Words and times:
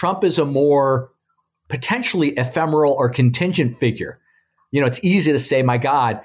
Trump 0.00 0.24
is 0.24 0.38
a 0.38 0.46
more 0.46 1.10
potentially 1.68 2.30
ephemeral 2.30 2.94
or 2.94 3.10
contingent 3.10 3.76
figure. 3.76 4.18
You 4.70 4.80
know, 4.80 4.86
it's 4.86 5.04
easy 5.04 5.30
to 5.30 5.38
say, 5.38 5.62
my 5.62 5.76
God, 5.76 6.22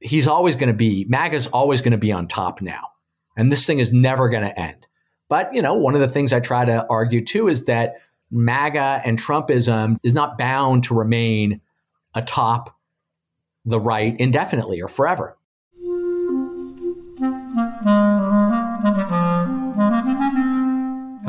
he's 0.00 0.26
always 0.26 0.56
going 0.56 0.70
to 0.70 0.74
be, 0.74 1.06
MAGA's 1.08 1.46
always 1.46 1.82
going 1.82 1.92
to 1.92 1.98
be 1.98 2.10
on 2.10 2.26
top 2.26 2.60
now. 2.60 2.88
And 3.36 3.52
this 3.52 3.64
thing 3.64 3.78
is 3.78 3.92
never 3.92 4.28
going 4.28 4.42
to 4.42 4.58
end. 4.58 4.88
But, 5.28 5.54
you 5.54 5.62
know, 5.62 5.74
one 5.74 5.94
of 5.94 6.00
the 6.00 6.08
things 6.08 6.32
I 6.32 6.40
try 6.40 6.64
to 6.64 6.84
argue 6.90 7.24
too 7.24 7.46
is 7.46 7.66
that 7.66 8.00
MAGA 8.32 9.02
and 9.04 9.16
Trumpism 9.16 9.98
is 10.02 10.14
not 10.14 10.36
bound 10.36 10.82
to 10.84 10.94
remain 10.94 11.60
atop 12.16 12.76
the 13.64 13.78
right 13.78 14.18
indefinitely 14.18 14.82
or 14.82 14.88
forever. 14.88 15.38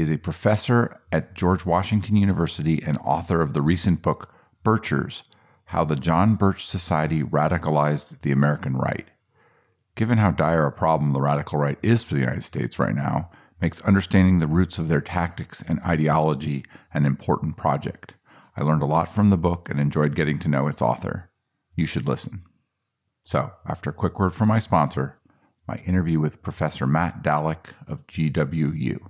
Is 0.00 0.08
a 0.08 0.16
professor 0.16 0.98
at 1.12 1.34
George 1.34 1.66
Washington 1.66 2.16
University 2.16 2.82
and 2.82 2.96
author 3.04 3.42
of 3.42 3.52
the 3.52 3.60
recent 3.60 4.00
book, 4.00 4.32
Birchers 4.64 5.20
How 5.66 5.84
the 5.84 5.94
John 5.94 6.36
Birch 6.36 6.66
Society 6.66 7.22
Radicalized 7.22 8.22
the 8.22 8.32
American 8.32 8.78
Right. 8.78 9.08
Given 9.96 10.16
how 10.16 10.30
dire 10.30 10.64
a 10.64 10.72
problem 10.72 11.12
the 11.12 11.20
radical 11.20 11.58
right 11.58 11.76
is 11.82 12.02
for 12.02 12.14
the 12.14 12.20
United 12.20 12.44
States 12.44 12.78
right 12.78 12.94
now, 12.94 13.30
makes 13.60 13.82
understanding 13.82 14.38
the 14.38 14.46
roots 14.46 14.78
of 14.78 14.88
their 14.88 15.02
tactics 15.02 15.62
and 15.68 15.78
ideology 15.80 16.64
an 16.94 17.04
important 17.04 17.58
project. 17.58 18.14
I 18.56 18.62
learned 18.62 18.82
a 18.82 18.86
lot 18.86 19.12
from 19.12 19.28
the 19.28 19.36
book 19.36 19.68
and 19.68 19.78
enjoyed 19.78 20.14
getting 20.14 20.38
to 20.38 20.48
know 20.48 20.66
its 20.66 20.80
author. 20.80 21.28
You 21.76 21.84
should 21.84 22.08
listen. 22.08 22.44
So, 23.22 23.50
after 23.68 23.90
a 23.90 23.92
quick 23.92 24.18
word 24.18 24.32
from 24.32 24.48
my 24.48 24.60
sponsor, 24.60 25.18
my 25.68 25.76
interview 25.84 26.20
with 26.20 26.42
Professor 26.42 26.86
Matt 26.86 27.22
Dallek 27.22 27.74
of 27.86 28.06
GWU. 28.06 29.09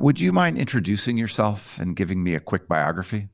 Would 0.00 0.20
you 0.20 0.32
mind 0.32 0.58
introducing 0.58 1.18
yourself 1.18 1.76
and 1.80 1.96
giving 1.96 2.22
me 2.22 2.34
a 2.34 2.40
quick 2.40 2.68
biography? 2.68 3.28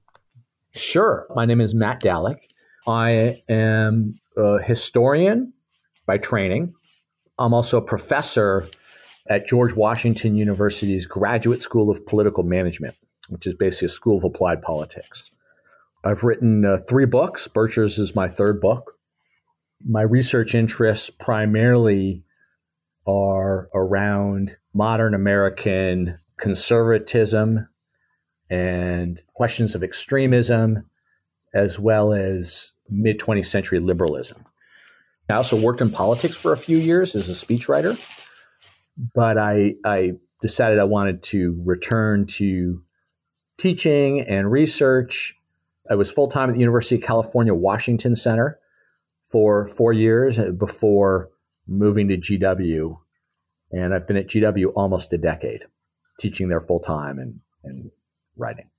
Sure. 0.72 1.26
My 1.34 1.44
name 1.44 1.60
is 1.60 1.74
Matt 1.74 2.00
Dallek. 2.00 2.38
I 2.86 3.36
am 3.50 4.18
a 4.36 4.62
historian 4.62 5.52
by 6.06 6.16
training. 6.16 6.72
I'm 7.38 7.52
also 7.52 7.78
a 7.78 7.82
professor 7.82 8.66
at 9.28 9.46
George 9.46 9.74
Washington 9.74 10.36
University's 10.36 11.04
Graduate 11.04 11.60
School 11.60 11.90
of 11.90 12.06
Political 12.06 12.44
Management, 12.44 12.94
which 13.28 13.46
is 13.46 13.54
basically 13.54 13.86
a 13.86 13.88
school 13.90 14.16
of 14.16 14.24
applied 14.24 14.62
politics. 14.62 15.30
I've 16.02 16.24
written 16.24 16.64
uh, 16.64 16.78
three 16.88 17.06
books. 17.06 17.46
Birchers 17.46 17.98
is 17.98 18.16
my 18.16 18.28
third 18.28 18.60
book. 18.62 18.92
My 19.86 20.02
research 20.02 20.54
interests 20.54 21.10
primarily 21.10 22.24
are 23.06 23.68
around 23.74 24.56
modern 24.72 25.14
American 25.14 26.18
conservatism 26.38 27.68
and 28.50 29.22
questions 29.34 29.74
of 29.74 29.82
extremism, 29.82 30.88
as 31.54 31.78
well 31.78 32.12
as 32.12 32.72
mid 32.88 33.18
20th 33.18 33.46
century 33.46 33.80
liberalism. 33.80 34.44
I 35.28 35.34
also 35.34 35.60
worked 35.60 35.80
in 35.80 35.90
politics 35.90 36.36
for 36.36 36.52
a 36.52 36.56
few 36.56 36.76
years 36.76 37.14
as 37.14 37.28
a 37.28 37.32
speechwriter, 37.32 37.98
but 39.14 39.38
I, 39.38 39.74
I 39.84 40.12
decided 40.42 40.78
I 40.78 40.84
wanted 40.84 41.22
to 41.24 41.60
return 41.64 42.26
to 42.26 42.82
teaching 43.56 44.20
and 44.20 44.50
research. 44.50 45.36
I 45.90 45.94
was 45.94 46.10
full 46.10 46.28
time 46.28 46.50
at 46.50 46.54
the 46.54 46.60
University 46.60 46.96
of 46.96 47.02
California, 47.02 47.54
Washington 47.54 48.16
Center 48.16 48.58
for 49.22 49.66
four 49.66 49.92
years 49.92 50.38
before 50.58 51.30
moving 51.66 52.08
to 52.08 52.18
GW. 52.18 52.98
And 53.72 53.94
I've 53.94 54.06
been 54.06 54.18
at 54.18 54.28
GW 54.28 54.72
almost 54.76 55.12
a 55.12 55.18
decade 55.18 55.64
teaching 56.18 56.48
there 56.48 56.60
full 56.60 56.80
time 56.80 57.18
and, 57.18 57.40
and 57.62 57.90
writing. 58.36 58.70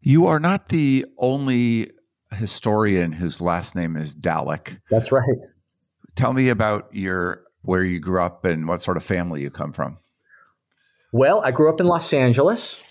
You 0.00 0.26
are 0.26 0.40
not 0.40 0.68
the 0.68 1.06
only 1.18 1.90
historian 2.32 3.12
whose 3.12 3.40
last 3.40 3.74
name 3.74 3.96
is 3.96 4.14
Dallek. 4.14 4.80
That's 4.90 5.12
right. 5.12 5.38
Tell 6.16 6.32
me 6.32 6.48
about 6.48 6.88
your 6.92 7.44
where 7.62 7.84
you 7.84 8.00
grew 8.00 8.22
up 8.22 8.44
and 8.44 8.66
what 8.66 8.82
sort 8.82 8.96
of 8.96 9.04
family 9.04 9.42
you 9.42 9.50
come 9.50 9.72
from. 9.72 9.98
Well, 11.12 11.42
I 11.44 11.52
grew 11.52 11.72
up 11.72 11.80
in 11.80 11.86
Los 11.86 12.12
Angeles. 12.12 12.82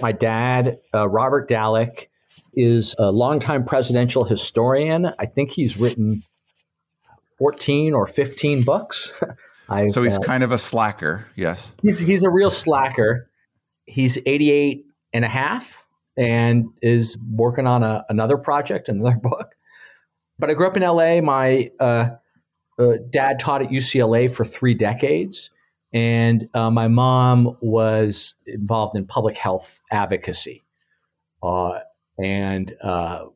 My 0.00 0.12
dad, 0.12 0.78
uh, 0.94 1.08
Robert 1.08 1.48
Dallek, 1.48 2.06
is 2.54 2.96
a 2.98 3.12
longtime 3.12 3.64
presidential 3.64 4.24
historian. 4.24 5.12
I 5.18 5.26
think 5.26 5.50
he's 5.50 5.76
written 5.76 6.22
14 7.38 7.94
or 7.94 8.06
15 8.06 8.64
books. 8.64 9.12
I, 9.70 9.88
so 9.88 10.02
he's 10.02 10.16
uh, 10.16 10.20
kind 10.20 10.42
of 10.42 10.50
a 10.52 10.58
slacker, 10.58 11.26
yes. 11.36 11.70
He's, 11.82 12.00
he's 12.00 12.22
a 12.22 12.30
real 12.30 12.50
slacker. 12.50 13.30
He's 13.86 14.18
88 14.26 14.84
and 15.12 15.24
a 15.24 15.28
half 15.28 15.86
and 16.16 16.66
is 16.82 17.16
working 17.30 17.66
on 17.66 17.82
a, 17.82 18.04
another 18.08 18.36
project, 18.36 18.88
another 18.88 19.16
book. 19.22 19.54
But 20.38 20.50
I 20.50 20.54
grew 20.54 20.66
up 20.66 20.76
in 20.76 20.82
LA. 20.82 21.20
My 21.20 21.70
uh, 21.78 22.10
uh, 22.78 22.92
dad 23.10 23.38
taught 23.38 23.62
at 23.62 23.68
UCLA 23.68 24.32
for 24.34 24.44
three 24.44 24.74
decades, 24.74 25.50
and 25.92 26.48
uh, 26.54 26.70
my 26.70 26.88
mom 26.88 27.56
was 27.60 28.34
involved 28.46 28.96
in 28.96 29.06
public 29.06 29.36
health 29.36 29.80
advocacy 29.90 30.62
uh, 31.42 31.80
and 32.18 32.74
uh, 32.82 33.26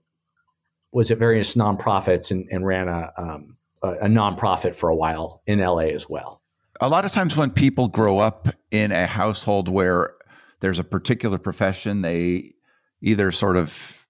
was 0.92 1.10
at 1.10 1.18
various 1.18 1.56
nonprofits 1.56 2.30
and, 2.30 2.48
and 2.50 2.64
ran 2.64 2.88
a 2.88 3.12
um, 3.18 3.56
a, 3.84 4.06
nonprofit 4.06 4.74
for 4.74 4.88
a 4.88 4.96
while 4.96 5.42
in 5.46 5.58
LA 5.58 5.88
as 5.88 6.08
well. 6.08 6.42
A 6.80 6.88
lot 6.88 7.04
of 7.04 7.12
times 7.12 7.36
when 7.36 7.50
people 7.50 7.88
grow 7.88 8.18
up 8.18 8.48
in 8.70 8.92
a 8.92 9.06
household 9.06 9.68
where 9.68 10.14
there's 10.60 10.78
a 10.78 10.84
particular 10.84 11.38
profession, 11.38 12.02
they 12.02 12.54
either 13.00 13.30
sort 13.30 13.56
of 13.56 14.06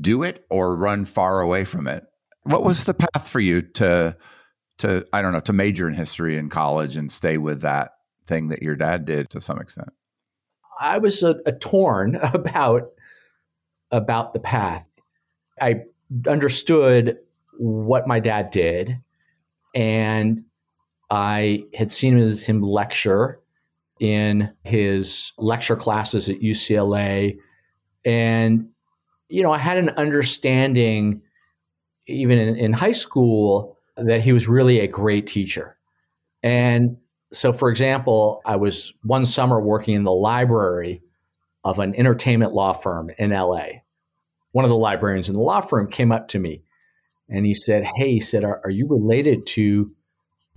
do 0.00 0.22
it 0.22 0.44
or 0.50 0.76
run 0.76 1.04
far 1.04 1.40
away 1.40 1.64
from 1.64 1.86
it. 1.86 2.04
What 2.42 2.62
was 2.62 2.84
the 2.84 2.94
path 2.94 3.28
for 3.28 3.40
you 3.40 3.60
to 3.62 4.16
to 4.78 5.06
I 5.12 5.22
don't 5.22 5.32
know, 5.32 5.40
to 5.40 5.52
major 5.52 5.88
in 5.88 5.94
history 5.94 6.36
in 6.36 6.48
college 6.48 6.96
and 6.96 7.10
stay 7.10 7.38
with 7.38 7.62
that 7.62 7.92
thing 8.26 8.48
that 8.48 8.62
your 8.62 8.76
dad 8.76 9.04
did 9.04 9.30
to 9.30 9.40
some 9.40 9.60
extent? 9.60 9.90
I 10.80 10.98
was 10.98 11.22
a, 11.22 11.36
a 11.44 11.52
torn 11.52 12.16
about 12.22 12.90
about 13.90 14.32
the 14.32 14.40
path. 14.40 14.88
I 15.60 15.82
understood 16.26 17.18
what 17.60 18.08
my 18.08 18.18
dad 18.20 18.50
did, 18.50 18.98
and 19.74 20.44
I 21.10 21.64
had 21.74 21.92
seen 21.92 22.18
him 22.18 22.62
lecture 22.62 23.38
in 24.00 24.50
his 24.64 25.32
lecture 25.36 25.76
classes 25.76 26.30
at 26.30 26.40
UCLA. 26.40 27.36
And, 28.06 28.70
you 29.28 29.42
know, 29.42 29.52
I 29.52 29.58
had 29.58 29.76
an 29.76 29.90
understanding, 29.90 31.20
even 32.06 32.38
in, 32.38 32.56
in 32.56 32.72
high 32.72 32.92
school, 32.92 33.76
that 33.98 34.22
he 34.22 34.32
was 34.32 34.48
really 34.48 34.80
a 34.80 34.88
great 34.88 35.26
teacher. 35.26 35.76
And 36.42 36.96
so, 37.34 37.52
for 37.52 37.68
example, 37.68 38.40
I 38.46 38.56
was 38.56 38.94
one 39.02 39.26
summer 39.26 39.60
working 39.60 39.94
in 39.94 40.04
the 40.04 40.12
library 40.12 41.02
of 41.62 41.78
an 41.78 41.94
entertainment 41.94 42.54
law 42.54 42.72
firm 42.72 43.10
in 43.18 43.32
LA. 43.32 43.66
One 44.52 44.64
of 44.64 44.70
the 44.70 44.76
librarians 44.76 45.28
in 45.28 45.34
the 45.34 45.42
law 45.42 45.60
firm 45.60 45.90
came 45.90 46.10
up 46.10 46.28
to 46.28 46.38
me 46.38 46.62
and 47.30 47.46
he 47.46 47.54
said, 47.54 47.84
Hey, 47.96 48.14
he 48.14 48.20
said, 48.20 48.44
Are, 48.44 48.60
are 48.64 48.70
you 48.70 48.86
related 48.88 49.46
to 49.48 49.90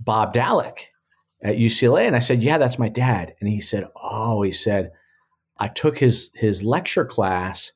Bob 0.00 0.34
Dallek 0.34 0.86
at 1.42 1.56
UCLA? 1.56 2.06
And 2.06 2.16
I 2.16 2.20
said, 2.20 2.42
Yeah, 2.42 2.58
that's 2.58 2.78
my 2.78 2.88
dad. 2.88 3.34
And 3.40 3.48
he 3.48 3.60
said, 3.60 3.88
Oh, 3.96 4.42
he 4.42 4.52
said, 4.52 4.92
I 5.58 5.68
took 5.68 5.98
his 5.98 6.30
his 6.34 6.62
lecture 6.62 7.04
class 7.04 7.72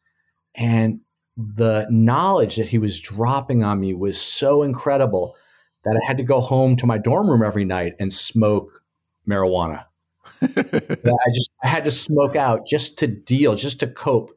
and 0.55 1.00
the 1.37 1.87
knowledge 1.89 2.56
that 2.56 2.69
he 2.69 2.79
was 2.79 2.99
dropping 2.99 3.62
on 3.62 3.79
me 3.79 3.95
was 3.95 4.21
so 4.21 4.65
incredible 4.65 5.37
that 5.85 5.97
I 5.97 6.06
had 6.06 6.17
to 6.17 6.25
go 6.25 6.41
home 6.41 6.77
to 6.77 6.87
my 6.87 6.99
dorm 6.99 7.31
room 7.31 7.44
every 7.44 7.65
night 7.65 7.94
and 8.01 8.12
smoke 8.12 8.83
marijuana. 9.29 9.85
I 10.43 11.31
just 11.33 11.51
I 11.62 11.69
had 11.69 11.85
to 11.85 11.91
smoke 11.93 12.35
out 12.35 12.67
just 12.67 12.99
to 12.99 13.06
deal, 13.06 13.55
just 13.55 13.79
to 13.81 13.87
cope 13.87 14.37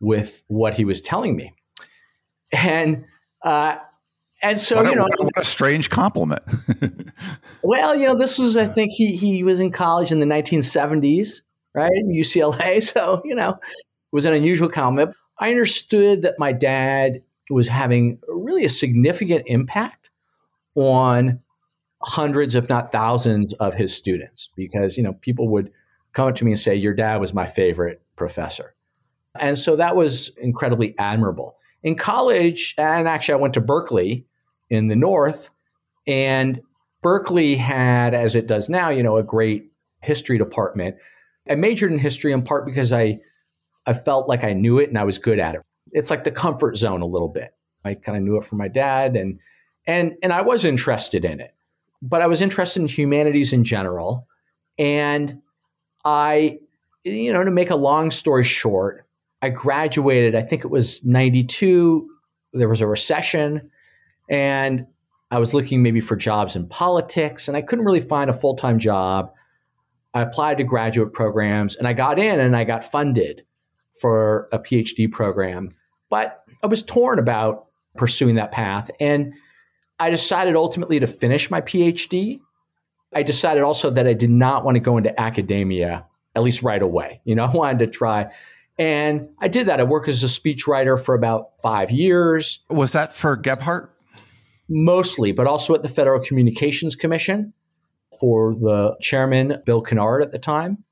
with 0.00 0.42
what 0.48 0.74
he 0.74 0.84
was 0.84 1.00
telling 1.00 1.36
me. 1.36 1.54
And 2.52 3.04
uh, 3.44 3.76
and 4.42 4.58
so 4.58 4.76
what 4.76 4.90
you 4.90 4.96
know, 4.96 5.06
what 5.16 5.38
a 5.38 5.44
strange 5.44 5.90
compliment. 5.90 6.42
well, 7.62 7.96
you 7.96 8.06
know, 8.06 8.18
this 8.18 8.38
was 8.38 8.56
I 8.56 8.66
think 8.66 8.90
he 8.92 9.16
he 9.16 9.44
was 9.44 9.60
in 9.60 9.70
college 9.70 10.10
in 10.10 10.18
the 10.18 10.26
1970s, 10.26 11.42
right? 11.74 11.92
UCLA, 12.08 12.82
so 12.92 13.22
you 13.24 13.34
know, 13.34 13.50
it 13.50 14.12
was 14.12 14.26
an 14.26 14.34
unusual 14.34 14.68
compliment. 14.68 15.16
I 15.38 15.50
understood 15.50 16.22
that 16.22 16.34
my 16.38 16.52
dad 16.52 17.22
was 17.50 17.68
having 17.68 18.18
really 18.28 18.64
a 18.64 18.68
significant 18.68 19.44
impact 19.46 20.08
on 20.74 21.40
hundreds, 22.02 22.54
if 22.54 22.68
not 22.68 22.92
thousands, 22.92 23.52
of 23.54 23.74
his 23.74 23.94
students 23.94 24.50
because 24.56 24.96
you 24.96 25.02
know 25.02 25.14
people 25.14 25.48
would 25.48 25.70
come 26.12 26.28
up 26.28 26.36
to 26.36 26.44
me 26.44 26.52
and 26.52 26.60
say, 26.60 26.74
"Your 26.74 26.94
dad 26.94 27.16
was 27.16 27.32
my 27.32 27.46
favorite 27.46 28.02
professor," 28.16 28.74
and 29.38 29.58
so 29.58 29.76
that 29.76 29.96
was 29.96 30.30
incredibly 30.36 30.94
admirable. 30.98 31.56
In 31.84 31.94
college, 31.94 32.74
and 32.76 33.06
actually, 33.06 33.34
I 33.34 33.38
went 33.38 33.54
to 33.54 33.60
Berkeley 33.60 34.26
in 34.70 34.88
the 34.88 34.96
north, 34.96 35.50
and 36.06 36.60
Berkeley 37.02 37.54
had, 37.54 38.14
as 38.14 38.34
it 38.34 38.46
does 38.46 38.68
now, 38.68 38.88
you 38.88 39.02
know, 39.02 39.18
a 39.18 39.22
great 39.22 39.70
history 40.00 40.38
department. 40.38 40.96
I 41.48 41.54
majored 41.54 41.92
in 41.92 41.98
history 41.98 42.32
in 42.32 42.42
part 42.42 42.64
because 42.64 42.92
I 42.92 43.20
I 43.86 43.92
felt 43.92 44.28
like 44.28 44.44
I 44.44 44.54
knew 44.54 44.78
it 44.78 44.88
and 44.88 44.98
I 44.98 45.04
was 45.04 45.18
good 45.18 45.38
at 45.38 45.54
it. 45.54 45.62
It's 45.92 46.10
like 46.10 46.24
the 46.24 46.30
comfort 46.30 46.76
zone 46.76 47.02
a 47.02 47.06
little 47.06 47.28
bit. 47.28 47.54
I 47.84 47.94
kind 47.94 48.16
of 48.16 48.24
knew 48.24 48.38
it 48.38 48.44
from 48.46 48.58
my 48.58 48.68
dad 48.68 49.16
and 49.16 49.38
and 49.86 50.14
and 50.22 50.32
I 50.32 50.40
was 50.40 50.64
interested 50.64 51.24
in 51.24 51.40
it. 51.40 51.54
But 52.00 52.22
I 52.22 52.26
was 52.26 52.40
interested 52.40 52.80
in 52.80 52.88
humanities 52.88 53.52
in 53.52 53.64
general. 53.64 54.26
And 54.78 55.42
I 56.04 56.60
you 57.04 57.32
know, 57.34 57.44
to 57.44 57.50
make 57.50 57.68
a 57.68 57.76
long 57.76 58.10
story 58.10 58.44
short, 58.44 59.06
I 59.44 59.50
graduated, 59.50 60.34
I 60.34 60.40
think 60.40 60.64
it 60.64 60.70
was 60.70 61.04
92, 61.04 62.08
there 62.54 62.68
was 62.68 62.80
a 62.80 62.86
recession 62.86 63.70
and 64.30 64.86
I 65.30 65.38
was 65.38 65.52
looking 65.52 65.82
maybe 65.82 66.00
for 66.00 66.16
jobs 66.16 66.56
in 66.56 66.66
politics 66.66 67.46
and 67.46 67.54
I 67.54 67.60
couldn't 67.60 67.84
really 67.84 68.00
find 68.00 68.30
a 68.30 68.32
full-time 68.32 68.78
job. 68.78 69.32
I 70.14 70.22
applied 70.22 70.56
to 70.58 70.64
graduate 70.64 71.12
programs 71.12 71.76
and 71.76 71.86
I 71.86 71.92
got 71.92 72.18
in 72.18 72.40
and 72.40 72.56
I 72.56 72.64
got 72.64 72.90
funded 72.90 73.44
for 74.00 74.48
a 74.50 74.58
PhD 74.58 75.12
program. 75.12 75.74
But 76.08 76.42
I 76.62 76.66
was 76.66 76.82
torn 76.82 77.18
about 77.18 77.66
pursuing 77.98 78.36
that 78.36 78.50
path. 78.50 78.90
And 78.98 79.34
I 79.98 80.08
decided 80.08 80.56
ultimately 80.56 81.00
to 81.00 81.06
finish 81.06 81.50
my 81.50 81.60
PhD. 81.60 82.40
I 83.14 83.22
decided 83.22 83.62
also 83.62 83.90
that 83.90 84.06
I 84.06 84.14
did 84.14 84.30
not 84.30 84.64
want 84.64 84.76
to 84.76 84.80
go 84.80 84.96
into 84.96 85.20
academia, 85.20 86.06
at 86.34 86.42
least 86.42 86.62
right 86.62 86.80
away. 86.80 87.20
You 87.24 87.34
know, 87.34 87.44
I 87.52 87.54
wanted 87.54 87.80
to 87.80 87.86
try. 87.88 88.32
And 88.78 89.28
I 89.40 89.48
did 89.48 89.68
that. 89.68 89.80
I 89.80 89.84
worked 89.84 90.08
as 90.08 90.22
a 90.22 90.26
speechwriter 90.26 91.02
for 91.02 91.14
about 91.14 91.50
five 91.62 91.90
years. 91.90 92.60
Was 92.70 92.92
that 92.92 93.12
for 93.12 93.36
Gephardt? 93.36 93.88
Mostly, 94.68 95.32
but 95.32 95.46
also 95.46 95.74
at 95.74 95.82
the 95.82 95.88
Federal 95.88 96.20
Communications 96.20 96.96
Commission 96.96 97.52
for 98.18 98.54
the 98.54 98.96
chairman, 99.00 99.62
Bill 99.64 99.82
Kennard 99.82 100.22
at 100.22 100.32
the 100.32 100.38
time, 100.38 100.84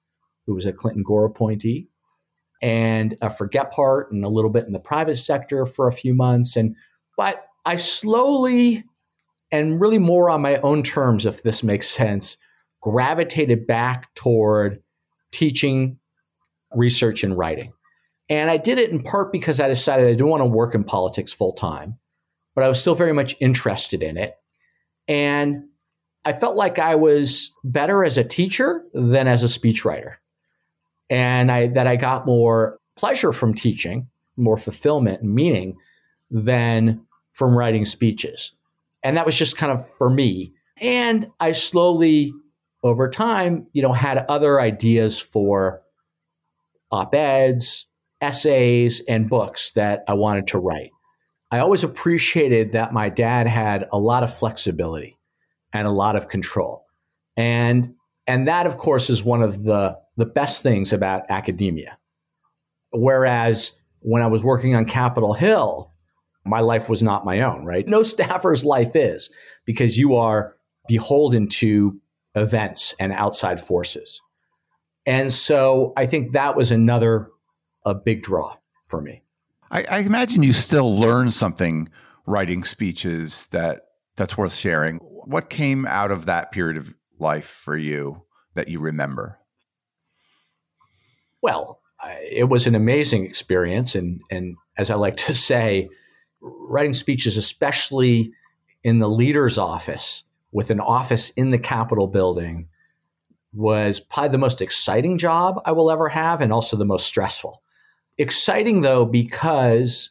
who 0.46 0.54
was 0.54 0.66
a 0.66 0.72
Clinton 0.72 1.02
Gore 1.02 1.24
appointee 1.24 1.88
and 2.62 3.16
uh, 3.20 3.28
for 3.28 3.48
Gephardt 3.48 4.10
and 4.12 4.24
a 4.24 4.28
little 4.28 4.50
bit 4.50 4.66
in 4.66 4.72
the 4.72 4.78
private 4.78 5.16
sector 5.16 5.66
for 5.66 5.88
a 5.88 5.92
few 5.92 6.14
months. 6.14 6.56
And 6.56 6.76
but 7.16 7.44
I 7.66 7.76
slowly 7.76 8.84
and 9.50 9.80
really 9.80 9.98
more 9.98 10.30
on 10.30 10.40
my 10.40 10.56
own 10.58 10.82
terms, 10.82 11.26
if 11.26 11.42
this 11.42 11.62
makes 11.62 11.88
sense, 11.88 12.38
gravitated 12.80 13.66
back 13.66 14.14
toward 14.14 14.82
teaching, 15.30 15.98
research, 16.74 17.24
and 17.24 17.36
writing. 17.36 17.72
And 18.28 18.50
I 18.50 18.56
did 18.56 18.78
it 18.78 18.90
in 18.90 19.02
part 19.02 19.32
because 19.32 19.60
I 19.60 19.68
decided 19.68 20.06
I 20.06 20.12
didn't 20.12 20.28
want 20.28 20.40
to 20.40 20.46
work 20.46 20.74
in 20.74 20.84
politics 20.84 21.32
full 21.32 21.52
time, 21.52 21.98
but 22.54 22.64
I 22.64 22.68
was 22.68 22.80
still 22.80 22.94
very 22.94 23.12
much 23.12 23.36
interested 23.40 24.02
in 24.02 24.16
it. 24.16 24.34
And 25.08 25.64
I 26.24 26.32
felt 26.32 26.56
like 26.56 26.78
I 26.78 26.94
was 26.94 27.52
better 27.64 28.04
as 28.04 28.16
a 28.16 28.24
teacher 28.24 28.84
than 28.94 29.26
as 29.26 29.42
a 29.42 29.46
speechwriter 29.46 30.14
and 31.10 31.50
I, 31.50 31.66
that 31.68 31.86
I 31.86 31.96
got 31.96 32.26
more 32.26 32.78
pleasure 32.96 33.32
from 33.32 33.54
teaching, 33.54 34.08
more 34.36 34.56
fulfillment 34.56 35.22
and 35.22 35.34
meaning 35.34 35.76
than 36.30 37.04
from 37.32 37.56
writing 37.56 37.84
speeches. 37.84 38.52
And 39.02 39.16
that 39.16 39.26
was 39.26 39.36
just 39.36 39.56
kind 39.56 39.72
of 39.72 39.88
for 39.98 40.08
me. 40.08 40.54
And 40.78 41.28
I 41.40 41.52
slowly, 41.52 42.32
over 42.82 43.10
time, 43.10 43.66
you 43.72 43.82
know, 43.82 43.92
had 43.92 44.18
other 44.28 44.60
ideas 44.60 45.18
for 45.18 45.81
op 46.92 47.14
eds, 47.14 47.86
essays, 48.20 49.00
and 49.08 49.28
books 49.28 49.72
that 49.72 50.04
I 50.06 50.14
wanted 50.14 50.46
to 50.48 50.58
write. 50.58 50.90
I 51.50 51.58
always 51.58 51.84
appreciated 51.84 52.72
that 52.72 52.92
my 52.92 53.08
dad 53.08 53.46
had 53.46 53.88
a 53.92 53.98
lot 53.98 54.22
of 54.22 54.34
flexibility 54.34 55.18
and 55.72 55.86
a 55.86 55.92
lot 55.92 56.16
of 56.16 56.28
control. 56.28 56.86
And 57.36 57.94
and 58.26 58.46
that 58.46 58.66
of 58.66 58.78
course 58.78 59.10
is 59.10 59.24
one 59.24 59.42
of 59.42 59.64
the 59.64 59.98
the 60.16 60.26
best 60.26 60.62
things 60.62 60.92
about 60.92 61.24
academia. 61.30 61.98
Whereas 62.90 63.72
when 64.00 64.22
I 64.22 64.26
was 64.26 64.42
working 64.42 64.74
on 64.74 64.84
Capitol 64.84 65.32
Hill, 65.32 65.90
my 66.44 66.60
life 66.60 66.88
was 66.88 67.02
not 67.02 67.24
my 67.24 67.40
own, 67.40 67.64
right? 67.64 67.86
No 67.86 68.02
staffer's 68.02 68.64
life 68.64 68.94
is 68.94 69.30
because 69.64 69.96
you 69.96 70.16
are 70.16 70.56
beholden 70.88 71.48
to 71.48 72.00
events 72.34 72.94
and 72.98 73.12
outside 73.12 73.60
forces. 73.60 74.20
And 75.06 75.32
so 75.32 75.92
I 75.96 76.06
think 76.06 76.32
that 76.32 76.56
was 76.56 76.70
another 76.70 77.28
a 77.84 77.94
big 77.94 78.22
draw 78.22 78.56
for 78.86 79.00
me. 79.00 79.22
I, 79.70 79.84
I 79.84 79.98
imagine 79.98 80.42
you 80.42 80.52
still 80.52 80.98
learn 80.98 81.30
something 81.30 81.88
writing 82.26 82.62
speeches 82.62 83.46
that 83.50 83.86
that's 84.16 84.36
worth 84.36 84.54
sharing. 84.54 84.98
What 84.98 85.50
came 85.50 85.86
out 85.86 86.10
of 86.10 86.26
that 86.26 86.52
period 86.52 86.76
of 86.76 86.94
life 87.18 87.46
for 87.46 87.76
you 87.76 88.22
that 88.54 88.68
you 88.68 88.78
remember? 88.78 89.38
Well, 91.40 91.80
it 92.30 92.48
was 92.48 92.66
an 92.66 92.74
amazing 92.74 93.24
experience, 93.24 93.94
and 93.94 94.20
and 94.30 94.56
as 94.76 94.90
I 94.90 94.94
like 94.94 95.16
to 95.18 95.34
say, 95.34 95.88
writing 96.40 96.92
speeches, 96.92 97.36
especially 97.36 98.32
in 98.84 98.98
the 98.98 99.08
leader's 99.08 99.58
office, 99.58 100.24
with 100.52 100.70
an 100.70 100.80
office 100.80 101.30
in 101.30 101.50
the 101.50 101.58
Capitol 101.58 102.06
building, 102.06 102.68
was 103.52 104.00
probably 104.00 104.30
the 104.30 104.38
most 104.38 104.62
exciting 104.62 105.18
job 105.18 105.60
I 105.64 105.72
will 105.72 105.90
ever 105.90 106.08
have, 106.08 106.40
and 106.40 106.52
also 106.52 106.76
the 106.76 106.84
most 106.84 107.06
stressful. 107.06 107.62
Exciting 108.18 108.82
though 108.82 109.04
because 109.04 110.10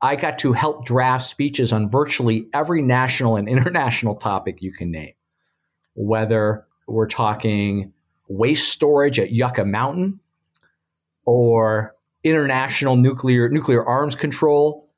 I 0.00 0.16
got 0.16 0.38
to 0.40 0.52
help 0.52 0.84
draft 0.84 1.24
speeches 1.24 1.72
on 1.72 1.88
virtually 1.88 2.48
every 2.52 2.82
national 2.82 3.36
and 3.36 3.48
international 3.48 4.16
topic 4.16 4.60
you 4.60 4.72
can 4.72 4.90
name, 4.90 5.14
whether 5.94 6.66
we're 6.86 7.08
talking 7.08 7.92
waste 8.28 8.68
storage 8.68 9.18
at 9.18 9.30
Yucca 9.30 9.64
Mountain 9.64 10.20
or 11.24 11.94
international 12.24 12.96
nuclear 12.96 13.48
nuclear 13.48 13.84
arms 13.84 14.14
control 14.14 14.88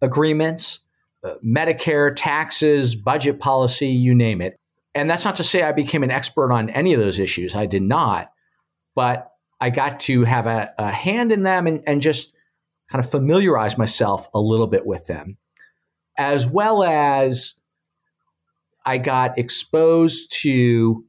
agreements, 0.00 0.80
uh, 1.24 1.34
Medicare, 1.44 2.12
taxes, 2.14 2.94
budget 2.94 3.38
policy, 3.38 3.88
you 3.88 4.14
name 4.14 4.40
it. 4.40 4.58
And 4.94 5.08
that's 5.08 5.24
not 5.24 5.36
to 5.36 5.44
say 5.44 5.62
I 5.62 5.72
became 5.72 6.02
an 6.02 6.10
expert 6.10 6.52
on 6.52 6.70
any 6.70 6.92
of 6.92 7.00
those 7.00 7.18
issues. 7.18 7.54
I 7.54 7.66
did 7.66 7.82
not, 7.82 8.30
but 8.94 9.30
I 9.60 9.70
got 9.70 10.00
to 10.00 10.24
have 10.24 10.46
a, 10.46 10.72
a 10.78 10.90
hand 10.90 11.32
in 11.32 11.44
them 11.44 11.66
and, 11.66 11.82
and 11.86 12.02
just 12.02 12.34
kind 12.90 13.02
of 13.02 13.10
familiarize 13.10 13.78
myself 13.78 14.28
a 14.34 14.40
little 14.40 14.66
bit 14.66 14.84
with 14.84 15.06
them, 15.06 15.38
as 16.18 16.46
well 16.46 16.82
as 16.84 17.54
I 18.84 18.98
got 18.98 19.38
exposed 19.38 20.32
to 20.42 21.04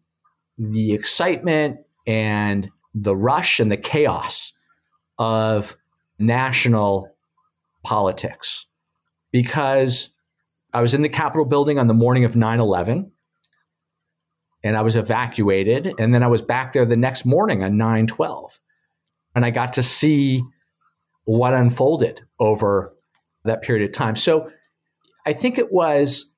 the 0.57 0.93
excitement 0.93 1.79
and 2.05 2.69
the 2.93 3.15
rush 3.15 3.59
and 3.59 3.71
the 3.71 3.77
chaos 3.77 4.53
of 5.17 5.75
national 6.19 7.09
politics. 7.83 8.65
Because 9.31 10.09
I 10.73 10.81
was 10.81 10.93
in 10.93 11.01
the 11.01 11.09
Capitol 11.09 11.45
building 11.45 11.79
on 11.79 11.87
the 11.87 11.93
morning 11.93 12.23
of 12.23 12.35
9 12.35 12.59
11 12.59 13.11
and 14.63 14.77
I 14.77 14.81
was 14.81 14.95
evacuated. 14.95 15.93
And 15.99 16.13
then 16.13 16.23
I 16.23 16.27
was 16.27 16.41
back 16.41 16.73
there 16.73 16.85
the 16.85 16.95
next 16.95 17.25
morning 17.25 17.63
on 17.63 17.77
9 17.77 18.07
12. 18.07 18.59
And 19.35 19.45
I 19.45 19.49
got 19.49 19.73
to 19.73 19.83
see 19.83 20.43
what 21.25 21.53
unfolded 21.53 22.21
over 22.39 22.93
that 23.45 23.61
period 23.61 23.87
of 23.87 23.93
time. 23.93 24.15
So 24.15 24.49
I 25.25 25.33
think 25.33 25.57
it 25.57 25.71
was 25.71 26.31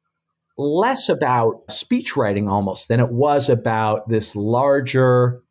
less 0.57 1.09
about 1.09 1.63
speech 1.69 2.15
writing 2.15 2.47
almost 2.47 2.87
than 2.87 2.99
it 2.99 3.11
was 3.11 3.49
about 3.49 4.07
this 4.07 4.35
larger 4.35 5.41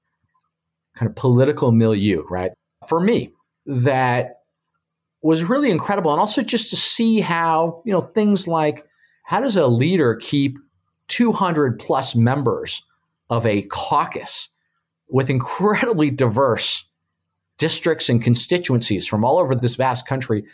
kind 0.96 1.10
of 1.10 1.16
political 1.16 1.72
milieu, 1.72 2.24
right? 2.30 2.52
For 2.88 3.00
me, 3.00 3.32
that 3.66 4.36
was 5.22 5.44
really 5.44 5.70
incredible. 5.70 6.12
And 6.12 6.20
also 6.20 6.42
just 6.42 6.70
to 6.70 6.76
see 6.76 7.20
how, 7.20 7.82
you 7.84 7.92
know, 7.92 8.00
things 8.00 8.46
like 8.46 8.86
how 9.24 9.40
does 9.40 9.56
a 9.56 9.66
leader 9.66 10.16
keep 10.16 10.58
200 11.08 11.78
plus 11.78 12.14
members 12.14 12.82
of 13.30 13.46
a 13.46 13.62
caucus 13.62 14.48
with 15.08 15.30
incredibly 15.30 16.10
diverse 16.10 16.84
districts 17.58 18.08
and 18.08 18.22
constituencies 18.22 19.06
from 19.06 19.24
all 19.24 19.38
over 19.38 19.54
this 19.54 19.76
vast 19.76 20.06
country? 20.06 20.44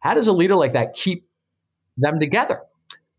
How 0.00 0.14
does 0.14 0.28
a 0.28 0.32
leader 0.32 0.56
like 0.56 0.72
that 0.72 0.94
keep 0.94 1.28
them 1.96 2.18
together? 2.18 2.60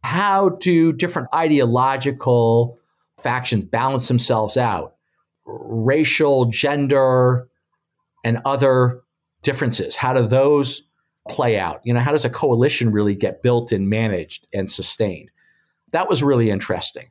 How 0.04 0.50
do 0.50 0.92
different 0.92 1.30
ideological 1.34 2.80
factions 3.20 3.66
balance 3.66 4.08
themselves 4.08 4.58
out? 4.58 4.96
Racial, 5.46 6.46
gender, 6.46 7.48
and 8.24 8.40
other 8.46 9.02
differences, 9.44 9.96
how 9.96 10.14
do 10.14 10.28
those 10.28 10.84
play 11.30 11.58
out? 11.58 11.82
You 11.84 11.94
know, 11.94 12.00
how 12.00 12.12
does 12.12 12.26
a 12.26 12.30
coalition 12.30 12.92
really 12.92 13.16
get 13.16 13.44
built 13.44 13.72
and 13.72 13.90
managed 13.90 14.48
and 14.54 14.70
sustained? 14.70 15.32
That 15.92 16.10
was 16.10 16.24
really 16.24 16.50
interesting. 16.50 17.08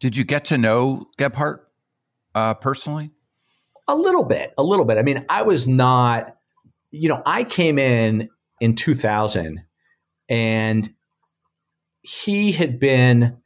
Did 0.00 0.16
you 0.16 0.24
get 0.24 0.46
to 0.46 0.58
know 0.58 1.06
Gephardt 1.18 1.60
uh, 2.34 2.54
personally? 2.54 3.10
A 3.88 3.96
little 3.96 4.24
bit, 4.24 4.52
a 4.58 4.62
little 4.62 4.84
bit. 4.84 4.98
I 4.98 5.02
mean, 5.02 5.24
I 5.28 5.42
was 5.42 5.68
not, 5.68 6.36
you 6.90 7.08
know, 7.08 7.22
I 7.26 7.44
came 7.44 7.78
in 7.78 8.28
in 8.60 8.74
2000 8.74 9.62
and 10.28 10.92
he 12.02 12.52
had 12.52 12.78
been 12.78 13.36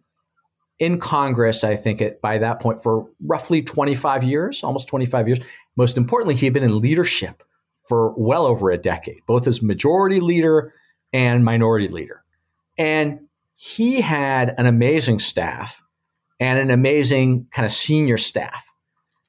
in 0.78 1.00
Congress, 1.00 1.64
I 1.64 1.76
think, 1.76 2.02
at, 2.02 2.20
by 2.20 2.38
that 2.38 2.60
point 2.60 2.82
for 2.82 3.06
roughly 3.24 3.62
25 3.62 4.24
years, 4.24 4.62
almost 4.62 4.88
25 4.88 5.28
years. 5.28 5.40
Most 5.76 5.96
importantly, 5.96 6.34
he 6.34 6.46
had 6.46 6.52
been 6.52 6.64
in 6.64 6.80
leadership 6.80 7.42
for 7.88 8.12
well 8.16 8.46
over 8.46 8.70
a 8.70 8.78
decade, 8.78 9.20
both 9.26 9.46
as 9.46 9.62
majority 9.62 10.20
leader 10.20 10.74
and 11.12 11.44
minority 11.44 11.88
leader. 11.88 12.22
And 12.76 13.25
he 13.56 14.00
had 14.02 14.54
an 14.58 14.66
amazing 14.66 15.18
staff 15.18 15.82
and 16.38 16.58
an 16.58 16.70
amazing 16.70 17.46
kind 17.50 17.64
of 17.64 17.72
senior 17.72 18.18
staff. 18.18 18.70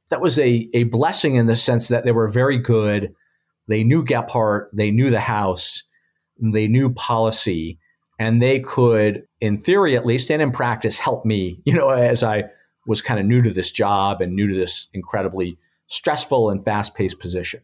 That 0.10 0.22
was 0.22 0.38
a, 0.38 0.70
a 0.74 0.84
blessing 0.84 1.36
in 1.36 1.48
the 1.48 1.56
sense 1.56 1.88
that 1.88 2.04
they 2.04 2.12
were 2.12 2.28
very 2.28 2.58
good. 2.58 3.16
They 3.68 3.84
knew 3.84 4.04
Gephardt, 4.04 4.68
they 4.74 4.92
knew 4.92 5.10
the 5.10 5.22
House, 5.22 5.84
they 6.40 6.68
knew 6.68 6.94
policy, 6.94 7.80
and 8.20 8.42
they 8.42 8.60
could, 8.60 9.24
in 9.40 9.60
theory 9.60 9.96
at 9.96 10.06
least, 10.06 10.30
and 10.30 10.42
in 10.42 10.52
practice, 10.52 10.98
help 10.98 11.26
me, 11.26 11.62
you 11.66 11.74
know, 11.74 11.90
as 11.90 12.22
I 12.22 12.46
was 12.86 13.02
kind 13.02 13.20
of 13.20 13.26
new 13.26 13.42
to 13.42 13.52
this 13.52 13.72
job 13.72 14.22
and 14.22 14.36
new 14.36 14.48
to 14.48 14.56
this 14.58 14.88
incredibly 14.94 15.58
stressful 15.88 16.50
and 16.50 16.64
fast 16.66 16.96
paced 16.96 17.20
position. 17.20 17.62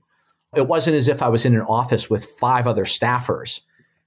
It 0.55 0.67
wasn't 0.67 0.95
as 0.95 1.07
if 1.07 1.21
I 1.21 1.29
was 1.29 1.45
in 1.45 1.55
an 1.55 1.61
office 1.61 2.09
with 2.09 2.25
five 2.25 2.67
other 2.67 2.85
staffers 2.85 3.61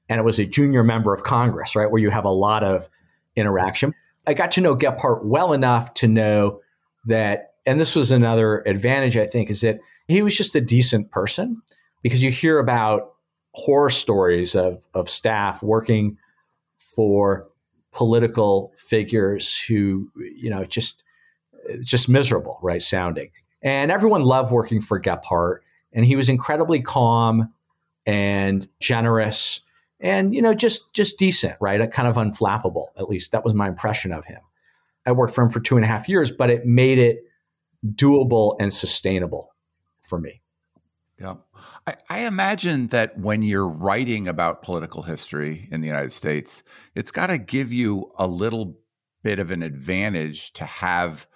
and 0.08 0.18
it 0.18 0.24
was 0.24 0.38
a 0.38 0.46
junior 0.46 0.84
member 0.84 1.12
of 1.12 1.22
Congress, 1.22 1.74
right, 1.74 1.90
where 1.90 2.00
you 2.00 2.10
have 2.10 2.24
a 2.24 2.30
lot 2.30 2.62
of 2.62 2.88
interaction. 3.34 3.94
I 4.26 4.34
got 4.34 4.52
to 4.52 4.60
know 4.60 4.76
Gephardt 4.76 5.24
well 5.24 5.52
enough 5.52 5.94
to 5.94 6.08
know 6.08 6.60
that, 7.06 7.54
and 7.64 7.80
this 7.80 7.96
was 7.96 8.10
another 8.10 8.62
advantage, 8.66 9.16
I 9.16 9.26
think, 9.26 9.50
is 9.50 9.60
that 9.60 9.78
he 10.08 10.22
was 10.22 10.36
just 10.36 10.54
a 10.56 10.60
decent 10.60 11.10
person 11.10 11.62
because 12.02 12.22
you 12.22 12.30
hear 12.30 12.58
about 12.58 13.14
horror 13.52 13.90
stories 13.90 14.54
of, 14.54 14.82
of 14.94 15.08
staff 15.08 15.62
working 15.62 16.18
for 16.78 17.48
political 17.92 18.72
figures 18.76 19.58
who, 19.60 20.10
you 20.36 20.50
know, 20.50 20.64
just 20.64 21.02
just 21.80 22.08
miserable, 22.08 22.60
right, 22.62 22.82
sounding. 22.82 23.30
And 23.62 23.90
everyone 23.90 24.22
loved 24.22 24.52
working 24.52 24.80
for 24.80 25.00
Gephardt 25.00 25.58
and 25.92 26.04
he 26.04 26.14
was 26.14 26.28
incredibly 26.28 26.80
calm 26.80 27.52
and 28.04 28.68
generous 28.78 29.62
and 30.00 30.34
you 30.34 30.42
know 30.42 30.54
just 30.54 30.92
just 30.92 31.18
decent 31.18 31.56
right? 31.60 31.90
Kind 31.90 32.08
of 32.08 32.16
unflappable 32.16 32.86
at 32.96 33.08
least. 33.08 33.32
That 33.32 33.44
was 33.44 33.54
my 33.54 33.68
impression 33.68 34.12
of 34.12 34.24
him. 34.24 34.40
I 35.06 35.12
worked 35.12 35.34
for 35.34 35.44
him 35.44 35.50
for 35.50 35.60
two 35.60 35.76
and 35.76 35.84
a 35.84 35.88
half 35.88 36.08
years 36.08 36.30
but 36.30 36.50
it 36.50 36.66
made 36.66 36.98
it 36.98 37.24
doable 37.84 38.56
and 38.58 38.72
sustainable 38.72 39.54
for 40.02 40.18
me. 40.18 40.42
Yeah. 41.20 41.36
I, 41.86 41.94
I 42.10 42.18
imagine 42.26 42.88
that 42.88 43.18
when 43.18 43.42
you're 43.42 43.68
writing 43.68 44.28
about 44.28 44.62
political 44.62 45.02
history 45.02 45.66
in 45.70 45.80
the 45.80 45.86
united 45.86 46.12
states 46.12 46.62
it's 46.94 47.10
got 47.10 47.28
to 47.28 47.38
give 47.38 47.72
you 47.72 48.10
a 48.18 48.26
little 48.26 48.78
bit 49.22 49.38
of 49.38 49.50
an 49.50 49.62
advantage 49.62 50.52
to 50.52 50.64
have 50.64 51.26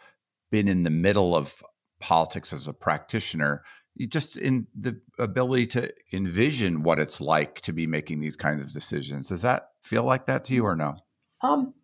been 0.50 0.68
in 0.68 0.82
the 0.82 0.90
middle 0.90 1.34
of 1.34 1.62
politics 2.00 2.52
as 2.52 2.66
a 2.66 2.72
practitioner 2.72 3.62
just 4.09 4.37
in 4.37 4.66
the 4.78 4.99
ability 5.18 5.66
to 5.68 5.92
envision 6.12 6.82
what 6.82 6.99
it's 6.99 7.20
like 7.20 7.61
to 7.62 7.73
be 7.73 7.87
making 7.87 8.20
these 8.20 8.37
kinds 8.37 8.64
of 8.64 8.73
decisions. 8.73 9.28
Does 9.28 9.42
that 9.42 9.70
feel 9.82 10.04
like 10.04 10.26
that 10.26 10.44
to 10.44 10.54
you 10.54 10.64
or 10.64 10.76
no? 10.76 10.97
Um, 11.42 11.75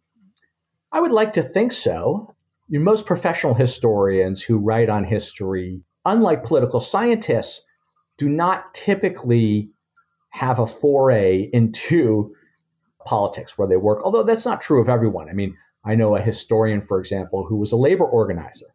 I 0.93 1.01
would 1.01 1.13
like 1.13 1.33
to 1.35 1.43
think 1.43 1.73
so. 1.73 2.35
Most 2.69 3.07
professional 3.07 3.55
historians 3.55 4.43
who 4.43 4.59
write 4.59 4.89
on 4.89 5.05
history, 5.05 5.83
unlike 6.05 6.43
political 6.43 6.81
scientists, 6.81 7.63
do 8.19 8.29
not 8.29 8.73
typically 8.75 9.71
have 10.31 10.59
a 10.59 10.67
foray 10.67 11.49
into 11.53 12.35
politics 13.05 13.57
where 13.57 13.69
they 13.69 13.77
work, 13.77 14.01
although 14.05 14.23
that's 14.23 14.47
not 14.47 14.61
true 14.61 14.81
of 14.81 14.89
everyone. 14.89 15.29
I 15.29 15.33
mean, 15.33 15.57
I 15.85 15.95
know 15.95 16.17
a 16.17 16.21
historian, 16.21 16.83
for 16.83 16.99
example, 16.99 17.47
who 17.47 17.57
was 17.57 17.73
a 17.73 17.77
labor 17.77 18.05
organizer 18.05 18.67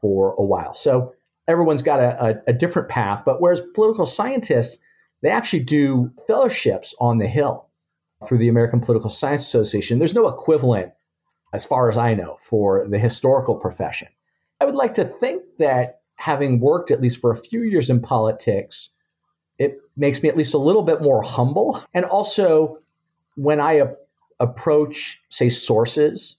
for 0.00 0.34
a 0.38 0.44
while. 0.44 0.74
So 0.74 1.14
everyone's 1.52 1.82
got 1.82 2.00
a, 2.00 2.24
a, 2.24 2.34
a 2.48 2.52
different 2.52 2.88
path. 2.88 3.22
But 3.24 3.40
whereas 3.40 3.60
political 3.74 4.06
scientists, 4.06 4.78
they 5.22 5.30
actually 5.30 5.62
do 5.62 6.10
fellowships 6.26 6.94
on 6.98 7.18
the 7.18 7.28
Hill 7.28 7.68
through 8.26 8.38
the 8.38 8.48
American 8.48 8.80
Political 8.80 9.10
Science 9.10 9.42
Association. 9.42 9.98
There's 9.98 10.14
no 10.14 10.28
equivalent, 10.28 10.92
as 11.52 11.64
far 11.64 11.88
as 11.88 11.96
I 11.98 12.14
know, 12.14 12.36
for 12.40 12.86
the 12.88 12.98
historical 12.98 13.54
profession. 13.54 14.08
I 14.60 14.64
would 14.64 14.74
like 14.74 14.94
to 14.94 15.04
think 15.04 15.42
that 15.58 16.00
having 16.16 16.60
worked 16.60 16.90
at 16.90 17.00
least 17.00 17.20
for 17.20 17.30
a 17.30 17.36
few 17.36 17.62
years 17.62 17.90
in 17.90 18.00
politics, 18.00 18.90
it 19.58 19.80
makes 19.96 20.22
me 20.22 20.28
at 20.28 20.36
least 20.36 20.54
a 20.54 20.58
little 20.58 20.82
bit 20.82 21.02
more 21.02 21.22
humble. 21.22 21.82
And 21.94 22.04
also, 22.04 22.78
when 23.34 23.60
I 23.60 23.82
approach, 24.38 25.20
say, 25.30 25.48
sources, 25.48 26.36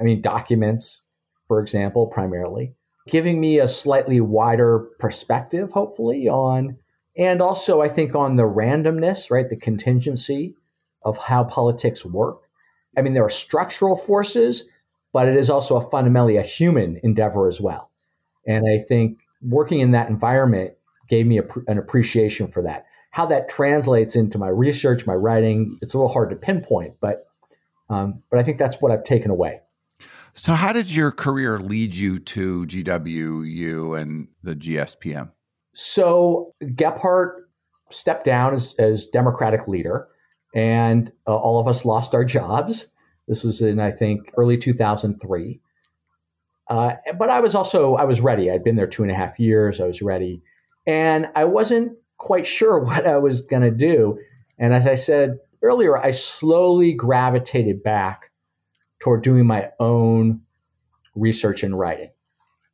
I 0.00 0.04
mean, 0.04 0.22
documents, 0.22 1.02
for 1.48 1.60
example, 1.60 2.06
primarily, 2.06 2.74
giving 3.08 3.40
me 3.40 3.58
a 3.58 3.68
slightly 3.68 4.20
wider 4.20 4.90
perspective, 4.98 5.72
hopefully, 5.72 6.28
on, 6.28 6.76
and 7.16 7.42
also 7.42 7.82
I 7.82 7.88
think 7.88 8.14
on 8.14 8.36
the 8.36 8.44
randomness, 8.44 9.30
right, 9.30 9.48
the 9.48 9.56
contingency 9.56 10.54
of 11.04 11.18
how 11.18 11.44
politics 11.44 12.04
work. 12.04 12.42
I 12.96 13.02
mean, 13.02 13.14
there 13.14 13.24
are 13.24 13.30
structural 13.30 13.96
forces, 13.96 14.68
but 15.12 15.28
it 15.28 15.36
is 15.36 15.50
also 15.50 15.76
a 15.76 15.90
fundamentally 15.90 16.36
a 16.36 16.42
human 16.42 17.00
endeavor 17.02 17.48
as 17.48 17.60
well. 17.60 17.90
And 18.46 18.64
I 18.68 18.82
think 18.82 19.18
working 19.42 19.80
in 19.80 19.92
that 19.92 20.08
environment 20.08 20.74
gave 21.08 21.26
me 21.26 21.38
a, 21.38 21.44
an 21.66 21.78
appreciation 21.78 22.48
for 22.48 22.62
that. 22.62 22.86
How 23.10 23.26
that 23.26 23.48
translates 23.48 24.16
into 24.16 24.38
my 24.38 24.48
research, 24.48 25.06
my 25.06 25.14
writing, 25.14 25.76
it's 25.82 25.92
a 25.94 25.98
little 25.98 26.12
hard 26.12 26.30
to 26.30 26.36
pinpoint, 26.36 26.94
but 27.00 27.26
um, 27.90 28.22
but 28.30 28.38
I 28.38 28.42
think 28.42 28.58
that's 28.58 28.80
what 28.80 28.90
I've 28.90 29.04
taken 29.04 29.30
away. 29.30 29.60
So, 30.34 30.54
how 30.54 30.72
did 30.72 30.90
your 30.90 31.10
career 31.10 31.58
lead 31.58 31.94
you 31.94 32.18
to 32.18 32.66
GWU 32.66 34.00
and 34.00 34.28
the 34.42 34.56
GSPM? 34.56 35.30
So, 35.74 36.54
Gephardt 36.62 37.42
stepped 37.90 38.24
down 38.24 38.54
as, 38.54 38.74
as 38.78 39.06
Democratic 39.06 39.68
leader, 39.68 40.08
and 40.54 41.12
uh, 41.26 41.36
all 41.36 41.60
of 41.60 41.68
us 41.68 41.84
lost 41.84 42.14
our 42.14 42.24
jobs. 42.24 42.88
This 43.28 43.44
was 43.44 43.60
in, 43.60 43.78
I 43.78 43.90
think, 43.90 44.32
early 44.36 44.56
2003. 44.56 45.60
Uh, 46.68 46.92
but 47.18 47.28
I 47.28 47.40
was 47.40 47.54
also 47.54 47.96
I 47.96 48.04
was 48.04 48.20
ready. 48.22 48.50
I'd 48.50 48.64
been 48.64 48.76
there 48.76 48.86
two 48.86 49.02
and 49.02 49.12
a 49.12 49.14
half 49.14 49.38
years. 49.38 49.80
I 49.80 49.86
was 49.86 50.00
ready, 50.00 50.42
and 50.86 51.26
I 51.34 51.44
wasn't 51.44 51.92
quite 52.16 52.46
sure 52.46 52.78
what 52.84 53.06
I 53.06 53.18
was 53.18 53.42
going 53.42 53.62
to 53.62 53.70
do. 53.70 54.18
And 54.58 54.72
as 54.72 54.86
I 54.86 54.94
said 54.94 55.38
earlier, 55.62 55.98
I 55.98 56.10
slowly 56.12 56.94
gravitated 56.94 57.82
back 57.82 58.30
toward 59.02 59.24
doing 59.24 59.44
my 59.44 59.68
own 59.80 60.40
research 61.16 61.64
and 61.64 61.76
writing. 61.76 62.10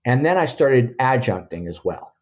And 0.05 0.27
then 0.27 0.37
I 0.37 0.45
started 0.45 0.97
adjuncting 0.99 1.67
as 1.67 1.85
well. 1.85 2.13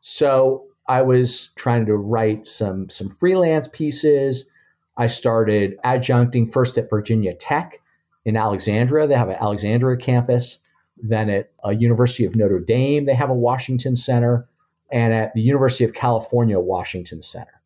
So 0.00 0.66
I 0.86 1.02
was 1.02 1.50
trying 1.56 1.84
to 1.86 1.96
write 1.96 2.46
some 2.46 2.88
some 2.88 3.10
freelance 3.10 3.68
pieces. 3.72 4.48
I 4.96 5.08
started 5.08 5.76
adjuncting 5.84 6.52
first 6.52 6.78
at 6.78 6.88
Virginia 6.88 7.34
Tech 7.34 7.80
in 8.24 8.36
Alexandria. 8.36 9.08
They 9.08 9.14
have 9.14 9.28
an 9.28 9.36
Alexandria 9.40 9.96
campus. 9.96 10.60
Then 10.96 11.28
at 11.28 11.50
a 11.64 11.74
University 11.74 12.24
of 12.24 12.36
Notre 12.36 12.60
Dame, 12.60 13.06
they 13.06 13.14
have 13.14 13.30
a 13.30 13.34
Washington 13.34 13.96
Center, 13.96 14.48
and 14.90 15.12
at 15.12 15.34
the 15.34 15.40
University 15.40 15.84
of 15.84 15.94
California, 15.94 16.58
Washington 16.60 17.22
Center. 17.22 17.60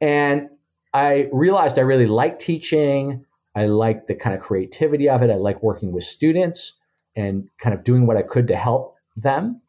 And 0.00 0.48
I 0.94 1.28
realized 1.30 1.78
I 1.78 1.82
really 1.82 2.06
liked 2.06 2.40
teaching. 2.40 3.26
I 3.54 3.66
like 3.66 4.06
the 4.06 4.14
kind 4.14 4.34
of 4.34 4.42
creativity 4.42 5.08
of 5.08 5.22
it. 5.22 5.30
I 5.30 5.34
like 5.34 5.62
working 5.62 5.92
with 5.92 6.04
students 6.04 6.78
and 7.16 7.48
kind 7.60 7.74
of 7.74 7.84
doing 7.84 8.06
what 8.06 8.16
I 8.16 8.22
could 8.22 8.46
to 8.48 8.56
help 8.56 8.96
them 9.16 9.60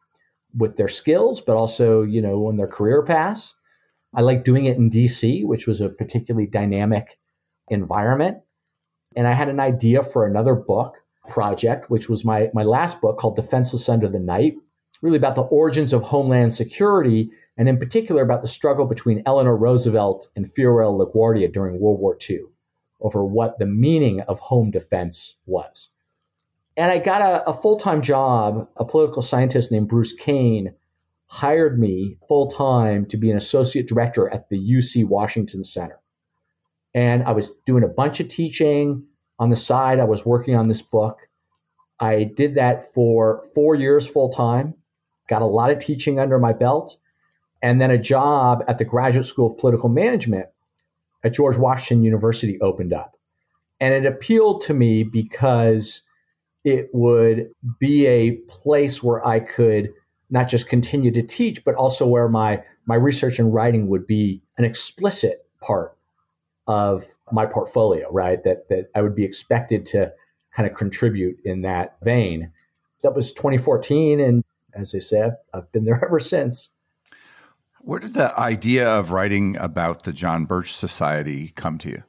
with 0.56 0.76
their 0.76 0.88
skills, 0.88 1.40
but 1.40 1.56
also, 1.56 2.02
you 2.02 2.22
know, 2.22 2.46
on 2.46 2.56
their 2.56 2.68
career 2.68 3.02
paths. 3.02 3.58
I 4.14 4.20
like 4.20 4.44
doing 4.44 4.66
it 4.66 4.76
in 4.76 4.90
DC, 4.90 5.44
which 5.46 5.66
was 5.66 5.80
a 5.80 5.88
particularly 5.88 6.46
dynamic 6.46 7.18
environment. 7.68 8.38
And 9.16 9.26
I 9.26 9.32
had 9.32 9.48
an 9.48 9.60
idea 9.60 10.02
for 10.02 10.26
another 10.26 10.54
book 10.54 10.94
project, 11.28 11.90
which 11.90 12.08
was 12.08 12.24
my, 12.24 12.50
my 12.54 12.62
last 12.62 13.00
book 13.00 13.18
called 13.18 13.36
Defenseless 13.36 13.88
Under 13.88 14.08
the 14.08 14.18
Night, 14.18 14.54
really 15.00 15.16
about 15.16 15.34
the 15.34 15.42
origins 15.42 15.92
of 15.92 16.02
Homeland 16.02 16.54
Security, 16.54 17.30
and 17.56 17.68
in 17.68 17.78
particular 17.78 18.22
about 18.22 18.42
the 18.42 18.48
struggle 18.48 18.86
between 18.86 19.22
Eleanor 19.26 19.56
Roosevelt 19.56 20.28
and 20.36 20.46
Fiorello 20.46 21.04
LaGuardia 21.04 21.52
during 21.52 21.80
World 21.80 22.00
War 22.00 22.16
II 22.28 22.40
over 23.02 23.24
what 23.24 23.58
the 23.58 23.66
meaning 23.66 24.20
of 24.22 24.38
home 24.38 24.70
defense 24.70 25.36
was. 25.46 25.90
And 26.76 26.90
I 26.90 26.98
got 26.98 27.20
a, 27.20 27.48
a 27.48 27.54
full 27.54 27.78
time 27.78 28.02
job. 28.02 28.68
A 28.76 28.84
political 28.84 29.22
scientist 29.22 29.70
named 29.70 29.88
Bruce 29.88 30.12
Cain 30.12 30.74
hired 31.26 31.78
me 31.78 32.16
full 32.28 32.48
time 32.48 33.06
to 33.06 33.16
be 33.16 33.30
an 33.30 33.36
associate 33.36 33.88
director 33.88 34.28
at 34.28 34.48
the 34.48 34.58
UC 34.58 35.06
Washington 35.06 35.64
Center. 35.64 36.00
And 36.94 37.22
I 37.24 37.32
was 37.32 37.52
doing 37.66 37.84
a 37.84 37.88
bunch 37.88 38.20
of 38.20 38.28
teaching 38.28 39.04
on 39.38 39.50
the 39.50 39.56
side. 39.56 39.98
I 39.98 40.04
was 40.04 40.26
working 40.26 40.54
on 40.54 40.68
this 40.68 40.82
book. 40.82 41.28
I 41.98 42.24
did 42.24 42.56
that 42.56 42.92
for 42.92 43.46
four 43.54 43.74
years 43.74 44.06
full 44.06 44.30
time, 44.30 44.74
got 45.28 45.40
a 45.40 45.46
lot 45.46 45.70
of 45.70 45.78
teaching 45.78 46.18
under 46.18 46.38
my 46.38 46.52
belt, 46.52 46.96
and 47.62 47.80
then 47.80 47.90
a 47.90 47.98
job 47.98 48.64
at 48.66 48.78
the 48.78 48.84
Graduate 48.84 49.26
School 49.26 49.52
of 49.52 49.58
Political 49.58 49.88
Management 49.88 50.46
at 51.24 51.34
George 51.34 51.56
Washington 51.56 52.04
University 52.04 52.60
opened 52.60 52.92
up. 52.92 53.16
And 53.80 53.94
it 53.94 54.06
appealed 54.06 54.62
to 54.62 54.74
me 54.74 55.02
because 55.02 56.02
it 56.64 56.88
would 56.92 57.50
be 57.78 58.06
a 58.06 58.32
place 58.48 59.02
where 59.02 59.26
I 59.26 59.40
could 59.40 59.92
not 60.30 60.48
just 60.48 60.68
continue 60.68 61.10
to 61.12 61.22
teach, 61.22 61.64
but 61.64 61.74
also 61.74 62.06
where 62.06 62.28
my, 62.28 62.62
my 62.86 62.94
research 62.94 63.38
and 63.38 63.52
writing 63.52 63.88
would 63.88 64.06
be 64.06 64.42
an 64.56 64.64
explicit 64.64 65.44
part 65.60 65.96
of 66.66 67.04
my 67.32 67.44
portfolio, 67.44 68.10
right? 68.10 68.42
That, 68.44 68.68
that 68.68 68.90
I 68.94 69.02
would 69.02 69.14
be 69.14 69.24
expected 69.24 69.84
to 69.86 70.12
kind 70.54 70.68
of 70.68 70.76
contribute 70.76 71.38
in 71.44 71.62
that 71.62 71.96
vein. 72.02 72.52
That 73.02 73.14
was 73.14 73.32
2014. 73.32 74.20
And 74.20 74.44
as 74.74 74.94
I 74.94 75.00
said, 75.00 75.36
I've 75.52 75.70
been 75.72 75.84
there 75.84 76.02
ever 76.06 76.20
since. 76.20 76.70
Where 77.84 77.98
did 77.98 78.14
the 78.14 78.38
idea 78.38 78.88
of 78.88 79.10
writing 79.10 79.56
about 79.56 80.04
the 80.04 80.12
John 80.12 80.44
Birch 80.44 80.72
Society 80.72 81.52
come 81.56 81.78
to 81.78 81.88
you? 81.90 82.02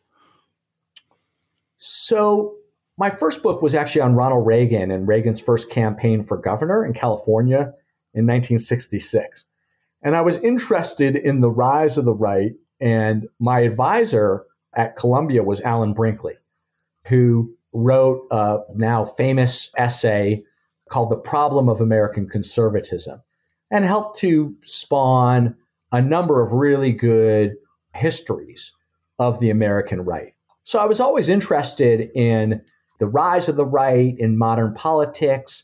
So, 1.77 2.55
my 2.97 3.09
first 3.09 3.41
book 3.41 3.63
was 3.63 3.73
actually 3.73 4.01
on 4.01 4.13
Ronald 4.13 4.45
Reagan 4.45 4.91
and 4.91 5.07
Reagan's 5.07 5.39
first 5.39 5.71
campaign 5.71 6.23
for 6.23 6.37
governor 6.37 6.85
in 6.85 6.93
California 6.93 7.73
in 8.13 8.27
1966. 8.27 9.45
And 10.03 10.15
I 10.15 10.21
was 10.21 10.37
interested 10.37 11.15
in 11.15 11.41
the 11.41 11.49
rise 11.49 11.97
of 11.97 12.05
the 12.05 12.13
right. 12.13 12.51
And 12.79 13.27
my 13.39 13.61
advisor 13.61 14.45
at 14.75 14.95
Columbia 14.95 15.41
was 15.41 15.59
Alan 15.61 15.93
Brinkley, 15.93 16.35
who 17.07 17.51
wrote 17.73 18.27
a 18.29 18.59
now 18.75 19.05
famous 19.05 19.71
essay 19.75 20.43
called 20.89 21.09
The 21.09 21.17
Problem 21.17 21.67
of 21.67 21.81
American 21.81 22.29
Conservatism 22.29 23.23
and 23.71 23.83
helped 23.85 24.19
to 24.19 24.55
spawn 24.63 25.55
a 25.93 26.01
number 26.01 26.41
of 26.41 26.51
really 26.51 26.91
good 26.91 27.55
histories 27.93 28.73
of 29.19 29.39
the 29.39 29.51
American 29.51 30.01
right. 30.01 30.33
So 30.65 30.79
I 30.79 30.85
was 30.85 30.99
always 30.99 31.29
interested 31.29 32.09
in 32.15 32.61
the 32.99 33.07
rise 33.07 33.47
of 33.47 33.55
the 33.55 33.65
right 33.65 34.17
in 34.17 34.37
modern 34.37 34.73
politics, 34.73 35.63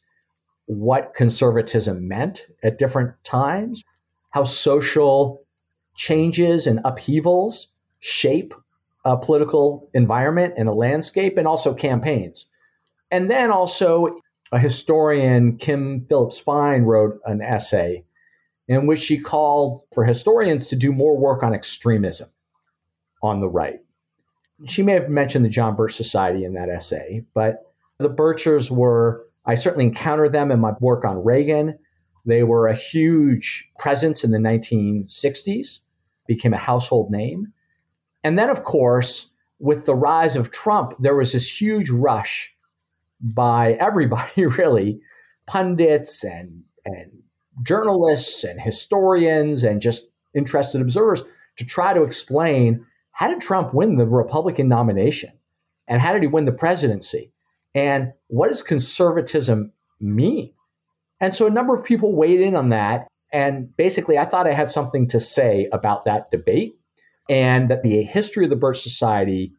what 0.67 1.15
conservatism 1.15 2.07
meant 2.07 2.45
at 2.63 2.77
different 2.77 3.15
times, 3.23 3.83
how 4.29 4.43
social 4.43 5.41
changes 5.95 6.67
and 6.67 6.79
upheavals 6.85 7.73
shape 7.99 8.53
a 9.05 9.17
political 9.17 9.89
environment 9.93 10.53
and 10.57 10.69
a 10.69 10.73
landscape, 10.73 11.37
and 11.37 11.47
also 11.47 11.73
campaigns. 11.73 12.45
And 13.09 13.31
then 13.31 13.49
also, 13.49 14.19
a 14.51 14.59
historian, 14.59 15.57
Kim 15.57 16.05
Phillips 16.07 16.37
Fein, 16.37 16.83
wrote 16.83 17.19
an 17.25 17.41
essay 17.41 18.03
in 18.69 18.85
which 18.85 18.99
she 18.99 19.19
called 19.19 19.81
for 19.93 20.05
historians 20.05 20.67
to 20.67 20.75
do 20.75 20.93
more 20.93 21.17
work 21.17 21.41
on 21.41 21.55
extremism 21.55 22.29
on 23.23 23.41
the 23.41 23.49
right. 23.49 23.79
She 24.67 24.83
may 24.83 24.93
have 24.93 25.09
mentioned 25.09 25.43
the 25.43 25.49
John 25.49 25.75
Birch 25.75 25.95
Society 25.95 26.45
in 26.45 26.53
that 26.53 26.69
essay, 26.69 27.25
but 27.33 27.63
the 27.97 28.09
Birchers 28.09 28.69
were, 28.69 29.25
I 29.45 29.55
certainly 29.55 29.85
encountered 29.85 30.33
them 30.33 30.51
in 30.51 30.59
my 30.59 30.73
work 30.79 31.03
on 31.03 31.23
Reagan. 31.23 31.79
They 32.25 32.43
were 32.43 32.67
a 32.67 32.75
huge 32.75 33.67
presence 33.79 34.23
in 34.23 34.29
the 34.29 34.37
1960s, 34.37 35.79
became 36.27 36.53
a 36.53 36.57
household 36.57 37.09
name. 37.09 37.51
And 38.23 38.37
then, 38.37 38.51
of 38.51 38.65
course, 38.65 39.31
with 39.57 39.85
the 39.85 39.95
rise 39.95 40.35
of 40.35 40.51
Trump, 40.51 40.93
there 40.99 41.15
was 41.15 41.33
this 41.33 41.59
huge 41.59 41.89
rush 41.89 42.53
by 43.19 43.73
everybody, 43.73 44.45
really, 44.57 44.99
pundits 45.47 46.23
and, 46.23 46.63
and 46.85 47.11
journalists 47.63 48.43
and 48.43 48.59
historians 48.59 49.63
and 49.63 49.81
just 49.81 50.09
interested 50.33 50.81
observers 50.81 51.23
to 51.57 51.65
try 51.65 51.93
to 51.93 52.03
explain 52.03 52.85
how 53.11 53.27
did 53.27 53.41
Trump 53.41 53.73
win 53.73 53.97
the 53.97 54.05
Republican 54.05 54.67
nomination? 54.69 55.31
And 55.87 56.01
how 56.01 56.13
did 56.13 56.21
he 56.21 56.27
win 56.27 56.45
the 56.45 56.51
presidency? 56.51 57.31
And 57.75 58.13
what 58.27 58.47
does 58.47 58.61
conservatism 58.61 59.73
mean? 59.99 60.53
And 61.19 61.35
so 61.35 61.47
a 61.47 61.51
number 61.51 61.73
of 61.73 61.83
people 61.83 62.15
weighed 62.15 62.41
in 62.41 62.55
on 62.55 62.69
that. 62.69 63.07
And 63.33 63.75
basically, 63.75 64.17
I 64.17 64.25
thought 64.25 64.47
I 64.47 64.53
had 64.53 64.71
something 64.71 65.07
to 65.09 65.19
say 65.19 65.67
about 65.73 66.05
that 66.05 66.31
debate 66.31 66.79
and 67.29 67.69
that 67.69 67.83
the 67.83 68.03
history 68.03 68.45
of 68.45 68.49
the 68.49 68.55
Birch 68.55 68.81
Society 68.81 69.53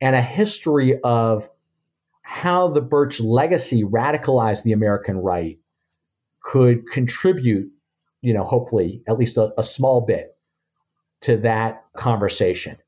and 0.00 0.14
a 0.14 0.22
history 0.22 0.98
of 1.02 1.48
how 2.22 2.68
the 2.68 2.82
Birch 2.82 3.20
legacy 3.20 3.84
radicalized 3.84 4.64
the 4.64 4.72
American 4.72 5.18
right 5.18 5.58
could 6.48 6.90
contribute, 6.90 7.70
you 8.22 8.32
know, 8.32 8.42
hopefully 8.42 9.02
at 9.06 9.18
least 9.18 9.36
a, 9.36 9.52
a 9.58 9.62
small 9.62 10.00
bit 10.00 10.34
to 11.20 11.36
that 11.36 11.84
conversation. 11.94 12.78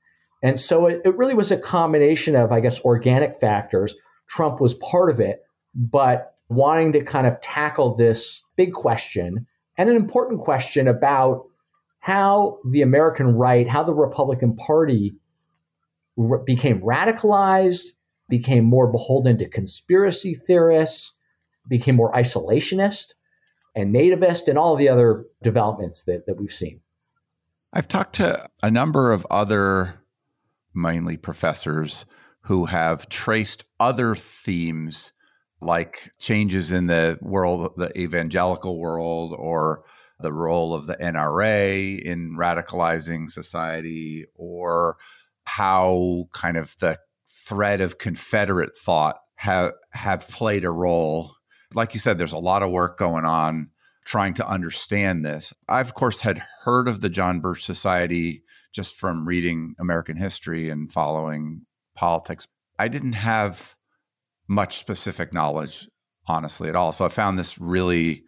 And 0.42 0.58
so 0.58 0.86
it, 0.86 1.02
it 1.04 1.14
really 1.18 1.34
was 1.34 1.52
a 1.52 1.58
combination 1.58 2.34
of, 2.36 2.52
I 2.52 2.60
guess, 2.60 2.80
organic 2.86 3.38
factors. 3.38 3.94
Trump 4.28 4.62
was 4.62 4.72
part 4.72 5.10
of 5.10 5.20
it, 5.20 5.42
but 5.74 6.32
wanting 6.48 6.94
to 6.94 7.04
kind 7.04 7.26
of 7.26 7.38
tackle 7.42 7.94
this 7.96 8.42
big 8.56 8.72
question 8.72 9.46
and 9.76 9.90
an 9.90 9.96
important 9.96 10.40
question 10.40 10.88
about 10.88 11.44
how 11.98 12.60
the 12.70 12.80
American 12.80 13.26
right, 13.26 13.68
how 13.68 13.84
the 13.84 13.92
Republican 13.92 14.56
Party 14.56 15.12
r- 16.18 16.38
became 16.38 16.80
radicalized, 16.80 17.88
became 18.30 18.64
more 18.64 18.90
beholden 18.90 19.36
to 19.36 19.46
conspiracy 19.46 20.34
theorists, 20.34 21.12
became 21.68 21.94
more 21.94 22.12
isolationist, 22.12 23.12
and 23.74 23.94
nativist 23.94 24.48
and 24.48 24.58
all 24.58 24.76
the 24.76 24.88
other 24.88 25.24
developments 25.42 26.02
that, 26.02 26.26
that 26.26 26.38
we've 26.38 26.52
seen. 26.52 26.80
I've 27.72 27.88
talked 27.88 28.16
to 28.16 28.48
a 28.62 28.70
number 28.70 29.12
of 29.12 29.26
other, 29.30 30.00
mainly 30.74 31.16
professors, 31.16 32.04
who 32.42 32.64
have 32.66 33.08
traced 33.08 33.64
other 33.78 34.14
themes 34.14 35.12
like 35.60 36.10
changes 36.18 36.72
in 36.72 36.86
the 36.86 37.18
world, 37.20 37.74
the 37.76 37.96
evangelical 37.98 38.78
world, 38.78 39.34
or 39.38 39.84
the 40.18 40.32
role 40.32 40.74
of 40.74 40.86
the 40.86 40.96
NRA 40.96 42.00
in 42.00 42.36
radicalizing 42.36 43.30
society, 43.30 44.26
or 44.34 44.96
how 45.44 46.28
kind 46.32 46.56
of 46.56 46.76
the 46.80 46.98
thread 47.26 47.80
of 47.80 47.98
Confederate 47.98 48.74
thought 48.74 49.16
have 49.36 49.72
have 49.90 50.28
played 50.28 50.64
a 50.64 50.70
role 50.70 51.34
like 51.74 51.94
you 51.94 52.00
said, 52.00 52.18
there's 52.18 52.32
a 52.32 52.38
lot 52.38 52.62
of 52.62 52.70
work 52.70 52.98
going 52.98 53.24
on 53.24 53.70
trying 54.04 54.34
to 54.34 54.48
understand 54.48 55.24
this. 55.24 55.52
I've, 55.68 55.88
of 55.88 55.94
course, 55.94 56.20
had 56.20 56.42
heard 56.64 56.88
of 56.88 57.00
the 57.00 57.08
John 57.08 57.40
Birch 57.40 57.64
Society 57.64 58.42
just 58.72 58.94
from 58.94 59.26
reading 59.26 59.74
American 59.78 60.16
history 60.16 60.68
and 60.68 60.90
following 60.90 61.62
politics. 61.94 62.46
I 62.78 62.88
didn't 62.88 63.12
have 63.12 63.76
much 64.48 64.78
specific 64.78 65.32
knowledge, 65.32 65.88
honestly, 66.26 66.68
at 66.68 66.76
all. 66.76 66.92
So 66.92 67.04
I 67.04 67.08
found 67.08 67.38
this 67.38 67.60
really 67.60 68.24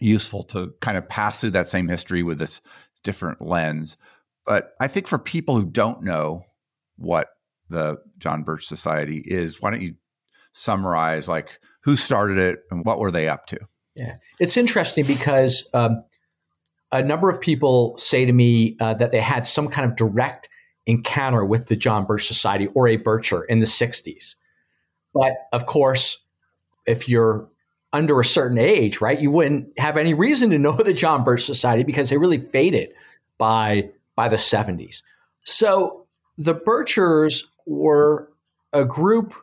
useful 0.00 0.42
to 0.44 0.72
kind 0.80 0.96
of 0.96 1.08
pass 1.08 1.40
through 1.40 1.50
that 1.50 1.68
same 1.68 1.88
history 1.88 2.22
with 2.22 2.38
this 2.38 2.60
different 3.02 3.40
lens. 3.40 3.96
But 4.44 4.72
I 4.80 4.88
think 4.88 5.06
for 5.06 5.18
people 5.18 5.56
who 5.56 5.66
don't 5.66 6.02
know 6.02 6.44
what 6.96 7.28
the 7.68 7.98
John 8.18 8.42
Birch 8.42 8.66
Society 8.66 9.22
is, 9.24 9.60
why 9.60 9.70
don't 9.70 9.82
you 9.82 9.94
summarize 10.52 11.28
like 11.28 11.60
who 11.86 11.96
started 11.96 12.36
it 12.36 12.64
and 12.72 12.84
what 12.84 12.98
were 12.98 13.12
they 13.12 13.28
up 13.28 13.46
to? 13.46 13.58
Yeah, 13.94 14.16
it's 14.40 14.56
interesting 14.56 15.06
because 15.06 15.70
um, 15.72 16.02
a 16.90 17.00
number 17.00 17.30
of 17.30 17.40
people 17.40 17.96
say 17.96 18.24
to 18.24 18.32
me 18.32 18.76
uh, 18.80 18.94
that 18.94 19.12
they 19.12 19.20
had 19.20 19.46
some 19.46 19.68
kind 19.68 19.88
of 19.88 19.96
direct 19.96 20.48
encounter 20.84 21.44
with 21.44 21.68
the 21.68 21.76
John 21.76 22.04
Birch 22.04 22.26
Society 22.26 22.66
or 22.74 22.88
a 22.88 22.98
Bircher 22.98 23.42
in 23.48 23.60
the 23.60 23.66
60s. 23.66 24.34
But 25.14 25.32
of 25.52 25.66
course, 25.66 26.18
if 26.86 27.08
you're 27.08 27.48
under 27.92 28.18
a 28.18 28.24
certain 28.24 28.58
age, 28.58 29.00
right, 29.00 29.20
you 29.20 29.30
wouldn't 29.30 29.68
have 29.78 29.96
any 29.96 30.12
reason 30.12 30.50
to 30.50 30.58
know 30.58 30.72
the 30.72 30.92
John 30.92 31.22
Birch 31.22 31.44
Society 31.44 31.84
because 31.84 32.10
they 32.10 32.18
really 32.18 32.40
faded 32.40 32.90
by 33.38 33.90
by 34.16 34.28
the 34.28 34.36
70s. 34.36 35.02
So 35.44 36.06
the 36.36 36.56
Birchers 36.56 37.44
were 37.64 38.32
a 38.72 38.84
group 38.84 39.34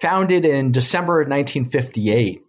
founded 0.00 0.44
in 0.44 0.72
December 0.72 1.20
of 1.20 1.28
1958 1.28 2.42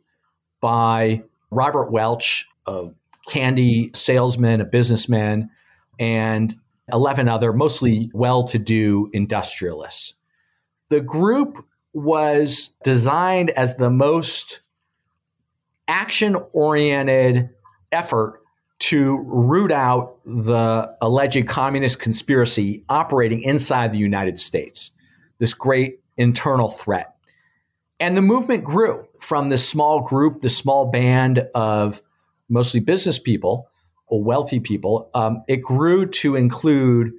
by 0.62 1.24
Robert 1.52 1.92
Welch, 1.92 2.48
a 2.66 2.90
candy 3.30 3.92
salesman, 3.94 4.62
a 4.62 4.66
businessman, 4.66 5.50
and 6.00 6.56
11 6.92 7.28
other 7.28 7.54
mostly 7.54 8.10
well 8.14 8.44
to 8.46 8.60
do 8.60 9.10
industrialists. 9.14 10.14
The 10.90 11.02
group 11.02 11.66
was 11.94 12.74
designed 12.84 13.50
as 13.52 13.76
the 13.76 13.90
most 13.90 14.62
action 15.88 16.38
oriented 16.54 17.50
effort 17.92 18.42
to 18.80 19.18
root 19.26 19.72
out 19.72 20.18
the 20.24 20.96
alleged 21.02 21.48
communist 21.48 22.00
conspiracy 22.00 22.84
operating 22.90 23.42
inside 23.42 23.92
the 23.92 23.98
United 23.98 24.40
States, 24.40 24.92
this 25.40 25.54
great 25.54 26.00
internal 26.16 26.70
threat. 26.70 27.17
And 28.00 28.16
the 28.16 28.22
movement 28.22 28.64
grew 28.64 29.08
from 29.20 29.50
this 29.50 29.68
small 29.68 30.02
group, 30.02 30.42
this 30.42 30.56
small 30.56 30.92
band 30.92 31.48
of 31.56 32.02
mostly 32.50 32.80
business 32.80 33.18
people 33.18 33.70
or 34.08 34.24
wealthy 34.24 34.60
people. 34.60 35.10
Um, 35.14 35.44
it 35.48 35.58
grew 35.58 36.06
to 36.06 36.36
include 36.36 37.12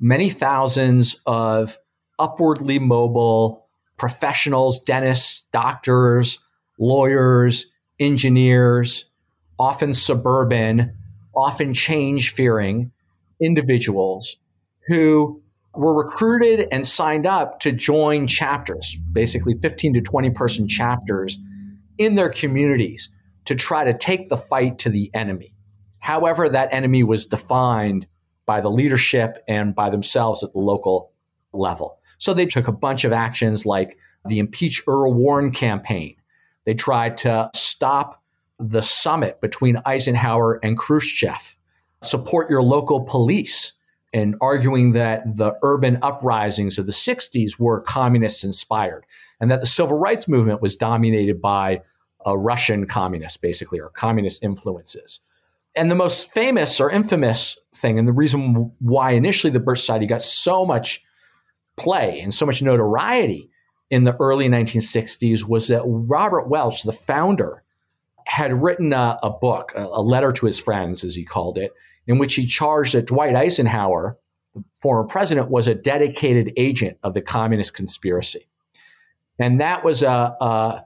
many 0.00 0.28
thousands 0.28 1.20
of 1.26 1.78
upwardly 2.18 2.78
mobile 2.78 3.66
professionals, 3.96 4.80
dentists, 4.80 5.44
doctors, 5.52 6.38
lawyers, 6.78 7.66
engineers, 7.98 9.06
often 9.58 9.94
suburban, 9.94 10.94
often 11.34 11.72
change 11.72 12.32
fearing 12.34 12.90
individuals 13.40 14.36
who 14.86 15.42
were 15.76 15.94
recruited 15.94 16.68
and 16.72 16.86
signed 16.86 17.26
up 17.26 17.60
to 17.60 17.72
join 17.72 18.26
chapters, 18.26 18.96
basically 19.12 19.54
15 19.60 19.94
to 19.94 20.00
20 20.00 20.30
person 20.30 20.68
chapters 20.68 21.38
in 21.98 22.14
their 22.14 22.30
communities 22.30 23.10
to 23.46 23.54
try 23.54 23.84
to 23.84 23.96
take 23.96 24.28
the 24.28 24.36
fight 24.36 24.78
to 24.78 24.90
the 24.90 25.10
enemy. 25.14 25.54
However, 25.98 26.48
that 26.48 26.68
enemy 26.72 27.02
was 27.02 27.26
defined 27.26 28.06
by 28.44 28.60
the 28.60 28.70
leadership 28.70 29.42
and 29.48 29.74
by 29.74 29.90
themselves 29.90 30.42
at 30.44 30.52
the 30.52 30.58
local 30.58 31.12
level. 31.52 31.98
So 32.18 32.32
they 32.32 32.46
took 32.46 32.68
a 32.68 32.72
bunch 32.72 33.04
of 33.04 33.12
actions 33.12 33.66
like 33.66 33.98
the 34.26 34.38
Impeach 34.38 34.82
Earl 34.86 35.12
Warren 35.12 35.50
campaign. 35.50 36.16
They 36.64 36.74
tried 36.74 37.18
to 37.18 37.50
stop 37.54 38.22
the 38.58 38.82
summit 38.82 39.40
between 39.40 39.82
Eisenhower 39.84 40.58
and 40.62 40.78
Khrushchev, 40.78 41.56
support 42.02 42.48
your 42.48 42.62
local 42.62 43.00
police 43.04 43.72
and 44.12 44.36
arguing 44.40 44.92
that 44.92 45.36
the 45.36 45.54
urban 45.62 45.98
uprisings 46.02 46.78
of 46.78 46.86
the 46.86 46.92
60s 46.92 47.58
were 47.58 47.80
communist 47.80 48.44
inspired 48.44 49.04
and 49.40 49.50
that 49.50 49.60
the 49.60 49.66
civil 49.66 49.98
rights 49.98 50.28
movement 50.28 50.62
was 50.62 50.76
dominated 50.76 51.40
by 51.40 51.82
a 52.24 52.36
Russian 52.36 52.86
communist, 52.86 53.40
basically, 53.40 53.80
or 53.80 53.90
communist 53.90 54.42
influences. 54.42 55.20
And 55.74 55.90
the 55.90 55.94
most 55.94 56.32
famous 56.32 56.80
or 56.80 56.90
infamous 56.90 57.58
thing, 57.74 57.98
and 57.98 58.08
the 58.08 58.12
reason 58.12 58.72
why 58.80 59.12
initially 59.12 59.52
the 59.52 59.60
Birch 59.60 59.80
Society 59.80 60.06
got 60.06 60.22
so 60.22 60.64
much 60.64 61.04
play 61.76 62.20
and 62.20 62.32
so 62.32 62.46
much 62.46 62.62
notoriety 62.62 63.50
in 63.90 64.04
the 64.04 64.16
early 64.16 64.48
1960s 64.48 65.44
was 65.44 65.68
that 65.68 65.82
Robert 65.84 66.48
Welch, 66.48 66.82
the 66.82 66.92
founder, 66.92 67.62
had 68.26 68.60
written 68.60 68.92
a, 68.92 69.18
a 69.22 69.30
book, 69.30 69.72
a, 69.76 69.84
a 69.84 70.02
letter 70.02 70.32
to 70.32 70.46
his 70.46 70.58
friends, 70.58 71.04
as 71.04 71.14
he 71.14 71.24
called 71.24 71.58
it, 71.58 71.72
in 72.06 72.18
which 72.18 72.34
he 72.34 72.46
charged 72.46 72.94
that 72.94 73.06
Dwight 73.06 73.34
Eisenhower, 73.34 74.18
the 74.54 74.62
former 74.80 75.04
president, 75.04 75.50
was 75.50 75.68
a 75.68 75.74
dedicated 75.74 76.52
agent 76.56 76.98
of 77.02 77.14
the 77.14 77.22
communist 77.22 77.74
conspiracy. 77.74 78.46
And 79.38 79.60
that 79.60 79.84
was 79.84 80.02
a, 80.02 80.08
a, 80.40 80.84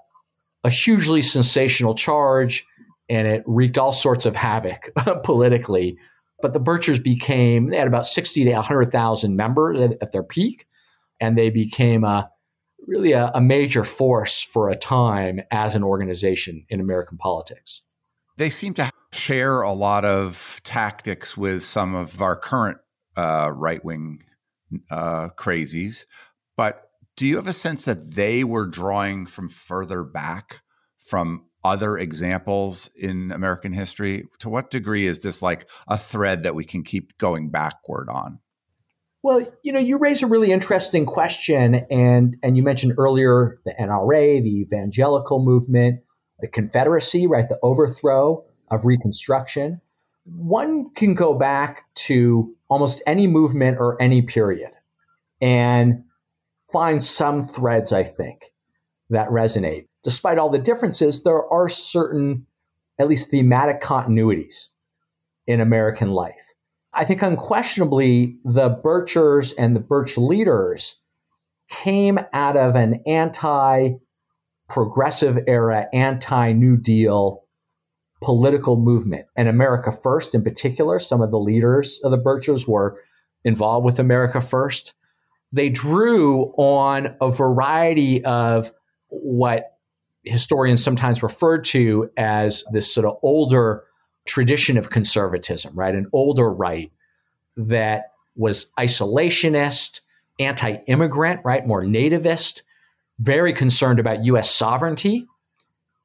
a 0.64 0.70
hugely 0.70 1.22
sensational 1.22 1.94
charge, 1.94 2.66
and 3.08 3.26
it 3.26 3.42
wreaked 3.46 3.78
all 3.78 3.92
sorts 3.92 4.26
of 4.26 4.34
havoc 4.34 4.90
politically. 5.24 5.98
But 6.42 6.52
the 6.52 6.60
Birchers 6.60 7.02
became, 7.02 7.70
they 7.70 7.76
had 7.76 7.86
about 7.86 8.06
60 8.06 8.44
to 8.44 8.52
100,000 8.52 9.36
members 9.36 9.78
at, 9.78 9.92
at, 10.00 10.12
their 10.12 10.22
peak, 10.22 10.66
and 11.20 11.36
they 11.36 11.50
became 11.50 12.02
a, 12.02 12.30
really 12.86 13.12
a, 13.12 13.30
a 13.34 13.40
major 13.40 13.84
force 13.84 14.42
for 14.42 14.70
a 14.70 14.74
time 14.74 15.40
as 15.50 15.74
an 15.74 15.84
organization 15.84 16.64
in 16.70 16.80
American 16.80 17.18
politics. 17.18 17.82
They 18.36 18.48
seem 18.48 18.72
to 18.74 18.90
share 19.12 19.62
a 19.62 19.72
lot 19.72 20.04
of 20.04 20.60
tactics 20.64 21.36
with 21.36 21.62
some 21.62 21.94
of 21.94 22.20
our 22.22 22.36
current 22.36 22.78
uh, 23.16 23.50
right 23.54 23.84
wing 23.84 24.20
uh, 24.90 25.30
crazies. 25.30 26.04
But 26.56 26.90
do 27.16 27.26
you 27.26 27.36
have 27.36 27.48
a 27.48 27.52
sense 27.52 27.84
that 27.84 28.14
they 28.14 28.44
were 28.44 28.66
drawing 28.66 29.26
from 29.26 29.48
further 29.48 30.04
back 30.04 30.60
from 30.98 31.44
other 31.64 31.98
examples 31.98 32.88
in 32.96 33.32
American 33.32 33.72
history? 33.72 34.28
To 34.40 34.48
what 34.48 34.70
degree 34.70 35.06
is 35.06 35.20
this 35.20 35.42
like 35.42 35.68
a 35.88 35.98
thread 35.98 36.44
that 36.44 36.54
we 36.54 36.64
can 36.64 36.84
keep 36.84 37.18
going 37.18 37.50
backward 37.50 38.08
on? 38.08 38.38
Well, 39.22 39.46
you 39.62 39.72
know, 39.72 39.80
you 39.80 39.98
raise 39.98 40.22
a 40.22 40.26
really 40.26 40.50
interesting 40.50 41.04
question, 41.04 41.86
and 41.90 42.36
and 42.42 42.56
you 42.56 42.62
mentioned 42.62 42.94
earlier 42.96 43.60
the 43.66 43.74
NRA, 43.78 44.42
the 44.42 44.60
evangelical 44.60 45.44
movement, 45.44 46.00
the 46.40 46.48
Confederacy, 46.48 47.26
right? 47.26 47.46
The 47.46 47.58
overthrow 47.62 48.46
of 48.70 48.84
Reconstruction, 48.84 49.80
one 50.24 50.90
can 50.94 51.14
go 51.14 51.34
back 51.34 51.84
to 51.94 52.54
almost 52.68 53.02
any 53.06 53.26
movement 53.26 53.78
or 53.80 54.00
any 54.00 54.22
period 54.22 54.70
and 55.40 56.04
find 56.72 57.04
some 57.04 57.44
threads, 57.44 57.92
I 57.92 58.04
think, 58.04 58.52
that 59.08 59.28
resonate. 59.28 59.86
Despite 60.04 60.38
all 60.38 60.50
the 60.50 60.58
differences, 60.58 61.22
there 61.22 61.44
are 61.52 61.68
certain, 61.68 62.46
at 62.98 63.08
least 63.08 63.30
thematic 63.30 63.80
continuities 63.80 64.68
in 65.46 65.60
American 65.60 66.10
life. 66.10 66.54
I 66.92 67.04
think 67.04 67.22
unquestionably 67.22 68.38
the 68.44 68.70
Birchers 68.70 69.52
and 69.56 69.74
the 69.74 69.80
Birch 69.80 70.16
leaders 70.16 71.00
came 71.68 72.18
out 72.32 72.56
of 72.56 72.74
an 72.74 73.02
anti 73.06 73.94
progressive 74.68 75.38
era, 75.46 75.86
anti 75.92 76.52
New 76.52 76.76
Deal 76.76 77.39
political 78.20 78.76
movement. 78.76 79.26
And 79.36 79.48
America 79.48 79.92
First, 79.92 80.34
in 80.34 80.42
particular, 80.42 80.98
some 80.98 81.20
of 81.20 81.30
the 81.30 81.38
leaders 81.38 82.00
of 82.04 82.10
the 82.10 82.18
Birchers 82.18 82.68
were 82.68 83.00
involved 83.44 83.84
with 83.84 83.98
America 83.98 84.40
First. 84.40 84.94
They 85.52 85.68
drew 85.68 86.52
on 86.56 87.14
a 87.20 87.30
variety 87.30 88.24
of 88.24 88.70
what 89.08 89.76
historians 90.22 90.82
sometimes 90.82 91.22
refer 91.22 91.58
to 91.58 92.10
as 92.16 92.64
this 92.72 92.92
sort 92.92 93.06
of 93.06 93.16
older 93.22 93.84
tradition 94.26 94.76
of 94.76 94.90
conservatism, 94.90 95.74
right? 95.74 95.94
An 95.94 96.06
older 96.12 96.50
right 96.52 96.92
that 97.56 98.12
was 98.36 98.66
isolationist, 98.78 100.00
anti 100.38 100.76
immigrant, 100.86 101.40
right? 101.44 101.66
More 101.66 101.82
nativist, 101.82 102.62
very 103.18 103.52
concerned 103.52 103.98
about 103.98 104.24
US 104.26 104.50
sovereignty, 104.50 105.26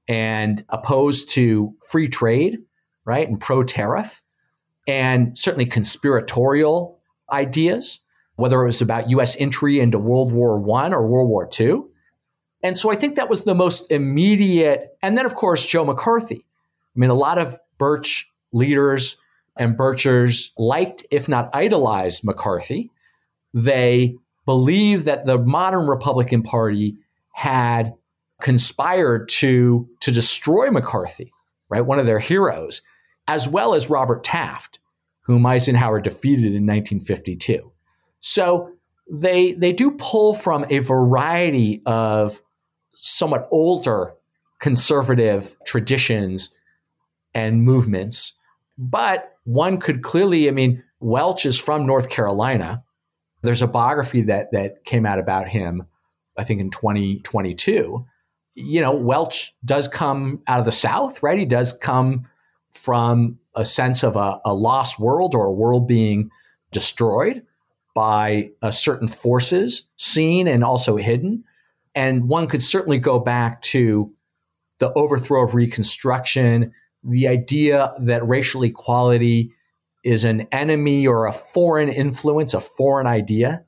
and 0.07 0.63
opposed 0.69 1.29
to 1.31 1.73
free 1.87 2.07
trade, 2.07 2.59
right, 3.05 3.27
and 3.27 3.39
pro 3.39 3.63
tariff, 3.63 4.21
and 4.87 5.37
certainly 5.37 5.65
conspiratorial 5.65 6.99
ideas, 7.31 7.99
whether 8.35 8.61
it 8.61 8.65
was 8.65 8.81
about 8.81 9.09
U.S. 9.09 9.35
entry 9.39 9.79
into 9.79 9.97
World 9.97 10.31
War 10.31 10.57
I 10.77 10.89
or 10.89 11.07
World 11.07 11.29
War 11.29 11.49
II. 11.59 11.81
And 12.61 12.77
so 12.77 12.91
I 12.91 12.95
think 12.95 13.15
that 13.15 13.29
was 13.29 13.43
the 13.43 13.55
most 13.55 13.91
immediate. 13.91 14.97
And 15.01 15.17
then, 15.17 15.25
of 15.25 15.35
course, 15.35 15.65
Joe 15.65 15.85
McCarthy. 15.85 16.45
I 16.95 16.99
mean, 16.99 17.09
a 17.09 17.15
lot 17.15 17.37
of 17.37 17.57
Birch 17.77 18.31
leaders 18.51 19.17
and 19.57 19.77
Birchers 19.77 20.49
liked, 20.57 21.05
if 21.11 21.29
not 21.29 21.49
idolized, 21.53 22.23
McCarthy. 22.23 22.91
They 23.53 24.15
believed 24.45 25.05
that 25.05 25.25
the 25.25 25.37
modern 25.37 25.87
Republican 25.87 26.43
Party 26.43 26.97
had 27.33 27.93
conspired 28.41 29.29
to 29.29 29.87
to 30.01 30.11
destroy 30.11 30.69
McCarthy, 30.71 31.31
right? 31.69 31.85
One 31.85 31.99
of 31.99 32.05
their 32.05 32.19
heroes, 32.19 32.81
as 33.27 33.47
well 33.47 33.73
as 33.73 33.89
Robert 33.89 34.23
Taft, 34.23 34.79
whom 35.21 35.45
Eisenhower 35.45 35.99
defeated 35.99 36.53
in 36.53 36.65
1952. 36.65 37.71
So 38.19 38.71
they 39.11 39.53
they 39.53 39.73
do 39.73 39.91
pull 39.91 40.33
from 40.33 40.65
a 40.69 40.79
variety 40.79 41.81
of 41.85 42.41
somewhat 42.95 43.47
older 43.51 44.13
conservative 44.59 45.55
traditions 45.65 46.55
and 47.33 47.63
movements, 47.63 48.33
but 48.77 49.33
one 49.43 49.79
could 49.79 50.01
clearly, 50.01 50.47
I 50.47 50.51
mean, 50.51 50.83
Welch 50.99 51.45
is 51.45 51.59
from 51.59 51.85
North 51.85 52.09
Carolina. 52.09 52.83
There's 53.43 53.61
a 53.61 53.67
biography 53.67 54.23
that 54.23 54.51
that 54.53 54.85
came 54.85 55.05
out 55.05 55.19
about 55.19 55.47
him, 55.47 55.83
I 56.37 56.43
think 56.43 56.61
in 56.61 56.71
2022. 56.71 58.05
You 58.55 58.81
know, 58.81 58.93
Welch 58.93 59.53
does 59.63 59.87
come 59.87 60.41
out 60.47 60.59
of 60.59 60.65
the 60.65 60.71
South, 60.71 61.21
right? 61.21 61.37
He 61.37 61.45
does 61.45 61.73
come 61.73 62.27
from 62.71 63.39
a 63.55 63.65
sense 63.65 64.03
of 64.03 64.15
a, 64.15 64.39
a 64.43 64.53
lost 64.53 64.99
world 64.99 65.35
or 65.35 65.45
a 65.45 65.51
world 65.51 65.87
being 65.87 66.29
destroyed 66.71 67.43
by 67.93 68.49
uh, 68.61 68.71
certain 68.71 69.07
forces, 69.07 69.89
seen 69.97 70.47
and 70.47 70.63
also 70.63 70.97
hidden. 70.97 71.43
And 71.95 72.27
one 72.27 72.47
could 72.47 72.61
certainly 72.61 72.99
go 72.99 73.19
back 73.19 73.61
to 73.63 74.13
the 74.79 74.91
overthrow 74.93 75.45
of 75.45 75.55
Reconstruction, 75.55 76.73
the 77.03 77.27
idea 77.27 77.93
that 78.01 78.27
racial 78.27 78.63
equality 78.63 79.51
is 80.03 80.25
an 80.25 80.47
enemy 80.51 81.07
or 81.07 81.25
a 81.25 81.31
foreign 81.31 81.89
influence, 81.89 82.53
a 82.53 82.59
foreign 82.59 83.07
idea. 83.07 83.63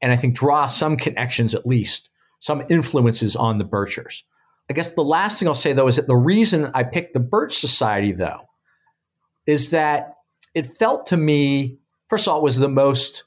And 0.00 0.12
I 0.12 0.16
think 0.16 0.36
draw 0.36 0.66
some 0.66 0.96
connections, 0.96 1.54
at 1.54 1.66
least, 1.66 2.10
some 2.40 2.62
influences 2.68 3.36
on 3.36 3.58
the 3.58 3.64
Birchers. 3.64 4.22
I 4.70 4.72
guess 4.72 4.92
the 4.92 5.02
last 5.02 5.38
thing 5.38 5.48
I'll 5.48 5.54
say, 5.54 5.72
though, 5.72 5.88
is 5.88 5.96
that 5.96 6.06
the 6.06 6.16
reason 6.16 6.70
I 6.74 6.84
picked 6.84 7.14
the 7.14 7.20
Birch 7.20 7.58
Society, 7.58 8.12
though, 8.12 8.48
is 9.46 9.70
that 9.70 10.14
it 10.54 10.66
felt 10.66 11.06
to 11.08 11.16
me, 11.16 11.78
first 12.08 12.26
of 12.26 12.32
all, 12.32 12.40
it 12.40 12.44
was 12.44 12.58
the 12.58 12.68
most, 12.68 13.24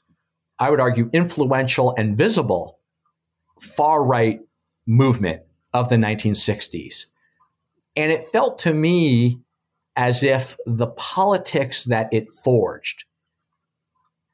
I 0.58 0.70
would 0.70 0.80
argue, 0.80 1.10
influential 1.12 1.94
and 1.96 2.18
visible 2.18 2.78
far 3.60 4.04
right 4.04 4.40
movement 4.86 5.42
of 5.72 5.88
the 5.88 5.96
1960s. 5.96 7.06
And 7.94 8.10
it 8.10 8.24
felt 8.24 8.58
to 8.60 8.74
me 8.74 9.40
as 9.96 10.22
if 10.22 10.56
the 10.66 10.86
politics 10.86 11.84
that 11.84 12.08
it 12.12 12.32
forged, 12.32 13.04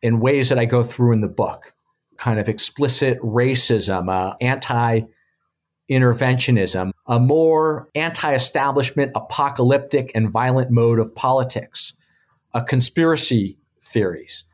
in 0.03 0.21
ways 0.21 0.51
that 0.51 0.59
I 0.59 0.67
go 0.67 0.83
through 0.83 1.15
in 1.15 1.23
the 1.23 1.29
book, 1.29 1.75
kind 2.17 2.39
of 2.39 2.49
explicit 2.49 3.19
racism, 3.21 4.11
uh, 4.11 4.37
anti 4.41 5.03
interventionism, 5.91 6.93
a 7.07 7.21
more 7.21 7.89
anti 7.95 8.35
establishment, 8.35 9.13
apocalyptic, 9.15 10.11
and 10.15 10.31
violent 10.31 10.71
mode 10.71 10.99
of 10.99 11.15
politics, 11.15 11.93
a 12.55 12.63
conspiracy 12.63 13.59
theories, 13.83 14.45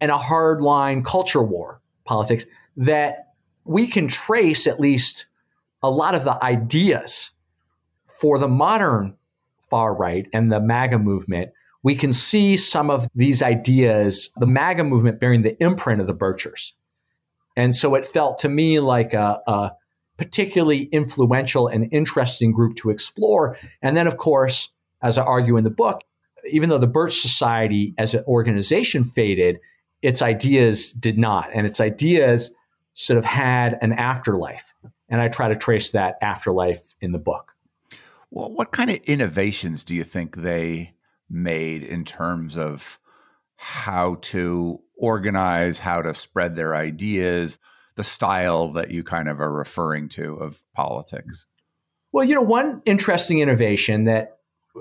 and 0.00 0.10
a 0.10 0.16
hardline 0.16 1.04
culture 1.04 1.42
war 1.42 1.80
politics 2.04 2.46
that 2.76 3.32
we 3.64 3.86
can 3.86 4.08
trace 4.08 4.66
at 4.66 4.80
least 4.80 5.26
a 5.82 5.90
lot 5.90 6.14
of 6.14 6.24
the 6.24 6.42
ideas 6.42 7.30
for 8.06 8.38
the 8.38 8.48
modern 8.48 9.14
far 9.70 9.94
right 9.94 10.26
and 10.32 10.50
the 10.50 10.60
MAGA 10.60 10.98
movement, 10.98 11.50
we 11.82 11.94
can 11.94 12.12
see 12.12 12.56
some 12.56 12.90
of 12.90 13.08
these 13.14 13.42
ideas, 13.42 14.30
the 14.36 14.46
MAGA 14.46 14.84
movement 14.84 15.20
bearing 15.20 15.42
the 15.42 15.62
imprint 15.62 16.00
of 16.00 16.06
the 16.06 16.14
Birchers. 16.14 16.72
And 17.58 17.74
so 17.74 17.96
it 17.96 18.06
felt 18.06 18.38
to 18.38 18.48
me 18.48 18.78
like 18.78 19.14
a, 19.14 19.42
a 19.48 19.72
particularly 20.16 20.84
influential 20.84 21.66
and 21.66 21.92
interesting 21.92 22.52
group 22.52 22.76
to 22.76 22.90
explore. 22.90 23.58
And 23.82 23.96
then, 23.96 24.06
of 24.06 24.16
course, 24.16 24.70
as 25.02 25.18
I 25.18 25.24
argue 25.24 25.56
in 25.56 25.64
the 25.64 25.70
book, 25.70 26.02
even 26.48 26.68
though 26.68 26.78
the 26.78 26.86
Birch 26.86 27.18
Society 27.20 27.94
as 27.98 28.14
an 28.14 28.22
organization 28.28 29.02
faded, 29.02 29.58
its 30.02 30.22
ideas 30.22 30.92
did 30.92 31.18
not. 31.18 31.50
And 31.52 31.66
its 31.66 31.80
ideas 31.80 32.54
sort 32.94 33.18
of 33.18 33.24
had 33.24 33.76
an 33.82 33.92
afterlife. 33.92 34.72
And 35.08 35.20
I 35.20 35.26
try 35.26 35.48
to 35.48 35.56
trace 35.56 35.90
that 35.90 36.14
afterlife 36.22 36.94
in 37.00 37.10
the 37.10 37.18
book. 37.18 37.56
Well, 38.30 38.52
what 38.52 38.70
kind 38.70 38.88
of 38.88 38.98
innovations 38.98 39.82
do 39.82 39.96
you 39.96 40.04
think 40.04 40.36
they 40.36 40.92
made 41.28 41.82
in 41.82 42.04
terms 42.04 42.56
of 42.56 43.00
how 43.56 44.18
to 44.22 44.80
organize, 44.98 45.78
how 45.78 46.02
to 46.02 46.14
spread 46.14 46.56
their 46.56 46.74
ideas, 46.74 47.58
the 47.96 48.04
style 48.04 48.68
that 48.72 48.90
you 48.90 49.02
kind 49.02 49.28
of 49.28 49.40
are 49.40 49.52
referring 49.52 50.08
to 50.10 50.34
of 50.34 50.62
politics? 50.74 51.46
Well, 52.12 52.24
you 52.24 52.34
know, 52.34 52.42
one 52.42 52.82
interesting 52.84 53.40
innovation 53.40 54.04
that 54.04 54.38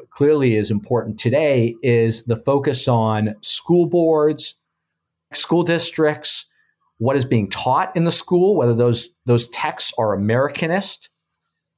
clearly 0.09 0.55
is 0.55 0.71
important 0.71 1.19
today 1.19 1.75
is 1.81 2.23
the 2.23 2.37
focus 2.37 2.87
on 2.87 3.35
school 3.41 3.85
boards, 3.85 4.55
school 5.33 5.63
districts, 5.63 6.45
what 6.99 7.15
is 7.15 7.25
being 7.25 7.49
taught 7.49 7.95
in 7.95 8.03
the 8.05 8.11
school, 8.11 8.55
whether 8.55 8.73
those 8.73 9.09
those 9.25 9.47
texts 9.49 9.93
are 9.97 10.17
Americanist 10.17 11.09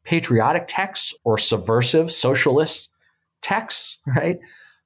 patriotic 0.04 0.65
texts 0.67 1.13
or 1.23 1.38
subversive 1.38 2.12
socialist 2.12 2.89
texts, 3.41 3.97
right? 4.08 4.39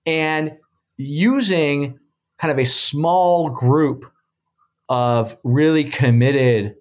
And 0.05 0.53
using 0.97 1.99
kind 2.43 2.51
of 2.51 2.59
a 2.59 2.65
small 2.65 3.47
group 3.47 4.11
of 4.89 5.37
really 5.45 5.85
committed 5.85 6.75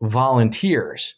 volunteers 0.00 1.16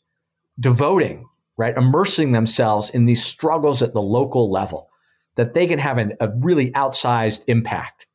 devoting, 0.59 1.29
right, 1.57 1.77
immersing 1.77 2.33
themselves 2.33 2.91
in 2.91 3.07
these 3.07 3.25
struggles 3.25 3.83
at 3.83 3.93
the 3.93 4.03
local 4.03 4.51
level 4.51 4.89
that 5.37 5.55
they 5.55 5.69
can 5.69 5.79
have 5.79 5.99
an, 5.99 6.15
a 6.19 6.29
really 6.39 6.73
outsized 6.73 7.45
impact. 7.47 8.09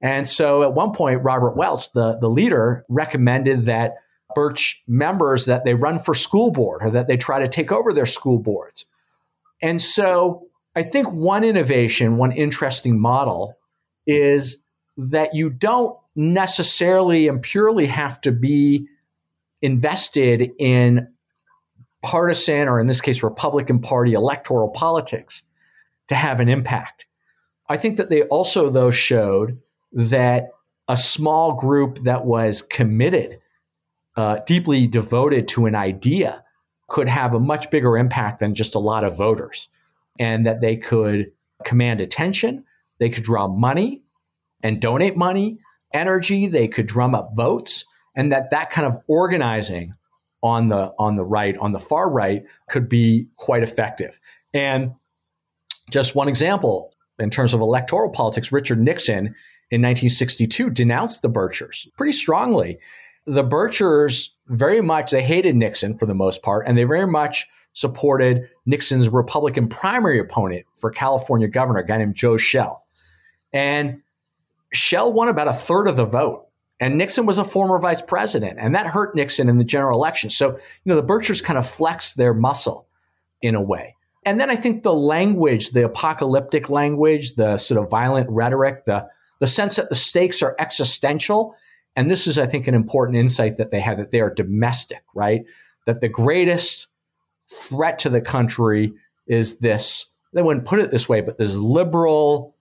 And 0.00 0.28
so 0.28 0.62
at 0.62 0.74
one 0.74 0.92
point, 0.92 1.24
Robert 1.24 1.56
Welch, 1.56 1.90
the, 1.90 2.18
the 2.20 2.30
leader, 2.30 2.84
recommended 2.88 3.64
that 3.64 3.96
Birch 4.32 4.84
members 4.86 5.46
that 5.46 5.64
they 5.64 5.74
run 5.74 5.98
for 5.98 6.14
school 6.14 6.52
board 6.52 6.82
or 6.84 6.90
that 6.90 7.08
they 7.08 7.16
try 7.16 7.40
to 7.40 7.48
take 7.48 7.72
over 7.72 7.92
their 7.92 8.06
school 8.06 8.38
boards. 8.38 8.86
And 9.60 9.82
so 9.82 10.46
I 10.76 10.84
think 10.84 11.10
one 11.10 11.42
innovation, 11.42 12.16
one 12.16 12.30
interesting 12.30 13.00
model 13.00 13.54
is 14.06 14.58
that 14.96 15.34
you 15.34 15.50
don't 15.50 15.96
necessarily 16.14 17.28
and 17.28 17.42
purely 17.42 17.86
have 17.86 18.20
to 18.22 18.32
be 18.32 18.86
invested 19.60 20.50
in 20.58 21.08
partisan 22.02 22.68
or 22.68 22.80
in 22.80 22.86
this 22.86 23.00
case 23.00 23.22
Republican 23.22 23.80
Party 23.80 24.14
electoral 24.14 24.68
politics 24.68 25.42
to 26.08 26.14
have 26.14 26.40
an 26.40 26.48
impact. 26.48 27.06
I 27.68 27.76
think 27.76 27.96
that 27.96 28.10
they 28.10 28.22
also 28.22 28.70
though 28.70 28.90
showed 28.90 29.58
that 29.92 30.50
a 30.88 30.96
small 30.96 31.54
group 31.54 31.98
that 32.04 32.24
was 32.24 32.62
committed 32.62 33.40
uh, 34.16 34.38
deeply 34.46 34.86
devoted 34.86 35.48
to 35.48 35.66
an 35.66 35.74
idea 35.74 36.42
could 36.88 37.08
have 37.08 37.34
a 37.34 37.40
much 37.40 37.70
bigger 37.70 37.98
impact 37.98 38.38
than 38.38 38.54
just 38.54 38.74
a 38.74 38.78
lot 38.78 39.04
of 39.04 39.16
voters, 39.16 39.68
and 40.18 40.46
that 40.46 40.60
they 40.60 40.76
could 40.76 41.32
command 41.64 42.00
attention, 42.00 42.64
they 42.98 43.10
could 43.10 43.24
draw 43.24 43.48
money 43.48 44.02
and 44.66 44.80
donate 44.80 45.16
money, 45.16 45.58
energy, 45.92 46.46
they 46.46 46.68
could 46.68 46.86
drum 46.86 47.14
up 47.14 47.30
votes, 47.34 47.84
and 48.14 48.32
that 48.32 48.50
that 48.50 48.70
kind 48.70 48.86
of 48.86 48.98
organizing 49.06 49.94
on 50.42 50.68
the 50.68 50.92
on 50.98 51.16
the 51.16 51.24
right, 51.24 51.56
on 51.58 51.72
the 51.72 51.78
far 51.78 52.10
right, 52.10 52.44
could 52.68 52.88
be 52.88 53.28
quite 53.36 53.62
effective. 53.62 54.18
And 54.52 54.92
just 55.90 56.14
one 56.14 56.28
example 56.28 56.92
in 57.18 57.30
terms 57.30 57.54
of 57.54 57.60
electoral 57.60 58.10
politics, 58.10 58.52
Richard 58.52 58.80
Nixon 58.80 59.34
in 59.70 59.82
1962 59.82 60.70
denounced 60.70 61.22
the 61.22 61.30
Birchers 61.30 61.86
pretty 61.96 62.12
strongly 62.12 62.78
the 63.26 63.44
Birchers 63.44 64.30
very 64.46 64.80
much 64.80 65.10
they 65.10 65.22
hated 65.22 65.56
Nixon 65.56 65.98
for 65.98 66.06
the 66.06 66.14
most 66.14 66.42
part, 66.42 66.66
and 66.66 66.78
they 66.78 66.84
very 66.84 67.06
much 67.06 67.48
supported 67.72 68.48
Nixon's 68.64 69.08
Republican 69.08 69.68
primary 69.68 70.18
opponent 70.18 70.64
for 70.76 70.90
California 70.90 71.48
governor, 71.48 71.80
a 71.80 71.86
guy 71.86 71.98
named 71.98 72.14
Joe 72.14 72.36
Shell. 72.36 72.84
And 73.52 74.00
Shell 74.72 75.12
won 75.12 75.28
about 75.28 75.48
a 75.48 75.52
third 75.52 75.88
of 75.88 75.96
the 75.96 76.04
vote. 76.04 76.44
And 76.78 76.98
Nixon 76.98 77.24
was 77.24 77.38
a 77.38 77.44
former 77.44 77.78
vice 77.78 78.02
president, 78.02 78.58
and 78.60 78.74
that 78.74 78.86
hurt 78.86 79.16
Nixon 79.16 79.48
in 79.48 79.56
the 79.56 79.64
general 79.64 79.98
election. 79.98 80.28
So, 80.28 80.50
you 80.50 80.58
know, 80.84 80.96
the 80.96 81.06
Birchers 81.06 81.42
kind 81.42 81.58
of 81.58 81.66
flexed 81.66 82.18
their 82.18 82.34
muscle 82.34 82.86
in 83.40 83.54
a 83.54 83.62
way. 83.62 83.94
And 84.26 84.38
then 84.38 84.50
I 84.50 84.56
think 84.56 84.82
the 84.82 84.92
language, 84.92 85.70
the 85.70 85.86
apocalyptic 85.86 86.68
language, 86.68 87.36
the 87.36 87.56
sort 87.56 87.82
of 87.82 87.88
violent 87.88 88.28
rhetoric, 88.28 88.84
the, 88.84 89.08
the 89.38 89.46
sense 89.46 89.76
that 89.76 89.88
the 89.88 89.94
stakes 89.94 90.42
are 90.42 90.54
existential 90.58 91.56
and 91.96 92.10
this 92.10 92.26
is, 92.26 92.38
I 92.38 92.46
think, 92.46 92.68
an 92.68 92.74
important 92.74 93.16
insight 93.16 93.56
that 93.56 93.70
they 93.70 93.80
had 93.80 93.98
that 93.98 94.10
they 94.10 94.20
are 94.20 94.32
domestic, 94.32 95.02
right? 95.14 95.44
That 95.86 96.02
the 96.02 96.10
greatest 96.10 96.88
threat 97.48 97.98
to 98.00 98.10
the 98.10 98.20
country 98.20 98.92
is 99.26 99.58
this, 99.58 100.06
they 100.34 100.42
wouldn't 100.42 100.66
put 100.66 100.80
it 100.80 100.90
this 100.90 101.08
way, 101.08 101.22
but 101.22 101.38
this 101.38 101.56
liberal, 101.56 102.54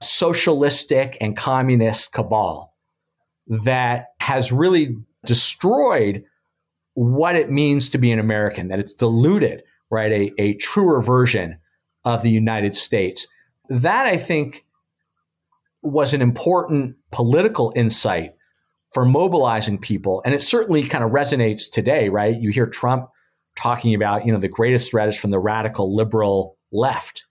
socialistic, 0.00 1.16
and 1.20 1.36
communist 1.36 2.12
cabal 2.12 2.74
that 3.48 4.08
has 4.20 4.52
really 4.52 4.96
destroyed 5.24 6.24
what 6.94 7.36
it 7.36 7.50
means 7.50 7.90
to 7.90 7.98
be 7.98 8.10
an 8.10 8.18
American, 8.18 8.68
that 8.68 8.78
it's 8.78 8.94
diluted, 8.94 9.62
right? 9.90 10.12
A, 10.12 10.32
a 10.38 10.54
truer 10.54 11.02
version 11.02 11.58
of 12.04 12.22
the 12.22 12.30
United 12.30 12.74
States. 12.74 13.26
That 13.68 14.06
I 14.06 14.16
think 14.16 14.64
was 15.82 16.14
an 16.14 16.22
important 16.22 16.96
political 17.12 17.72
insight 17.76 18.34
for 18.92 19.04
mobilizing 19.04 19.78
people. 19.78 20.22
And 20.24 20.34
it 20.34 20.42
certainly 20.42 20.84
kind 20.84 21.04
of 21.04 21.10
resonates 21.10 21.70
today, 21.70 22.08
right? 22.08 22.34
You 22.34 22.50
hear 22.50 22.66
Trump 22.66 23.10
talking 23.56 23.94
about, 23.94 24.24
you 24.26 24.32
know, 24.32 24.38
the 24.38 24.48
greatest 24.48 24.90
threat 24.90 25.08
is 25.08 25.16
from 25.16 25.30
the 25.30 25.38
radical 25.38 25.94
liberal 25.94 26.56
left 26.72 27.25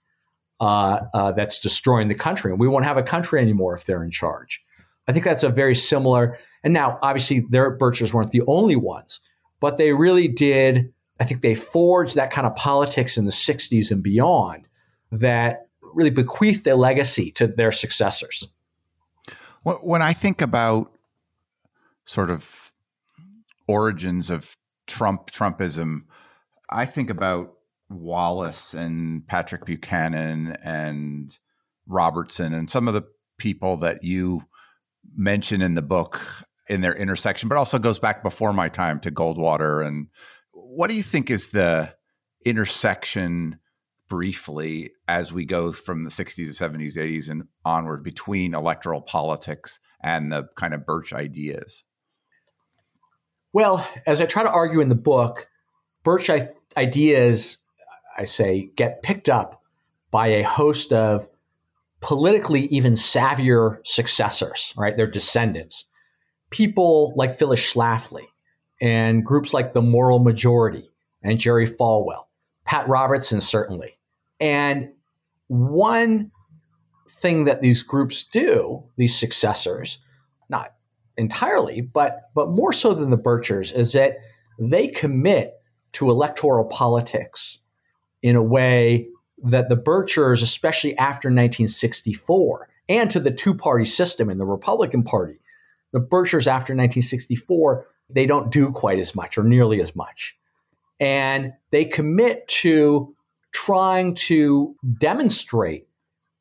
uh, 0.60 1.00
uh, 1.12 1.32
that's 1.32 1.60
destroying 1.60 2.08
the 2.08 2.14
country. 2.14 2.50
And 2.50 2.60
we 2.60 2.68
won't 2.68 2.84
have 2.84 2.96
a 2.96 3.02
country 3.02 3.40
anymore 3.40 3.74
if 3.74 3.84
they're 3.84 4.02
in 4.02 4.10
charge. 4.10 4.64
I 5.08 5.12
think 5.12 5.24
that's 5.24 5.44
a 5.44 5.48
very 5.48 5.74
similar. 5.74 6.38
And 6.64 6.72
now, 6.72 6.98
obviously, 7.02 7.40
their 7.50 7.76
Birchers 7.76 8.12
weren't 8.12 8.32
the 8.32 8.42
only 8.46 8.76
ones, 8.76 9.20
but 9.60 9.76
they 9.76 9.92
really 9.92 10.28
did. 10.28 10.92
I 11.20 11.24
think 11.24 11.42
they 11.42 11.54
forged 11.54 12.16
that 12.16 12.30
kind 12.30 12.46
of 12.46 12.54
politics 12.56 13.16
in 13.16 13.24
the 13.24 13.30
60s 13.30 13.90
and 13.90 14.02
beyond 14.02 14.66
that 15.12 15.68
really 15.80 16.10
bequeathed 16.10 16.64
their 16.64 16.74
legacy 16.74 17.30
to 17.32 17.46
their 17.46 17.72
successors. 17.72 18.46
When 19.62 20.02
I 20.02 20.12
think 20.12 20.42
about 20.42 20.92
sort 22.04 22.30
of 22.30 22.72
origins 23.66 24.30
of 24.30 24.56
Trump 24.86 25.30
Trumpism, 25.30 26.02
I 26.70 26.86
think 26.86 27.10
about 27.10 27.55
Wallace 27.88 28.74
and 28.74 29.26
Patrick 29.26 29.64
Buchanan 29.64 30.56
and 30.62 31.36
Robertson 31.86 32.52
and 32.52 32.70
some 32.70 32.88
of 32.88 32.94
the 32.94 33.04
people 33.38 33.76
that 33.78 34.02
you 34.02 34.42
mention 35.14 35.62
in 35.62 35.74
the 35.74 35.82
book 35.82 36.20
in 36.68 36.80
their 36.80 36.94
intersection, 36.94 37.48
but 37.48 37.58
also 37.58 37.78
goes 37.78 37.98
back 37.98 38.22
before 38.22 38.52
my 38.52 38.68
time 38.68 39.00
to 39.00 39.10
Goldwater. 39.10 39.86
And 39.86 40.08
what 40.52 40.88
do 40.88 40.94
you 40.94 41.02
think 41.02 41.30
is 41.30 41.50
the 41.50 41.94
intersection 42.44 43.58
briefly 44.08 44.90
as 45.08 45.32
we 45.32 45.44
go 45.44 45.72
from 45.72 46.04
the 46.04 46.10
60s, 46.10 46.48
70s, 46.48 46.96
80s, 46.96 47.30
and 47.30 47.44
onward 47.64 48.02
between 48.02 48.54
electoral 48.54 49.00
politics 49.00 49.78
and 50.02 50.32
the 50.32 50.48
kind 50.56 50.74
of 50.74 50.86
Birch 50.86 51.12
ideas? 51.12 51.84
Well, 53.52 53.88
as 54.06 54.20
I 54.20 54.26
try 54.26 54.42
to 54.42 54.50
argue 54.50 54.80
in 54.80 54.88
the 54.88 54.94
book, 54.94 55.48
Birch 56.02 56.30
ideas, 56.76 57.58
I 58.16 58.24
say, 58.24 58.70
get 58.76 59.02
picked 59.02 59.28
up 59.28 59.62
by 60.10 60.28
a 60.28 60.42
host 60.42 60.92
of 60.92 61.28
politically 62.00 62.66
even 62.66 62.94
savvier 62.94 63.78
successors, 63.84 64.72
right? 64.76 64.96
Their 64.96 65.06
descendants. 65.06 65.86
People 66.50 67.12
like 67.16 67.38
Phyllis 67.38 67.60
Schlafly 67.60 68.24
and 68.80 69.24
groups 69.24 69.52
like 69.52 69.72
the 69.72 69.82
Moral 69.82 70.18
Majority 70.18 70.90
and 71.22 71.40
Jerry 71.40 71.66
Falwell, 71.66 72.26
Pat 72.64 72.88
Robertson, 72.88 73.40
certainly. 73.40 73.98
And 74.40 74.90
one 75.48 76.30
thing 77.08 77.44
that 77.44 77.60
these 77.60 77.82
groups 77.82 78.24
do, 78.24 78.84
these 78.96 79.18
successors, 79.18 79.98
not 80.48 80.74
entirely, 81.16 81.80
but 81.80 82.30
but 82.34 82.50
more 82.50 82.72
so 82.72 82.94
than 82.94 83.10
the 83.10 83.18
Birchers, 83.18 83.74
is 83.74 83.92
that 83.92 84.18
they 84.58 84.88
commit 84.88 85.54
to 85.92 86.10
electoral 86.10 86.64
politics 86.64 87.58
in 88.22 88.36
a 88.36 88.42
way 88.42 89.08
that 89.44 89.68
the 89.68 89.76
Birchers, 89.76 90.42
especially 90.42 90.96
after 90.96 91.28
1964, 91.28 92.68
and 92.88 93.10
to 93.10 93.20
the 93.20 93.30
two 93.30 93.54
party 93.54 93.84
system 93.84 94.30
in 94.30 94.38
the 94.38 94.44
Republican 94.44 95.02
Party, 95.02 95.38
the 95.92 96.00
Birchers 96.00 96.46
after 96.46 96.72
1964, 96.72 97.86
they 98.08 98.26
don't 98.26 98.50
do 98.52 98.70
quite 98.70 98.98
as 98.98 99.14
much 99.14 99.36
or 99.36 99.44
nearly 99.44 99.80
as 99.80 99.94
much. 99.96 100.36
And 101.00 101.52
they 101.70 101.84
commit 101.84 102.48
to 102.48 103.14
trying 103.52 104.14
to 104.14 104.76
demonstrate 104.98 105.88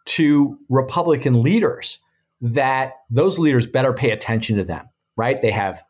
to 0.05 0.59
Republican 0.69 1.41
leaders 1.41 1.99
that 2.41 2.93
those 3.09 3.39
leaders 3.39 3.65
better 3.65 3.93
pay 3.93 4.11
attention 4.11 4.57
to 4.57 4.63
them, 4.63 4.89
right? 5.15 5.41
They 5.41 5.51
have 5.51 5.83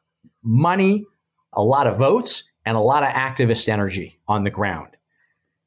money, 0.43 1.05
a 1.51 1.63
lot 1.63 1.87
of 1.87 1.97
votes, 1.97 2.43
and 2.65 2.77
a 2.77 2.81
lot 2.81 3.03
of 3.03 3.09
activist 3.09 3.67
energy 3.67 4.19
on 4.27 4.43
the 4.43 4.49
ground. 4.49 4.94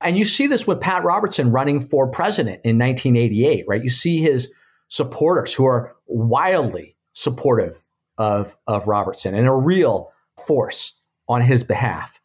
And 0.01 0.17
you 0.17 0.25
see 0.25 0.47
this 0.47 0.67
with 0.67 0.81
Pat 0.81 1.05
Robertson 1.05 1.51
running 1.51 1.81
for 1.81 2.09
president 2.09 2.61
in 2.65 2.79
1988, 2.79 3.65
right? 3.67 3.83
You 3.83 3.91
see 3.91 4.19
his 4.19 4.53
supporters 4.89 5.53
who 5.53 5.67
are 5.67 5.97
wildly 6.07 6.97
supportive 7.13 7.85
of, 8.17 8.57
of 8.67 8.87
Robertson 8.87 9.35
and 9.35 9.47
a 9.47 9.53
real 9.53 10.13
force 10.47 10.95
on 11.29 11.43
his 11.43 11.65
behalf. 11.65 12.21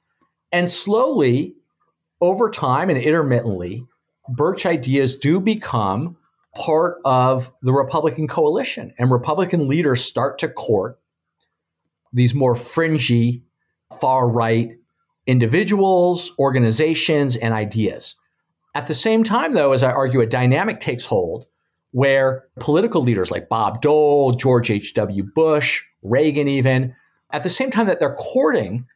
And 0.52 0.70
slowly, 0.70 1.56
over 2.22 2.50
time 2.50 2.90
and 2.90 3.00
intermittently, 3.00 3.86
Birch 4.30 4.66
ideas 4.66 5.18
do 5.18 5.40
become 5.40 6.16
part 6.56 7.00
of 7.04 7.52
the 7.62 7.74
Republican 7.74 8.28
coalition, 8.28 8.94
and 8.98 9.12
Republican 9.12 9.68
leaders 9.68 10.04
start 10.04 10.40
to 10.40 10.48
court 10.48 11.00
these 12.14 12.34
more 12.34 12.56
fringy, 12.56 13.44
far 14.00 14.28
right 14.28 14.78
individuals, 15.28 16.34
organizations, 16.38 17.36
and 17.36 17.54
ideas. 17.54 18.16
At 18.76 18.88
the 18.88 18.94
same 18.94 19.24
time, 19.24 19.54
though, 19.54 19.74
as 19.74 19.84
I 19.84 19.92
argue, 19.92 20.22
a 20.22 20.26
dynamic 20.26 20.80
takes 20.80 21.06
hold 21.06 21.46
where 21.92 22.46
political 22.60 23.04
leaders 23.04 23.30
like 23.30 23.50
Bob 23.50 23.82
Dole, 23.82 24.34
George 24.34 24.72
H.W. 24.72 25.24
Bush, 25.36 25.84
Reagan, 26.02 26.48
even, 26.48 26.96
at 27.32 27.44
the 27.44 27.50
same 27.50 27.70
time 27.70 27.86
that 27.86 28.00
they're 28.00 28.16
courting 28.16 28.88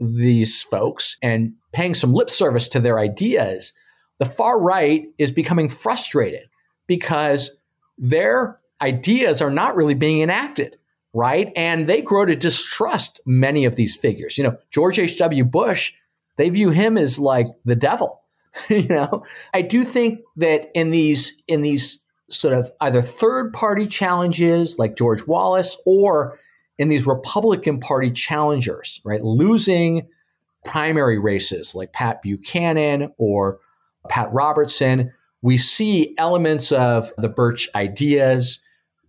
these 0.00 0.62
folks 0.62 1.16
and 1.22 1.54
paying 1.72 1.94
some 1.94 2.12
lip 2.12 2.30
service 2.30 2.68
to 2.68 2.80
their 2.80 2.98
ideas, 2.98 3.72
the 4.18 4.24
far 4.24 4.60
right 4.60 5.04
is 5.18 5.30
becoming 5.30 5.68
frustrated 5.68 6.48
because 6.88 7.52
their 7.96 8.58
ideas 8.80 9.40
are 9.40 9.50
not 9.50 9.76
really 9.76 9.94
being 9.94 10.20
enacted 10.20 10.76
right? 11.12 11.52
And 11.56 11.88
they 11.88 12.02
grow 12.02 12.24
to 12.24 12.34
distrust 12.34 13.20
many 13.26 13.64
of 13.64 13.76
these 13.76 13.96
figures. 13.96 14.38
You 14.38 14.44
know, 14.44 14.56
George 14.70 14.98
H.W. 14.98 15.44
Bush, 15.44 15.92
they 16.36 16.48
view 16.50 16.70
him 16.70 16.96
as 16.96 17.18
like 17.18 17.46
the 17.64 17.76
devil. 17.76 18.22
you 18.68 18.88
know, 18.88 19.24
I 19.54 19.62
do 19.62 19.84
think 19.84 20.20
that 20.36 20.70
in 20.74 20.90
these 20.90 21.42
in 21.48 21.62
these 21.62 22.02
sort 22.28 22.54
of 22.54 22.70
either 22.80 23.02
third 23.02 23.52
party 23.52 23.86
challenges 23.86 24.78
like 24.78 24.96
George 24.96 25.26
Wallace 25.26 25.76
or 25.84 26.38
in 26.78 26.88
these 26.88 27.06
Republican 27.06 27.78
Party 27.78 28.10
challengers, 28.10 29.00
right? 29.04 29.22
Losing 29.22 30.08
primary 30.64 31.18
races 31.18 31.74
like 31.74 31.92
Pat 31.92 32.22
Buchanan 32.22 33.12
or 33.18 33.58
Pat 34.08 34.32
Robertson, 34.32 35.12
we 35.42 35.56
see 35.58 36.14
elements 36.18 36.72
of 36.72 37.12
the 37.18 37.28
Birch 37.28 37.68
ideas 37.74 38.60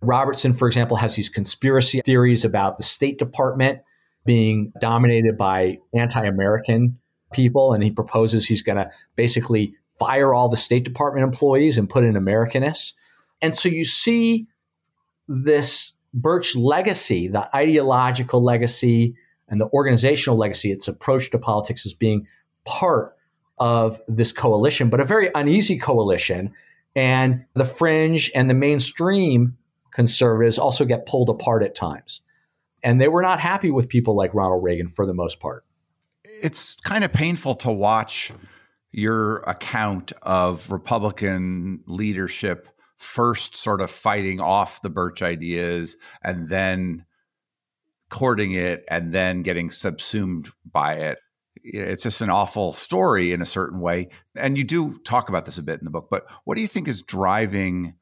Robertson, 0.06 0.52
for 0.52 0.66
example, 0.66 0.96
has 0.96 1.16
these 1.16 1.28
conspiracy 1.28 2.00
theories 2.04 2.44
about 2.44 2.78
the 2.78 2.84
State 2.84 3.18
Department 3.18 3.80
being 4.24 4.72
dominated 4.80 5.36
by 5.36 5.78
anti 5.94 6.24
American 6.24 6.98
people. 7.32 7.72
And 7.72 7.82
he 7.82 7.90
proposes 7.90 8.46
he's 8.46 8.62
going 8.62 8.78
to 8.78 8.90
basically 9.16 9.74
fire 9.98 10.34
all 10.34 10.48
the 10.48 10.56
State 10.56 10.84
Department 10.84 11.24
employees 11.24 11.78
and 11.78 11.88
put 11.88 12.04
in 12.04 12.14
Americanists. 12.14 12.92
And 13.42 13.56
so 13.56 13.68
you 13.68 13.84
see 13.84 14.46
this 15.28 15.92
Birch 16.14 16.54
legacy, 16.54 17.26
the 17.26 17.54
ideological 17.54 18.42
legacy 18.42 19.16
and 19.48 19.60
the 19.60 19.68
organizational 19.72 20.38
legacy, 20.38 20.70
its 20.70 20.86
approach 20.86 21.30
to 21.30 21.38
politics 21.38 21.84
as 21.84 21.92
being 21.92 22.26
part 22.64 23.16
of 23.58 24.00
this 24.06 24.32
coalition, 24.32 24.90
but 24.90 25.00
a 25.00 25.04
very 25.04 25.30
uneasy 25.34 25.78
coalition. 25.78 26.52
And 26.94 27.44
the 27.54 27.64
fringe 27.64 28.30
and 28.34 28.48
the 28.48 28.54
mainstream 28.54 29.56
conservatives 29.94 30.58
also 30.58 30.84
get 30.84 31.06
pulled 31.06 31.30
apart 31.30 31.62
at 31.62 31.74
times. 31.74 32.20
And 32.82 33.00
they 33.00 33.08
were 33.08 33.22
not 33.22 33.40
happy 33.40 33.70
with 33.70 33.88
people 33.88 34.14
like 34.14 34.34
Ronald 34.34 34.62
Reagan 34.62 34.88
for 34.88 35.06
the 35.06 35.14
most 35.14 35.40
part. 35.40 35.64
It's 36.42 36.76
kind 36.82 37.04
of 37.04 37.12
painful 37.12 37.54
to 37.54 37.72
watch 37.72 38.30
your 38.92 39.38
account 39.38 40.12
of 40.22 40.70
Republican 40.70 41.82
leadership 41.86 42.68
first 42.96 43.54
sort 43.54 43.80
of 43.80 43.90
fighting 43.90 44.40
off 44.40 44.82
the 44.82 44.90
Birch 44.90 45.22
ideas 45.22 45.96
and 46.22 46.48
then 46.48 47.04
courting 48.10 48.52
it 48.52 48.84
and 48.88 49.12
then 49.12 49.42
getting 49.42 49.70
subsumed 49.70 50.50
by 50.70 50.94
it. 50.94 51.18
It's 51.62 52.02
just 52.02 52.20
an 52.20 52.30
awful 52.30 52.72
story 52.72 53.32
in 53.32 53.40
a 53.40 53.46
certain 53.46 53.80
way. 53.80 54.08
And 54.36 54.58
you 54.58 54.64
do 54.64 54.98
talk 54.98 55.28
about 55.28 55.46
this 55.46 55.58
a 55.58 55.62
bit 55.62 55.80
in 55.80 55.84
the 55.84 55.90
book, 55.90 56.08
but 56.10 56.26
what 56.44 56.56
do 56.56 56.60
you 56.60 56.68
think 56.68 56.88
is 56.88 57.02
driving 57.02 57.94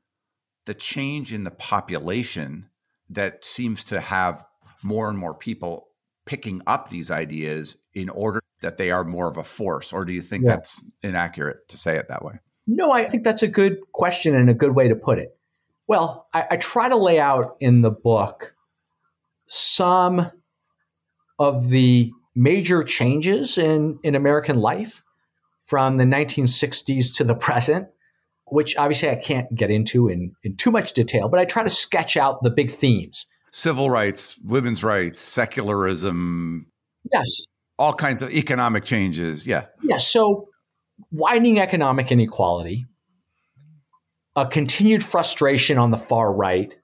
the 0.64 0.74
change 0.74 1.32
in 1.32 1.44
the 1.44 1.50
population 1.50 2.68
that 3.10 3.44
seems 3.44 3.84
to 3.84 4.00
have 4.00 4.44
more 4.82 5.08
and 5.08 5.18
more 5.18 5.34
people 5.34 5.88
picking 6.24 6.62
up 6.66 6.88
these 6.88 7.10
ideas 7.10 7.76
in 7.94 8.08
order 8.08 8.40
that 8.60 8.78
they 8.78 8.90
are 8.90 9.04
more 9.04 9.28
of 9.28 9.36
a 9.36 9.44
force 9.44 9.92
or 9.92 10.04
do 10.04 10.12
you 10.12 10.22
think 10.22 10.44
yeah. 10.44 10.50
that's 10.50 10.82
inaccurate 11.02 11.68
to 11.68 11.76
say 11.76 11.96
it 11.96 12.08
that 12.08 12.24
way? 12.24 12.34
No 12.66 12.92
i 12.92 13.08
think 13.08 13.24
that's 13.24 13.42
a 13.42 13.48
good 13.48 13.78
question 13.92 14.36
and 14.36 14.48
a 14.48 14.54
good 14.54 14.74
way 14.74 14.88
to 14.88 14.94
put 14.94 15.18
it. 15.18 15.36
Well 15.88 16.28
I, 16.32 16.46
I 16.52 16.56
try 16.56 16.88
to 16.88 16.96
lay 16.96 17.18
out 17.18 17.56
in 17.60 17.82
the 17.82 17.90
book 17.90 18.54
some 19.48 20.30
of 21.38 21.70
the 21.70 22.12
major 22.34 22.84
changes 22.84 23.58
in, 23.58 23.98
in 24.02 24.14
american 24.14 24.58
life 24.58 25.02
from 25.62 25.96
the 25.96 26.04
1960s 26.04 27.12
to 27.14 27.24
the 27.24 27.34
present 27.48 27.88
which 28.52 28.76
obviously 28.76 29.08
I 29.08 29.14
can't 29.14 29.52
get 29.54 29.70
into 29.70 30.08
in, 30.08 30.32
in 30.44 30.56
too 30.56 30.70
much 30.70 30.92
detail, 30.92 31.28
but 31.28 31.40
I 31.40 31.44
try 31.44 31.62
to 31.62 31.70
sketch 31.70 32.16
out 32.16 32.42
the 32.42 32.50
big 32.50 32.70
themes. 32.70 33.26
Civil 33.50 33.88
rights, 33.88 34.38
women's 34.44 34.84
rights, 34.84 35.22
secularism. 35.22 36.66
Yes. 37.10 37.40
All 37.78 37.94
kinds 37.94 38.22
of 38.22 38.30
economic 38.30 38.84
changes. 38.84 39.46
Yeah. 39.46 39.66
Yeah. 39.82 39.96
So 39.96 40.48
widening 41.10 41.60
economic 41.60 42.12
inequality, 42.12 42.86
a 44.36 44.46
continued 44.46 45.02
frustration 45.02 45.78
on 45.78 45.90
the 45.90 45.98
far 45.98 46.32
right 46.32 46.74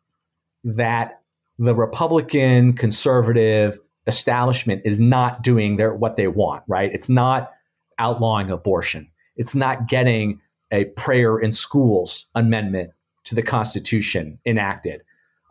that 0.65 1.21
the 1.59 1.75
Republican 1.75 2.73
conservative 2.73 3.79
establishment 4.07 4.83
is 4.87 4.99
not 4.99 5.43
doing 5.43 5.77
their 5.77 5.95
what 5.95 6.17
they 6.17 6.29
want, 6.29 6.63
right? 6.67 6.91
It's 6.95 7.11
not 7.11 7.53
outlawing 7.99 8.51
abortion. 8.51 9.11
It's 9.37 9.55
not 9.55 9.87
getting 9.87 10.41
a 10.71 10.87
prayer 10.87 11.39
in 11.39 11.53
schools 11.53 12.27
amendment 12.35 12.91
to 13.25 13.35
the 13.35 13.43
Constitution 13.43 14.39
enacted. 14.47 15.03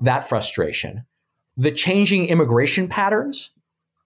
That 0.01 0.28
frustration. 0.28 1.05
The 1.57 1.72
changing 1.72 2.28
immigration 2.28 2.88
patterns 2.88 3.51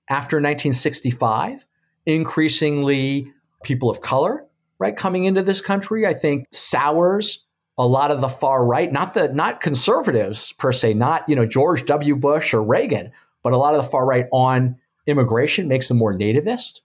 after 0.09 0.37
1965, 0.37 1.65
increasingly 2.05 3.31
people 3.63 3.89
of 3.89 4.01
color, 4.01 4.45
right, 4.79 4.95
coming 4.95 5.25
into 5.25 5.41
this 5.41 5.61
country, 5.61 6.05
I 6.05 6.13
think 6.13 6.47
sours 6.51 7.45
a 7.77 7.85
lot 7.85 8.11
of 8.11 8.21
the 8.21 8.29
far 8.29 8.65
right, 8.65 8.91
not 8.91 9.13
the 9.13 9.29
not 9.29 9.61
conservatives 9.61 10.51
per 10.53 10.71
se, 10.71 10.93
not 10.93 11.27
you 11.27 11.35
know 11.35 11.45
George 11.45 11.85
W. 11.85 12.15
Bush 12.15 12.53
or 12.53 12.61
Reagan, 12.61 13.11
but 13.43 13.53
a 13.53 13.57
lot 13.57 13.75
of 13.75 13.83
the 13.83 13.89
far 13.89 14.05
right 14.05 14.27
on 14.31 14.77
immigration 15.07 15.67
makes 15.67 15.87
them 15.87 15.97
more 15.97 16.13
nativist. 16.13 16.81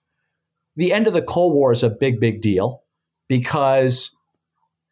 The 0.77 0.93
end 0.93 1.07
of 1.07 1.13
the 1.13 1.23
Cold 1.23 1.55
War 1.55 1.73
is 1.73 1.83
a 1.83 1.91
big, 1.91 2.21
big 2.21 2.41
deal 2.41 2.83
because 3.29 4.11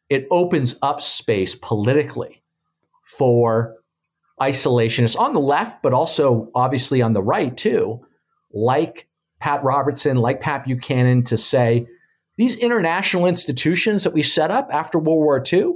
it 0.08 0.26
opens 0.30 0.78
up 0.82 1.00
space 1.00 1.54
politically 1.54 2.42
for 3.04 3.76
isolationists 4.40 5.18
on 5.18 5.32
the 5.32 5.40
left, 5.40 5.82
but 5.82 5.92
also 5.92 6.50
obviously 6.54 7.00
on 7.02 7.12
the 7.12 7.22
right 7.22 7.56
too, 7.56 8.04
like 8.52 9.08
Pat 9.40 9.62
Robertson, 9.62 10.16
like 10.16 10.40
Pat 10.40 10.64
Buchanan, 10.64 11.24
to 11.24 11.36
say 11.36 11.86
these 12.36 12.56
international 12.56 13.26
institutions 13.26 14.04
that 14.04 14.12
we 14.12 14.22
set 14.22 14.50
up 14.50 14.68
after 14.72 14.98
World 14.98 15.18
War 15.18 15.42
II, 15.52 15.74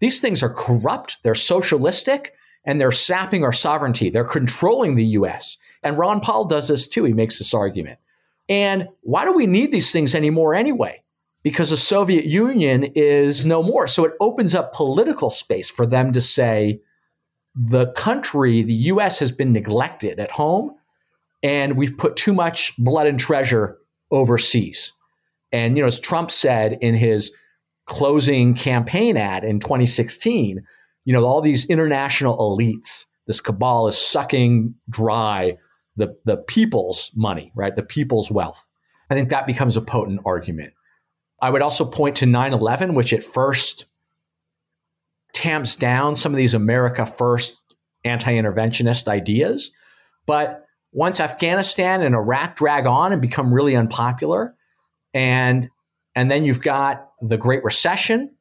these 0.00 0.20
things 0.20 0.42
are 0.42 0.52
corrupt, 0.52 1.18
they're 1.22 1.34
socialistic, 1.34 2.32
and 2.64 2.80
they're 2.80 2.92
sapping 2.92 3.44
our 3.44 3.52
sovereignty. 3.52 4.10
They're 4.10 4.24
controlling 4.24 4.94
the 4.94 5.04
US. 5.04 5.56
And 5.82 5.98
Ron 5.98 6.20
Paul 6.20 6.46
does 6.46 6.68
this 6.68 6.88
too. 6.88 7.04
He 7.04 7.12
makes 7.12 7.38
this 7.38 7.54
argument. 7.54 7.98
And 8.48 8.88
why 9.02 9.24
do 9.24 9.32
we 9.32 9.46
need 9.46 9.72
these 9.72 9.92
things 9.92 10.14
anymore 10.14 10.54
anyway? 10.54 11.02
Because 11.42 11.70
the 11.70 11.76
Soviet 11.76 12.24
Union 12.24 12.84
is 12.94 13.46
no 13.46 13.62
more. 13.62 13.86
So 13.86 14.04
it 14.04 14.14
opens 14.20 14.54
up 14.54 14.74
political 14.74 15.30
space 15.30 15.70
for 15.70 15.86
them 15.86 16.12
to 16.12 16.20
say 16.20 16.80
the 17.54 17.92
country, 17.92 18.62
the 18.62 18.72
US, 18.72 19.18
has 19.18 19.32
been 19.32 19.52
neglected 19.52 20.20
at 20.20 20.30
home, 20.30 20.74
and 21.42 21.76
we've 21.76 21.96
put 21.96 22.16
too 22.16 22.32
much 22.32 22.76
blood 22.76 23.06
and 23.06 23.18
treasure 23.18 23.78
overseas. 24.10 24.92
And, 25.52 25.76
you 25.76 25.82
know, 25.82 25.86
as 25.86 25.98
Trump 25.98 26.30
said 26.30 26.78
in 26.80 26.94
his 26.94 27.32
closing 27.86 28.54
campaign 28.54 29.16
ad 29.16 29.44
in 29.44 29.60
2016, 29.60 30.62
you 31.04 31.12
know, 31.12 31.24
all 31.24 31.40
these 31.40 31.68
international 31.70 32.36
elites, 32.38 33.06
this 33.26 33.40
cabal 33.40 33.88
is 33.88 33.96
sucking 33.96 34.74
dry 34.90 35.56
the, 35.96 36.16
the 36.24 36.36
people's 36.36 37.10
money, 37.16 37.50
right? 37.56 37.74
The 37.74 37.82
people's 37.82 38.30
wealth. 38.30 38.64
I 39.10 39.14
think 39.14 39.30
that 39.30 39.46
becomes 39.46 39.76
a 39.76 39.80
potent 39.80 40.20
argument. 40.24 40.74
I 41.40 41.50
would 41.50 41.62
also 41.62 41.84
point 41.84 42.16
to 42.16 42.26
9 42.26 42.52
11, 42.52 42.94
which 42.94 43.12
at 43.12 43.24
first 43.24 43.86
tamps 45.32 45.76
down 45.76 46.16
some 46.16 46.32
of 46.32 46.36
these 46.36 46.54
America 46.54 47.06
First 47.06 47.56
anti 48.04 48.32
interventionist 48.32 49.08
ideas. 49.08 49.70
But 50.26 50.64
once 50.92 51.20
Afghanistan 51.20 52.02
and 52.02 52.14
Iraq 52.14 52.56
drag 52.56 52.86
on 52.86 53.12
and 53.12 53.22
become 53.22 53.52
really 53.52 53.76
unpopular, 53.76 54.54
and 55.14 55.68
and 56.14 56.30
then 56.30 56.44
you've 56.44 56.62
got 56.62 57.10
the 57.20 57.36
Great 57.36 57.62
Recession 57.62 58.34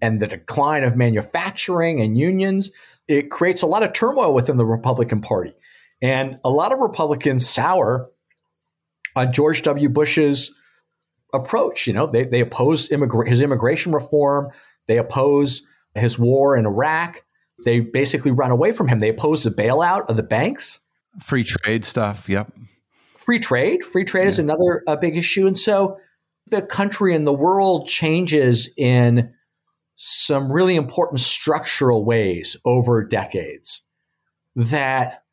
and 0.00 0.20
the 0.20 0.28
decline 0.28 0.84
of 0.84 0.96
manufacturing 0.96 2.00
and 2.00 2.16
unions, 2.16 2.70
it 3.08 3.30
creates 3.30 3.62
a 3.62 3.66
lot 3.66 3.82
of 3.82 3.92
turmoil 3.92 4.32
within 4.32 4.56
the 4.56 4.66
Republican 4.66 5.20
Party. 5.20 5.54
And 6.00 6.38
a 6.44 6.50
lot 6.50 6.72
of 6.72 6.78
Republicans 6.78 7.48
sour 7.48 8.08
on 9.16 9.32
George 9.32 9.62
W. 9.62 9.88
Bush's 9.88 10.54
approach. 11.34 11.86
You 11.86 11.92
know, 11.92 12.06
they, 12.06 12.24
they 12.24 12.40
oppose 12.40 12.88
immigra- 12.88 13.28
his 13.28 13.42
immigration 13.42 13.92
reform, 13.92 14.50
they 14.86 14.98
oppose 14.98 15.62
his 15.94 16.18
war 16.18 16.56
in 16.56 16.66
Iraq. 16.66 17.24
They 17.64 17.80
basically 17.80 18.30
run 18.30 18.50
away 18.50 18.72
from 18.72 18.88
him. 18.88 19.00
They 19.00 19.08
oppose 19.08 19.42
the 19.42 19.50
bailout 19.50 20.08
of 20.08 20.16
the 20.16 20.22
banks. 20.22 20.80
Free 21.20 21.42
trade 21.42 21.84
stuff. 21.84 22.28
Yep. 22.28 22.52
Free 23.16 23.40
trade. 23.40 23.84
Free 23.84 24.04
trade 24.04 24.22
yeah. 24.22 24.28
is 24.28 24.38
another 24.38 24.82
uh, 24.86 24.96
big 24.96 25.16
issue. 25.16 25.46
And 25.46 25.58
so 25.58 25.98
the 26.50 26.62
country 26.62 27.14
and 27.14 27.26
the 27.26 27.32
world 27.32 27.88
changes 27.88 28.70
in 28.76 29.34
some 29.96 30.52
really 30.52 30.76
important 30.76 31.18
structural 31.20 32.04
ways 32.04 32.56
over 32.64 33.04
decades 33.04 33.82
that 34.54 35.24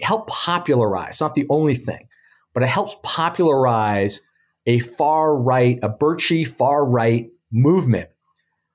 help 0.00 0.28
popularize, 0.28 1.20
not 1.20 1.34
the 1.34 1.46
only 1.50 1.74
thing, 1.74 2.08
but 2.54 2.62
it 2.62 2.68
helps 2.68 2.96
popularize 3.02 4.22
a 4.68 4.78
far 4.80 5.34
right, 5.34 5.78
a 5.82 5.88
birchy 5.88 6.46
far 6.46 6.84
right 6.84 7.30
movement 7.50 8.10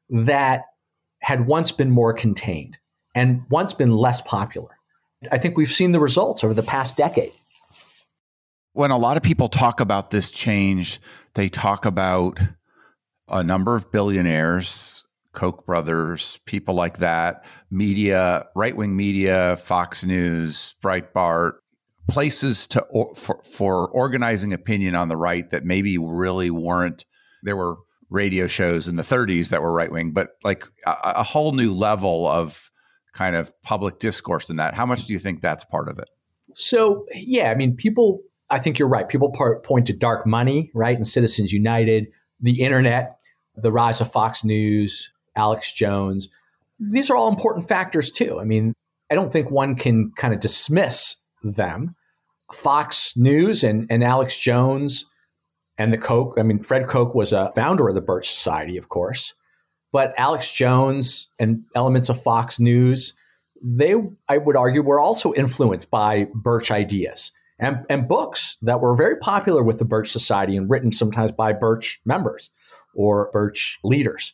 that 0.10 0.66
had 1.20 1.46
once 1.46 1.72
been 1.72 1.92
more 1.92 2.14
contained 2.14 2.78
and 3.16 3.44
once 3.50 3.74
been 3.74 3.96
less 3.96 4.20
popular. 4.22 4.72
I 5.32 5.38
think 5.38 5.56
we've 5.56 5.72
seen 5.72 5.92
the 5.94 6.00
results 6.00 6.44
over 6.44 6.54
the 6.54 6.64
past 6.64 6.98
decade. 6.98 7.32
When 8.74 8.90
a 8.90 8.98
lot 8.98 9.18
of 9.18 9.24
people 9.24 9.48
talk 9.48 9.80
about 9.80 10.10
this 10.10 10.32
change, 10.32 11.00
they 11.36 11.48
talk 11.48 11.86
about 11.86 12.40
a 13.30 13.44
number 13.44 13.76
of 13.76 13.92
billionaires, 13.92 15.06
Koch 15.32 15.64
brothers, 15.64 16.40
people 16.48 16.74
like 16.74 16.98
that, 16.98 17.46
media, 17.70 18.48
right 18.56 18.76
wing 18.76 18.96
media, 18.96 19.58
Fox 19.58 20.04
News, 20.04 20.74
Breitbart, 20.84 21.54
places 22.08 22.68
to 22.68 22.86
for, 23.16 23.42
for 23.44 23.90
organizing 23.90 24.54
opinion 24.54 24.96
on 24.96 25.08
the 25.08 25.18
right 25.18 25.50
that 25.52 25.64
maybe 25.64 25.98
really 25.98 26.50
weren't. 26.50 27.06
There 27.44 27.56
were 27.56 27.78
radio 28.10 28.48
shows 28.48 28.88
in 28.88 28.96
the 28.96 29.04
30s 29.04 29.50
that 29.50 29.62
were 29.62 29.74
right 29.74 29.92
wing, 29.92 30.12
but 30.12 30.32
like 30.44 30.66
a, 30.86 30.96
a, 31.04 31.24
whole 31.24 31.52
new 31.54 31.74
level 31.74 32.28
of 32.28 32.70
kind 33.14 33.36
of 33.36 33.52
public 33.64 34.00
discourse 34.00 34.50
in 34.50 34.58
that. 34.58 34.76
How 34.76 34.86
much 34.86 35.06
do 35.06 35.14
you 35.14 35.20
think 35.20 35.42
that's 35.42 35.66
part 35.66 35.90
of 35.90 35.98
it? 35.98 36.10
So, 36.56 37.06
yeah, 37.14 37.50
I 37.50 37.56
mean, 37.56 37.76
people 37.76 38.22
I 38.54 38.60
think 38.60 38.78
you're 38.78 38.88
right. 38.88 39.10
People 39.10 39.32
part, 39.32 39.64
point 39.64 39.88
to 39.88 39.94
dark 39.94 40.28
money, 40.28 40.70
right? 40.76 40.96
And 40.96 41.08
Citizens 41.08 41.52
United, 41.52 42.08
the 42.40 42.62
internet, 42.62 43.18
the 43.56 43.72
rise 43.72 44.00
of 44.00 44.12
Fox 44.12 44.44
News, 44.44 45.12
Alex 45.36 45.72
Jones. 45.72 46.30
These 46.80 47.10
are 47.10 47.16
all 47.16 47.30
important 47.30 47.68
factors 47.68 48.12
too. 48.12 48.40
I 48.40 48.44
mean, 48.44 48.74
I 49.10 49.16
don't 49.16 49.32
think 49.32 49.50
one 49.50 49.76
can 49.76 50.12
kind 50.16 50.36
of 50.36 50.40
dismiss 50.40 51.16
them. 51.44 51.96
Fox 52.54 53.16
News 53.18 53.64
and, 53.64 53.88
and 53.90 54.04
Alex 54.04 54.38
Jones 54.38 55.06
and 55.78 55.92
the 55.92 55.98
Koch, 55.98 56.36
I 56.38 56.44
mean, 56.44 56.62
Fred 56.62 56.88
Koch 56.88 57.16
was 57.16 57.34
a 57.34 57.52
founder 57.56 57.90
of 57.90 57.96
the 57.96 58.02
Birch 58.02 58.32
Society, 58.32 58.78
of 58.78 58.90
course. 58.90 59.34
But 59.92 60.14
Alex 60.18 60.52
Jones 60.52 61.30
and 61.40 61.64
elements 61.76 62.10
of 62.10 62.22
Fox 62.22 62.60
News, 62.60 63.14
they, 63.62 63.96
I 64.28 64.38
would 64.38 64.56
argue, 64.56 64.82
were 64.82 65.00
also 65.00 65.34
influenced 65.34 65.90
by 65.92 66.28
Birch 66.34 66.72
ideas 66.72 67.32
and, 67.60 67.86
and 67.90 68.08
books 68.08 68.58
that 68.62 68.82
were 68.82 68.96
very 68.96 69.18
popular 69.18 69.64
with 69.64 69.78
the 69.78 69.86
Birch 69.86 70.12
Society 70.12 70.58
and 70.58 70.70
written 70.70 70.92
sometimes 70.92 71.32
by 71.32 71.54
Birch 71.54 72.02
members 72.06 72.50
or 72.96 73.30
Birch 73.32 73.80
leaders. 73.84 74.34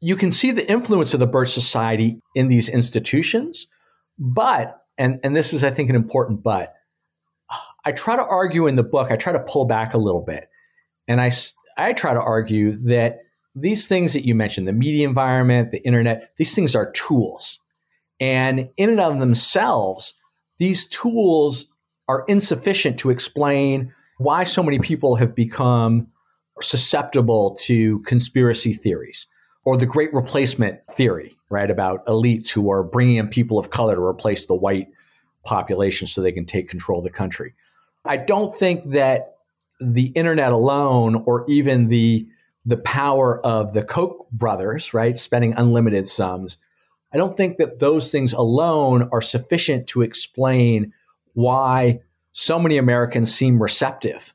You 0.00 0.16
can 0.16 0.32
see 0.32 0.50
the 0.50 0.68
influence 0.70 1.12
of 1.12 1.20
the 1.20 1.26
Birch 1.26 1.50
Society 1.50 2.22
in 2.34 2.48
these 2.48 2.68
institutions, 2.68 3.66
but, 4.18 4.79
and, 5.00 5.18
and 5.24 5.34
this 5.34 5.54
is, 5.54 5.64
I 5.64 5.70
think, 5.70 5.88
an 5.88 5.96
important 5.96 6.42
but, 6.42 6.74
I 7.84 7.92
try 7.92 8.16
to 8.16 8.22
argue 8.22 8.66
in 8.66 8.76
the 8.76 8.82
book, 8.82 9.10
I 9.10 9.16
try 9.16 9.32
to 9.32 9.40
pull 9.40 9.64
back 9.64 9.94
a 9.94 9.98
little 9.98 10.20
bit. 10.20 10.50
And 11.08 11.20
I, 11.20 11.30
I 11.78 11.94
try 11.94 12.12
to 12.12 12.20
argue 12.20 12.76
that 12.84 13.20
these 13.54 13.88
things 13.88 14.12
that 14.12 14.26
you 14.26 14.34
mentioned, 14.34 14.68
the 14.68 14.74
media 14.74 15.08
environment, 15.08 15.70
the 15.70 15.82
internet, 15.84 16.30
these 16.36 16.54
things 16.54 16.76
are 16.76 16.92
tools. 16.92 17.58
And 18.20 18.68
in 18.76 18.90
and 18.90 19.00
of 19.00 19.18
themselves, 19.18 20.14
these 20.58 20.86
tools 20.86 21.68
are 22.06 22.24
insufficient 22.28 22.98
to 22.98 23.08
explain 23.10 23.94
why 24.18 24.44
so 24.44 24.62
many 24.62 24.78
people 24.78 25.16
have 25.16 25.34
become 25.34 26.08
susceptible 26.60 27.56
to 27.62 28.00
conspiracy 28.00 28.74
theories 28.74 29.26
or 29.64 29.78
the 29.78 29.86
great 29.86 30.12
replacement 30.12 30.80
theory, 30.92 31.38
right? 31.50 31.70
About 31.70 32.06
elites 32.06 32.50
who 32.50 32.70
are 32.70 32.82
bringing 32.82 33.16
in 33.16 33.28
people 33.28 33.58
of 33.58 33.70
color 33.70 33.96
to 33.96 34.02
replace 34.02 34.46
the 34.46 34.54
white 34.54 34.88
population 35.44 36.06
so 36.06 36.22
they 36.22 36.32
can 36.32 36.46
take 36.46 36.68
control 36.68 36.98
of 36.98 37.04
the 37.04 37.10
country. 37.10 37.54
I 38.04 38.16
don't 38.16 38.56
think 38.56 38.90
that 38.90 39.34
the 39.80 40.06
internet 40.06 40.52
alone 40.52 41.24
or 41.26 41.44
even 41.48 41.88
the 41.88 42.26
the 42.66 42.76
power 42.76 43.44
of 43.44 43.72
the 43.72 43.82
Koch 43.82 44.28
brothers, 44.30 44.92
right, 44.92 45.18
spending 45.18 45.54
unlimited 45.56 46.08
sums, 46.08 46.58
I 47.12 47.16
don't 47.16 47.36
think 47.36 47.56
that 47.56 47.78
those 47.78 48.10
things 48.10 48.32
alone 48.32 49.08
are 49.12 49.22
sufficient 49.22 49.86
to 49.88 50.02
explain 50.02 50.92
why 51.32 52.00
so 52.32 52.58
many 52.58 52.76
Americans 52.76 53.34
seem 53.34 53.60
receptive 53.60 54.34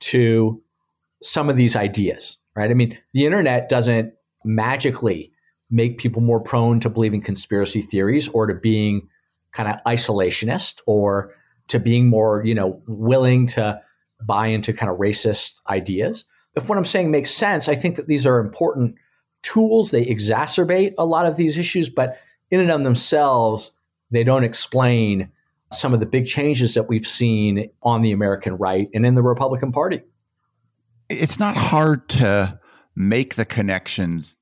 to 0.00 0.62
some 1.22 1.50
of 1.50 1.56
these 1.56 1.76
ideas, 1.76 2.38
right? 2.56 2.70
I 2.70 2.74
mean, 2.74 2.98
the 3.12 3.26
internet 3.26 3.68
doesn't 3.68 4.14
magically 4.44 5.32
make 5.70 5.98
people 5.98 6.22
more 6.22 6.40
prone 6.40 6.80
to 6.80 6.90
believing 6.90 7.20
conspiracy 7.20 7.82
theories 7.82 8.28
or 8.28 8.46
to 8.46 8.54
being 8.54 9.08
kind 9.52 9.68
of 9.68 9.76
isolationist 9.86 10.80
or 10.86 11.34
to 11.68 11.78
being 11.78 12.08
more, 12.08 12.42
you 12.44 12.54
know, 12.54 12.82
willing 12.86 13.46
to 13.46 13.80
buy 14.24 14.46
into 14.48 14.72
kind 14.72 14.90
of 14.90 14.98
racist 14.98 15.54
ideas. 15.68 16.24
If 16.56 16.68
what 16.68 16.78
I'm 16.78 16.84
saying 16.84 17.10
makes 17.10 17.30
sense, 17.30 17.68
I 17.68 17.74
think 17.74 17.96
that 17.96 18.08
these 18.08 18.26
are 18.26 18.40
important 18.40 18.96
tools. 19.42 19.90
They 19.90 20.04
exacerbate 20.04 20.94
a 20.98 21.04
lot 21.04 21.26
of 21.26 21.36
these 21.36 21.58
issues, 21.58 21.88
but 21.88 22.18
in 22.50 22.60
and 22.60 22.70
of 22.70 22.82
themselves, 22.82 23.72
they 24.10 24.24
don't 24.24 24.44
explain 24.44 25.30
some 25.72 25.92
of 25.92 26.00
the 26.00 26.06
big 26.06 26.26
changes 26.26 26.74
that 26.74 26.88
we've 26.88 27.06
seen 27.06 27.68
on 27.82 28.00
the 28.02 28.12
American 28.12 28.56
right 28.56 28.88
and 28.94 29.04
in 29.04 29.14
the 29.14 29.22
Republican 29.22 29.70
Party. 29.70 30.02
It's 31.10 31.38
not 31.38 31.56
hard 31.56 32.08
to 32.10 32.58
make 32.96 33.34
the 33.34 33.44
connections 33.44 34.36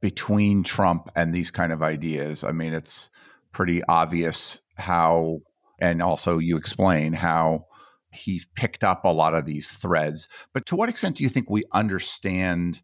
between 0.00 0.62
Trump 0.62 1.10
and 1.14 1.34
these 1.34 1.50
kind 1.50 1.72
of 1.72 1.82
ideas. 1.82 2.44
I 2.44 2.52
mean, 2.52 2.72
it's 2.72 3.10
pretty 3.52 3.82
obvious 3.84 4.60
how, 4.76 5.40
and 5.78 6.02
also 6.02 6.38
you 6.38 6.56
explain 6.56 7.12
how 7.12 7.66
he's 8.12 8.46
picked 8.56 8.82
up 8.82 9.04
a 9.04 9.12
lot 9.12 9.34
of 9.34 9.46
these 9.46 9.68
threads. 9.68 10.26
But 10.52 10.66
to 10.66 10.76
what 10.76 10.88
extent 10.88 11.16
do 11.16 11.22
you 11.22 11.28
think 11.28 11.48
we 11.48 11.62
understand 11.72 12.80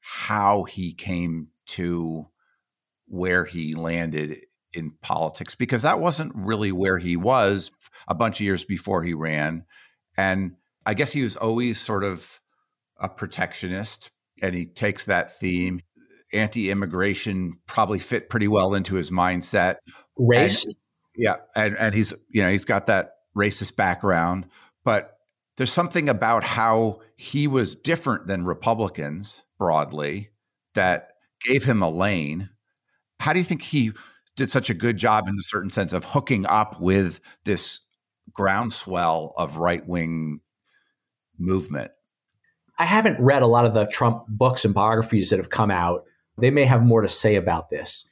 how 0.00 0.64
he 0.64 0.92
came 0.92 1.48
to 1.66 2.26
where 3.06 3.44
he 3.44 3.74
landed 3.74 4.40
in 4.72 4.92
politics? 5.02 5.54
Because 5.54 5.82
that 5.82 6.00
wasn't 6.00 6.32
really 6.34 6.72
where 6.72 6.98
he 6.98 7.16
was 7.16 7.70
a 8.08 8.14
bunch 8.14 8.36
of 8.36 8.44
years 8.44 8.64
before 8.64 9.02
he 9.02 9.14
ran. 9.14 9.64
And 10.16 10.52
I 10.84 10.94
guess 10.94 11.10
he 11.10 11.22
was 11.22 11.36
always 11.36 11.80
sort 11.80 12.04
of 12.04 12.40
a 13.00 13.08
protectionist, 13.08 14.10
and 14.42 14.54
he 14.54 14.66
takes 14.66 15.04
that 15.04 15.38
theme. 15.38 15.80
Anti 16.32 16.70
immigration 16.70 17.58
probably 17.66 17.98
fit 17.98 18.30
pretty 18.30 18.48
well 18.48 18.74
into 18.74 18.94
his 18.94 19.10
mindset. 19.10 19.76
Race? 20.16 20.66
And, 20.66 20.76
yeah. 21.16 21.36
And, 21.54 21.76
and 21.76 21.94
he's, 21.94 22.14
you 22.28 22.42
know, 22.42 22.50
he's 22.50 22.64
got 22.64 22.86
that 22.86 23.12
racist 23.36 23.76
background, 23.76 24.46
but 24.84 25.18
there's 25.56 25.72
something 25.72 26.08
about 26.08 26.44
how 26.44 27.00
he 27.16 27.46
was 27.46 27.74
different 27.74 28.26
than 28.26 28.44
Republicans 28.44 29.44
broadly 29.58 30.30
that 30.74 31.12
gave 31.44 31.64
him 31.64 31.82
a 31.82 31.90
lane. 31.90 32.48
How 33.20 33.32
do 33.32 33.38
you 33.38 33.44
think 33.44 33.62
he 33.62 33.92
did 34.36 34.50
such 34.50 34.70
a 34.70 34.74
good 34.74 34.96
job 34.96 35.28
in 35.28 35.36
a 35.38 35.42
certain 35.42 35.70
sense 35.70 35.92
of 35.92 36.04
hooking 36.04 36.46
up 36.46 36.80
with 36.80 37.20
this 37.44 37.80
groundswell 38.32 39.34
of 39.36 39.58
right 39.58 39.86
wing 39.86 40.40
movement? 41.38 41.90
I 42.78 42.84
haven't 42.84 43.20
read 43.20 43.42
a 43.42 43.46
lot 43.46 43.66
of 43.66 43.74
the 43.74 43.86
Trump 43.86 44.24
books 44.28 44.64
and 44.64 44.74
biographies 44.74 45.30
that 45.30 45.38
have 45.38 45.50
come 45.50 45.70
out. 45.70 46.04
They 46.38 46.50
may 46.50 46.64
have 46.64 46.82
more 46.82 47.02
to 47.02 47.08
say 47.08 47.36
about 47.36 47.70
this. 47.70 48.06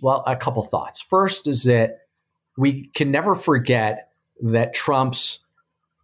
Well, 0.00 0.22
a 0.26 0.36
couple 0.36 0.62
thoughts. 0.62 1.00
First 1.00 1.46
is 1.46 1.62
that 1.64 1.98
we 2.56 2.90
can 2.94 3.10
never 3.10 3.34
forget 3.34 4.08
that 4.40 4.74
Trump's 4.74 5.38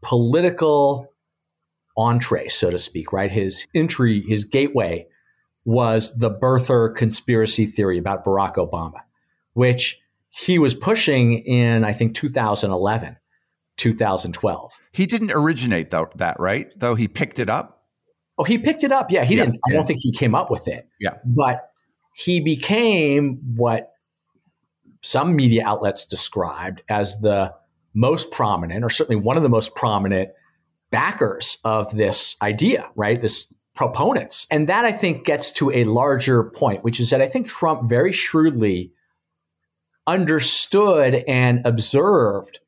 political 0.03 1.13
entree, 1.97 2.49
so 2.49 2.71
to 2.71 2.79
speak, 2.79 3.13
right? 3.13 3.33
His 3.33 3.67
entry, 3.75 4.23
his 4.29 4.45
gateway 4.45 5.09
was 5.65 6.17
the 6.17 6.31
birther 6.31 6.95
conspiracy 6.95 7.67
theory 7.67 7.99
about 7.99 8.25
Barack 8.25 8.55
Obama, 8.55 9.01
which 9.55 10.01
he 10.31 10.59
was 10.59 10.75
pushing 10.75 11.39
in, 11.39 11.85
I 11.85 11.93
think, 11.93 12.15
2011, 12.15 13.17
2012. 13.77 14.73
He 14.93 15.07
didn't 15.07 15.33
originate 15.33 15.91
that, 15.91 16.37
right? 16.39 16.71
Though 16.77 16.95
he 16.95 17.09
picked 17.09 17.39
it 17.41 17.51
up. 17.51 17.78
Oh, 18.39 18.45
he 18.45 18.59
picked 18.59 18.85
it 18.85 18.93
up. 18.93 19.11
Yeah, 19.11 19.25
he 19.25 19.37
yeah, 19.37 19.47
didn't. 19.47 19.61
I 19.69 19.73
don't 19.73 19.87
think 19.87 20.01
he 20.01 20.13
came 20.13 20.35
up 20.35 20.51
with 20.51 20.69
it. 20.69 20.89
Yeah. 21.01 21.15
But 21.25 21.71
he 22.15 22.41
became 22.41 23.41
what 23.57 23.93
some 25.03 25.35
media 25.37 25.63
outlets 25.65 26.07
described 26.07 26.83
as 26.89 27.21
the 27.21 27.53
most 27.95 28.31
prominent, 28.31 28.85
or 28.85 28.91
certainly 28.91 29.21
one 29.21 29.37
of 29.37 29.43
the 29.43 29.49
most 29.49 29.75
prominent 29.75 30.31
backers 30.91 31.59
of 31.65 31.95
this 31.97 32.37
idea, 32.41 32.89
right? 32.95 33.21
This 33.21 33.53
proponents. 33.75 34.47
And 34.51 34.69
that 34.69 34.85
I 34.85 34.93
think 34.93 35.25
gets 35.25 35.53
to 35.53 35.71
a 35.71 35.85
larger 35.85 36.45
point, 36.45 36.83
which 36.83 36.99
is 36.99 37.11
that 37.11 37.23
I 37.23 37.29
think 37.29 37.47
Trump 37.47 37.89
very 37.89 38.13
shrewdly 38.13 38.93
understood 40.07 41.23
and 41.29 41.65
observed 41.65 42.59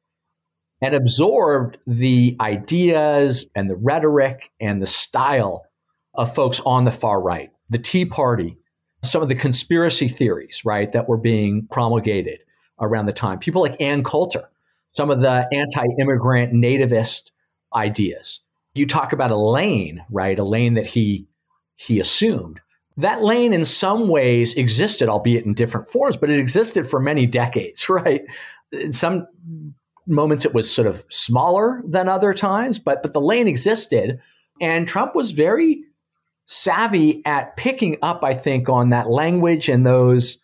and 0.82 0.94
absorbed 0.94 1.78
the 1.86 2.36
ideas 2.40 3.46
and 3.54 3.68
the 3.68 3.76
rhetoric 3.76 4.50
and 4.60 4.80
the 4.80 4.86
style 4.86 5.66
of 6.14 6.34
folks 6.34 6.60
on 6.66 6.84
the 6.84 6.92
far 6.92 7.20
right, 7.20 7.50
the 7.68 7.78
Tea 7.78 8.04
Party, 8.04 8.56
some 9.02 9.22
of 9.22 9.28
the 9.28 9.34
conspiracy 9.34 10.08
theories, 10.08 10.62
right, 10.64 10.90
that 10.92 11.08
were 11.08 11.16
being 11.16 11.66
promulgated 11.70 12.40
around 12.80 13.06
the 13.06 13.12
time. 13.12 13.38
People 13.38 13.62
like 13.62 13.80
Ann 13.80 14.02
Coulter, 14.02 14.48
some 14.92 15.10
of 15.10 15.20
the 15.20 15.46
anti 15.52 15.86
immigrant 16.00 16.52
nativist 16.52 17.30
ideas. 17.74 18.40
You 18.74 18.86
talk 18.86 19.12
about 19.12 19.30
a 19.30 19.36
lane, 19.36 20.04
right? 20.10 20.38
A 20.38 20.44
lane 20.44 20.74
that 20.74 20.86
he 20.86 21.26
he 21.76 22.00
assumed. 22.00 22.60
That 22.96 23.22
lane 23.22 23.54
in 23.54 23.64
some 23.64 24.08
ways 24.08 24.54
existed, 24.54 25.08
albeit 25.08 25.46
in 25.46 25.54
different 25.54 25.88
forms, 25.88 26.16
but 26.16 26.28
it 26.28 26.38
existed 26.38 26.88
for 26.88 27.00
many 27.00 27.26
decades, 27.26 27.88
right? 27.88 28.22
In 28.72 28.92
some 28.92 29.26
moments 30.10 30.44
it 30.44 30.54
was 30.54 30.70
sort 30.72 30.86
of 30.86 31.04
smaller 31.08 31.82
than 31.86 32.08
other 32.08 32.34
times, 32.34 32.78
but 32.78 33.02
but 33.02 33.12
the 33.12 33.20
lane 33.20 33.48
existed. 33.48 34.20
And 34.60 34.86
Trump 34.86 35.14
was 35.14 35.30
very 35.30 35.84
savvy 36.46 37.22
at 37.24 37.56
picking 37.56 37.96
up, 38.02 38.24
I 38.24 38.34
think, 38.34 38.68
on 38.68 38.90
that 38.90 39.08
language 39.08 39.68
and 39.68 39.86
those 39.86 40.38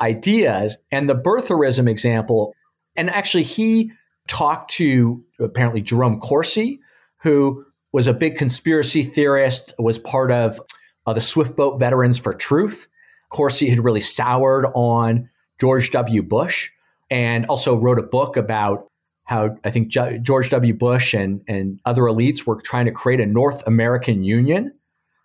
ideas. 0.00 0.76
And 0.90 1.08
the 1.08 1.14
birtherism 1.14 1.88
example, 1.88 2.54
and 2.96 3.08
actually 3.08 3.44
he 3.44 3.92
talked 4.26 4.72
to 4.72 5.22
apparently 5.38 5.80
Jerome 5.80 6.20
Corsi, 6.20 6.80
who 7.22 7.64
was 7.92 8.06
a 8.06 8.12
big 8.12 8.36
conspiracy 8.36 9.04
theorist, 9.04 9.72
was 9.78 9.98
part 9.98 10.32
of 10.32 10.60
uh, 11.06 11.12
the 11.12 11.20
Swift 11.20 11.56
Boat 11.56 11.78
Veterans 11.78 12.18
for 12.18 12.34
Truth. 12.34 12.88
Corsi 13.30 13.68
had 13.68 13.84
really 13.84 14.00
soured 14.00 14.66
on 14.74 15.30
George 15.60 15.90
W. 15.92 16.22
Bush 16.22 16.70
and 17.10 17.46
also 17.46 17.76
wrote 17.76 17.98
a 17.98 18.02
book 18.02 18.36
about 18.36 18.90
how 19.24 19.56
I 19.64 19.70
think 19.70 19.88
George 19.88 20.50
W. 20.50 20.74
Bush 20.74 21.14
and, 21.14 21.42
and 21.48 21.80
other 21.84 22.02
elites 22.02 22.46
were 22.46 22.60
trying 22.60 22.86
to 22.86 22.92
create 22.92 23.20
a 23.20 23.26
North 23.26 23.62
American 23.66 24.22
Union, 24.22 24.72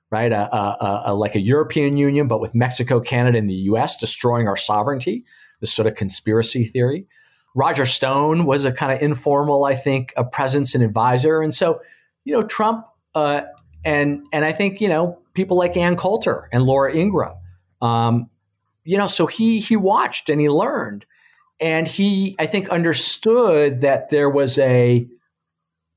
right? 0.09 0.31
A, 0.31 0.55
a, 0.55 1.03
a, 1.07 1.13
like 1.13 1.35
a 1.35 1.41
European 1.41 1.97
Union, 1.97 2.27
but 2.27 2.39
with 2.39 2.55
Mexico, 2.55 2.99
Canada, 2.99 3.37
and 3.37 3.49
the 3.49 3.53
U.S. 3.53 3.97
destroying 3.97 4.47
our 4.47 4.57
sovereignty. 4.57 5.25
This 5.59 5.73
sort 5.73 5.87
of 5.87 5.95
conspiracy 5.95 6.63
theory. 6.65 7.05
Roger 7.53 7.85
Stone 7.85 8.45
was 8.45 8.63
a 8.63 8.71
kind 8.71 8.93
of 8.93 9.01
informal, 9.01 9.65
I 9.65 9.75
think, 9.75 10.13
a 10.15 10.23
presence 10.23 10.73
and 10.73 10.81
advisor. 10.81 11.41
And 11.41 11.53
so, 11.53 11.81
you 12.23 12.31
know, 12.31 12.43
Trump 12.43 12.85
uh, 13.13 13.41
and 13.83 14.25
and 14.31 14.45
I 14.45 14.51
think 14.51 14.81
you 14.81 14.89
know 14.89 15.19
people 15.33 15.57
like 15.57 15.77
Ann 15.77 15.95
Coulter 15.95 16.49
and 16.51 16.63
Laura 16.63 16.93
Ingraham. 16.93 17.35
Um, 17.81 18.29
you 18.83 18.97
know, 18.97 19.07
so 19.07 19.25
he 19.25 19.59
he 19.59 19.75
watched 19.75 20.29
and 20.29 20.41
he 20.41 20.49
learned, 20.49 21.05
and 21.59 21.87
he 21.87 22.35
I 22.39 22.45
think 22.45 22.69
understood 22.69 23.81
that 23.81 24.09
there 24.09 24.29
was 24.29 24.57
a 24.57 25.07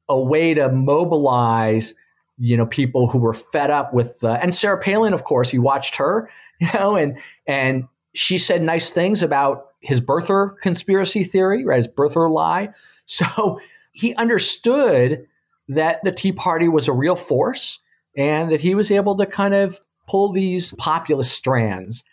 a 0.09 0.21
way 0.21 0.55
to 0.55 0.71
mobilize 0.71 1.95
you 2.39 2.57
know 2.57 2.67
people 2.67 3.09
who 3.09 3.19
were 3.19 3.35
fed 3.35 3.71
up 3.71 3.95
with 3.95 4.23
uh, 4.25 4.39
and 4.41 4.55
Sarah 4.55 4.79
Palin, 4.79 5.13
of 5.13 5.25
course, 5.25 5.51
he 5.51 5.59
watched 5.59 5.97
her, 5.97 6.29
you 6.61 6.69
know, 6.75 6.97
and 6.97 7.19
and 7.47 7.85
she 8.15 8.39
said 8.39 8.63
nice 8.63 8.91
things 8.91 9.23
about 9.23 9.69
his 9.81 10.01
birther 10.01 10.59
conspiracy 10.61 11.25
theory, 11.25 11.65
right? 11.65 11.79
His 11.79 11.89
birther 11.89 12.31
lie. 12.31 12.71
So 13.05 13.61
he 13.91 14.15
understood 14.15 15.27
that 15.69 16.03
the 16.05 16.13
Tea 16.13 16.33
Party 16.33 16.69
was 16.69 16.87
a 16.87 16.93
real 16.93 17.17
force 17.17 17.81
and 18.17 18.51
that 18.53 18.61
he 18.61 18.77
was 18.77 18.93
able 18.93 19.17
to 19.17 19.27
kind 19.27 19.55
of 19.55 19.81
pull 20.09 20.31
these 20.33 20.73
populist 20.75 21.33
strands 21.33 22.05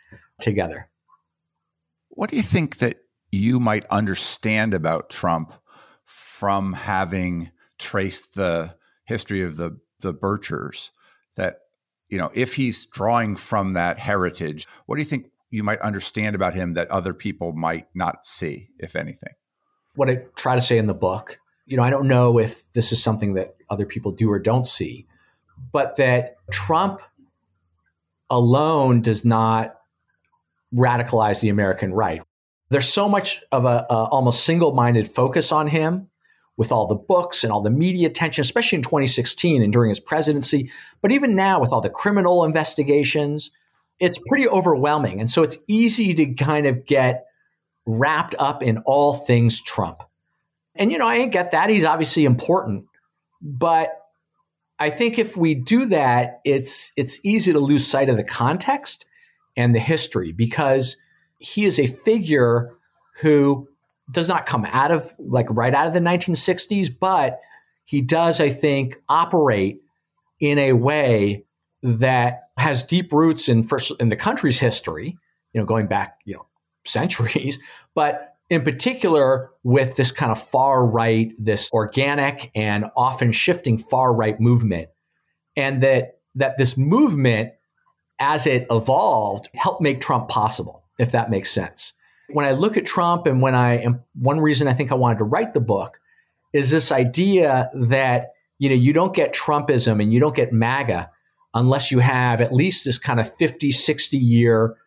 together. 0.41 0.89
What 2.09 2.31
do 2.31 2.37
you 2.37 2.43
think 2.43 2.79
that 2.79 2.97
you 3.31 3.59
might 3.59 3.85
understand 3.87 4.73
about 4.73 5.09
Trump 5.09 5.53
from 6.05 6.73
having 6.73 7.51
traced 7.77 8.35
the 8.35 8.75
history 9.05 9.41
of 9.41 9.57
the 9.57 9.79
the 10.01 10.13
Birchers 10.13 10.91
that 11.35 11.59
you 12.07 12.17
know 12.17 12.31
if 12.33 12.55
he's 12.55 12.85
drawing 12.85 13.35
from 13.35 13.73
that 13.73 13.99
heritage 13.99 14.67
what 14.85 14.95
do 14.95 15.01
you 15.01 15.05
think 15.05 15.31
you 15.51 15.63
might 15.63 15.79
understand 15.81 16.35
about 16.35 16.53
him 16.53 16.73
that 16.73 16.89
other 16.91 17.13
people 17.13 17.53
might 17.53 17.87
not 17.93 18.25
see, 18.25 18.69
if 18.77 18.95
anything? 18.95 19.33
What 19.95 20.09
I 20.09 20.23
try 20.35 20.55
to 20.55 20.61
say 20.61 20.77
in 20.77 20.87
the 20.87 20.93
book, 20.93 21.39
you 21.65 21.77
know, 21.77 21.83
I 21.83 21.89
don't 21.89 22.07
know 22.07 22.39
if 22.39 22.71
this 22.73 22.91
is 22.91 23.01
something 23.01 23.33
that 23.33 23.55
other 23.69 23.85
people 23.85 24.11
do 24.11 24.31
or 24.31 24.39
don't 24.39 24.65
see, 24.65 25.07
but 25.71 25.95
that 25.97 26.35
Trump 26.51 27.01
alone 28.29 29.01
does 29.01 29.25
not 29.25 29.75
radicalize 30.73 31.41
the 31.41 31.49
American 31.49 31.93
right. 31.93 32.21
There's 32.69 32.87
so 32.87 33.09
much 33.09 33.41
of 33.51 33.65
a, 33.65 33.85
a 33.89 34.05
almost 34.05 34.43
single-minded 34.43 35.09
focus 35.09 35.51
on 35.51 35.67
him 35.67 36.09
with 36.57 36.71
all 36.71 36.87
the 36.87 36.95
books 36.95 37.43
and 37.43 37.53
all 37.53 37.61
the 37.61 37.69
media 37.69 38.07
attention, 38.07 38.41
especially 38.41 38.75
in 38.75 38.83
2016 38.83 39.63
and 39.63 39.71
during 39.71 39.89
his 39.89 39.99
presidency, 39.99 40.69
but 41.01 41.11
even 41.11 41.35
now 41.35 41.59
with 41.59 41.71
all 41.71 41.79
the 41.79 41.89
criminal 41.89 42.43
investigations, 42.43 43.49
it's 43.99 44.19
pretty 44.27 44.47
overwhelming. 44.47 45.21
And 45.21 45.31
so 45.31 45.41
it's 45.41 45.57
easy 45.67 46.13
to 46.15 46.33
kind 46.33 46.65
of 46.65 46.85
get 46.85 47.25
wrapped 47.85 48.35
up 48.37 48.61
in 48.61 48.79
all 48.79 49.13
things 49.13 49.61
Trump. 49.61 50.03
And, 50.75 50.91
you 50.91 50.97
know, 50.97 51.07
I 51.07 51.15
ain't 51.15 51.31
get 51.31 51.51
that. 51.51 51.69
He's 51.69 51.85
obviously 51.85 52.25
important. 52.25 52.85
But 53.41 53.93
I 54.79 54.89
think 54.89 55.17
if 55.17 55.35
we 55.35 55.55
do 55.55 55.85
that, 55.85 56.39
it's 56.45 56.91
it's 56.95 57.19
easy 57.23 57.53
to 57.53 57.59
lose 57.59 57.85
sight 57.85 58.09
of 58.09 58.17
the 58.17 58.23
context 58.23 59.05
and 59.57 59.75
the 59.75 59.79
history 59.79 60.31
because 60.31 60.95
he 61.39 61.65
is 61.65 61.79
a 61.79 61.87
figure 61.87 62.77
who 63.17 63.67
does 64.13 64.27
not 64.27 64.45
come 64.45 64.65
out 64.65 64.91
of 64.91 65.13
like 65.19 65.47
right 65.49 65.73
out 65.73 65.87
of 65.87 65.93
the 65.93 65.99
1960s, 65.99 66.89
but 66.97 67.39
he 67.83 68.01
does, 68.01 68.39
I 68.39 68.49
think, 68.49 69.01
operate 69.07 69.81
in 70.39 70.57
a 70.57 70.73
way 70.73 71.45
that 71.81 72.49
has 72.57 72.83
deep 72.83 73.11
roots 73.11 73.49
in 73.49 73.63
first 73.63 73.91
in 73.99 74.09
the 74.09 74.15
country's 74.15 74.59
history, 74.59 75.17
you 75.53 75.59
know, 75.59 75.65
going 75.65 75.87
back, 75.87 76.19
you 76.25 76.35
know, 76.35 76.45
centuries, 76.85 77.59
but 77.95 78.35
in 78.49 78.63
particular 78.63 79.51
with 79.63 79.95
this 79.95 80.11
kind 80.11 80.31
of 80.31 80.41
far 80.41 80.85
right, 80.85 81.31
this 81.37 81.69
organic 81.71 82.51
and 82.55 82.85
often 82.97 83.31
shifting 83.31 83.77
far 83.77 84.13
right 84.13 84.39
movement. 84.39 84.89
And 85.55 85.83
that 85.83 86.19
that 86.35 86.57
this 86.57 86.77
movement 86.77 87.51
as 88.19 88.47
it 88.47 88.67
evolved 88.69 89.49
helped 89.53 89.81
make 89.81 90.01
Trump 90.01 90.29
possible, 90.29 90.83
if 90.99 91.11
that 91.11 91.29
makes 91.29 91.49
sense. 91.49 91.93
When 92.31 92.45
I 92.45 92.51
look 92.51 92.77
at 92.77 92.85
Trump 92.85 93.25
and 93.25 93.41
when 93.41 93.55
I 93.55 93.77
am 93.77 94.01
one 94.13 94.39
reason 94.39 94.67
I 94.67 94.73
think 94.73 94.91
I 94.91 94.95
wanted 94.95 95.17
to 95.19 95.23
write 95.23 95.53
the 95.53 95.59
book 95.59 95.99
is 96.53 96.69
this 96.69 96.91
idea 96.91 97.71
that 97.73 98.33
you 98.59 98.69
know 98.69 98.75
you 98.75 98.93
don't 98.93 99.15
get 99.15 99.33
Trumpism 99.33 100.01
and 100.01 100.13
you 100.13 100.19
don't 100.19 100.35
get 100.35 100.53
MAGA 100.53 101.09
unless 101.53 101.91
you 101.91 101.99
have 101.99 102.41
at 102.41 102.53
least 102.53 102.85
this 102.85 102.97
kind 102.97 103.19
of 103.19 103.33
50, 103.35 103.71
60 103.71 104.17
year 104.17 104.77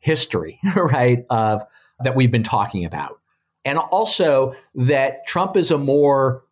history, 0.00 0.60
right, 0.76 1.24
of 1.30 1.62
that 2.00 2.14
we've 2.14 2.30
been 2.30 2.42
talking 2.42 2.84
about. 2.84 3.20
And 3.64 3.78
also 3.78 4.54
that 4.74 5.26
Trump 5.26 5.56
is 5.56 5.70
a 5.70 5.78
more 5.78 6.44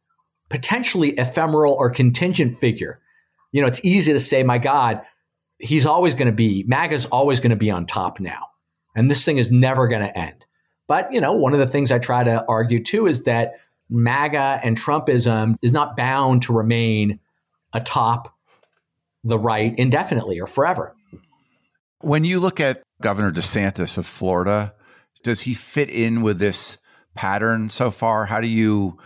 potentially 0.48 1.11
ephemeral 1.11 1.74
or 1.74 1.90
contingent 1.90 2.59
figure. 2.59 3.00
You 3.53 3.61
know, 3.61 3.66
it's 3.66 3.84
easy 3.84 4.12
to 4.12 4.18
say, 4.18 4.42
my 4.42 4.59
God, 4.59 5.03
he's 5.59 5.84
always 5.84 6.14
going 6.14 6.26
to 6.26 6.32
be, 6.32 6.64
MAGA's 6.66 7.07
always 7.07 7.40
going 7.40 7.50
to 7.50 7.57
be 7.57 7.70
on 7.70 7.86
top 7.86 8.18
now. 8.20 8.46
And 8.95 9.11
this 9.11 9.24
thing 9.24 9.38
is 9.38 9.51
never 9.51 9.88
going 9.88 10.03
to 10.03 10.18
end. 10.18 10.45
But, 10.86 11.12
you 11.12 11.20
know, 11.20 11.32
one 11.32 11.55
of 11.55 11.59
the 11.59 11.66
things 11.66 11.90
I 11.90 11.99
try 11.99 12.24
to 12.24 12.45
argue 12.49 12.82
too 12.82 13.07
is 13.07 13.24
that 13.24 13.55
MAGA 13.88 14.61
and 14.62 14.76
Trumpism 14.76 15.57
is 15.62 15.72
not 15.72 15.97
bound 15.97 16.43
to 16.43 16.53
remain 16.53 17.20
atop 17.72 18.34
the 19.24 19.38
right 19.38 19.74
indefinitely 19.78 20.40
or 20.40 20.47
forever. 20.47 20.95
When 22.01 22.24
you 22.24 22.40
look 22.40 22.61
at 22.61 22.82
Governor 23.01 23.30
DeSantis 23.30 23.97
of 23.97 24.07
Florida, 24.07 24.74
does 25.22 25.40
he 25.40 25.55
fit 25.55 25.88
in 25.88 26.22
with 26.22 26.38
this 26.38 26.78
pattern 27.14 27.68
so 27.68 27.90
far? 27.90 28.26
How 28.26 28.40
do 28.40 28.49
you 28.49 28.99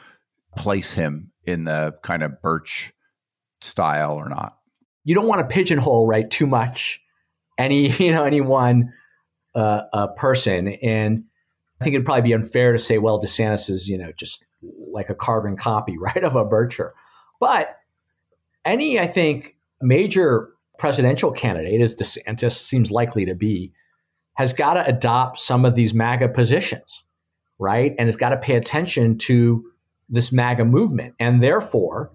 place 0.57 0.93
him 0.93 1.31
in 1.45 1.65
the 1.65 1.95
kind 2.03 2.23
of 2.23 2.41
Birch 2.41 2.93
style 3.61 4.15
or 4.15 4.29
not? 4.29 4.57
You 5.05 5.15
don't 5.15 5.29
want 5.29 5.41
to 5.41 5.55
pigeonhole 5.55 6.07
right 6.07 6.29
too 6.29 6.47
much 6.47 7.01
any 7.59 7.89
you 8.03 8.13
know 8.13 8.25
any 8.25 8.41
one 8.41 8.93
uh, 9.57 9.83
uh, 9.93 10.07
person, 10.09 10.69
and 10.83 11.25
I 11.81 11.85
think 11.85 11.95
it'd 11.95 12.07
probably 12.07 12.23
be 12.23 12.35
unfair 12.35 12.73
to 12.73 12.79
say, 12.79 12.99
well, 12.99 13.21
DeSantis 13.21 13.69
is 13.71 13.89
you 13.89 13.99
know 13.99 14.13
just 14.17 14.47
like 14.93 15.11
a 15.11 15.15
carbon 15.15 15.57
copy, 15.57 15.97
right, 15.99 16.23
of 16.23 16.37
a 16.37 16.45
Bircher. 16.45 16.93
But 17.41 17.77
any, 18.65 18.99
I 18.99 19.07
think, 19.07 19.57
major 19.81 20.51
presidential 20.79 21.33
candidate, 21.33 21.81
as 21.81 21.95
DeSantis 21.95 22.53
seems 22.53 22.91
likely 22.91 23.25
to 23.25 23.35
be, 23.35 23.73
has 24.35 24.53
got 24.53 24.75
to 24.75 24.87
adopt 24.87 25.41
some 25.41 25.65
of 25.65 25.75
these 25.75 25.95
MAGA 25.95 26.29
positions, 26.29 27.03
right? 27.59 27.95
And 27.99 28.07
has 28.07 28.17
got 28.17 28.31
to 28.31 28.37
pay 28.37 28.57
attention 28.57 29.19
to 29.19 29.65
this 30.09 30.33
MAGA 30.33 30.65
movement. 30.65 31.15
And 31.19 31.43
therefore, 31.43 32.13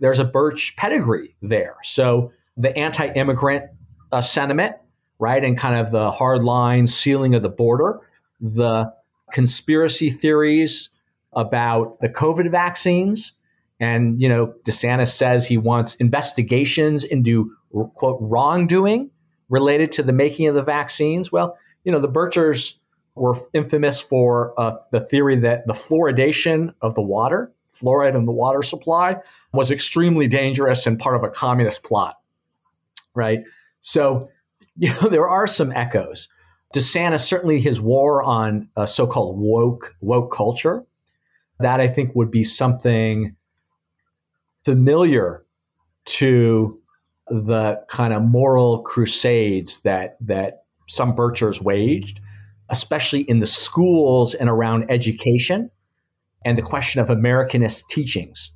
there's 0.00 0.18
a 0.18 0.24
Birch 0.24 0.76
pedigree 0.76 1.36
there. 1.42 1.76
So 1.82 2.32
the 2.56 2.76
anti 2.76 3.12
immigrant 3.12 3.66
uh, 4.12 4.20
sentiment, 4.20 4.76
right? 5.18 5.42
And 5.42 5.56
kind 5.58 5.78
of 5.78 5.92
the 5.92 6.10
hard 6.10 6.44
line 6.44 6.86
sealing 6.86 7.34
of 7.34 7.42
the 7.42 7.48
border, 7.48 8.00
the 8.40 8.92
conspiracy 9.32 10.10
theories 10.10 10.90
about 11.32 12.00
the 12.00 12.08
COVID 12.08 12.50
vaccines. 12.50 13.32
And, 13.80 14.20
you 14.20 14.28
know, 14.28 14.54
DeSantis 14.64 15.08
says 15.08 15.46
he 15.46 15.56
wants 15.56 15.94
investigations 15.96 17.04
into, 17.04 17.52
quote, 17.94 18.18
wrongdoing 18.20 19.10
related 19.48 19.92
to 19.92 20.02
the 20.02 20.12
making 20.12 20.48
of 20.48 20.54
the 20.54 20.62
vaccines. 20.62 21.30
Well, 21.30 21.56
you 21.84 21.92
know, 21.92 22.00
the 22.00 22.08
Birchers 22.08 22.78
were 23.14 23.36
infamous 23.52 24.00
for 24.00 24.58
uh, 24.58 24.76
the 24.92 25.00
theory 25.00 25.36
that 25.40 25.66
the 25.66 25.72
fluoridation 25.72 26.74
of 26.80 26.94
the 26.94 27.02
water, 27.02 27.52
fluoride 27.80 28.14
in 28.14 28.26
the 28.26 28.32
water 28.32 28.62
supply, 28.62 29.16
was 29.52 29.70
extremely 29.70 30.26
dangerous 30.26 30.86
and 30.86 30.98
part 30.98 31.16
of 31.16 31.24
a 31.24 31.30
communist 31.30 31.82
plot, 31.82 32.18
right? 33.14 33.40
So, 33.80 34.28
you 34.80 34.94
know, 34.94 35.08
there 35.08 35.28
are 35.28 35.46
some 35.46 35.72
echoes. 35.72 36.28
DeSantis, 36.74 37.20
certainly 37.20 37.60
his 37.60 37.80
war 37.80 38.22
on 38.22 38.68
uh, 38.76 38.86
so-called 38.86 39.38
woke 39.38 39.96
woke 40.00 40.32
culture, 40.32 40.84
that 41.60 41.80
I 41.80 41.88
think 41.88 42.14
would 42.14 42.30
be 42.30 42.44
something 42.44 43.34
familiar 44.64 45.44
to 46.04 46.80
the 47.28 47.82
kind 47.88 48.12
of 48.12 48.22
moral 48.22 48.82
crusades 48.82 49.80
that 49.80 50.16
that 50.20 50.64
some 50.88 51.16
Birchers 51.16 51.60
waged, 51.60 52.20
especially 52.68 53.22
in 53.22 53.40
the 53.40 53.46
schools 53.46 54.34
and 54.34 54.48
around 54.48 54.90
education 54.90 55.70
and 56.44 56.56
the 56.56 56.62
question 56.62 57.00
of 57.00 57.08
Americanist 57.08 57.88
teachings 57.90 58.52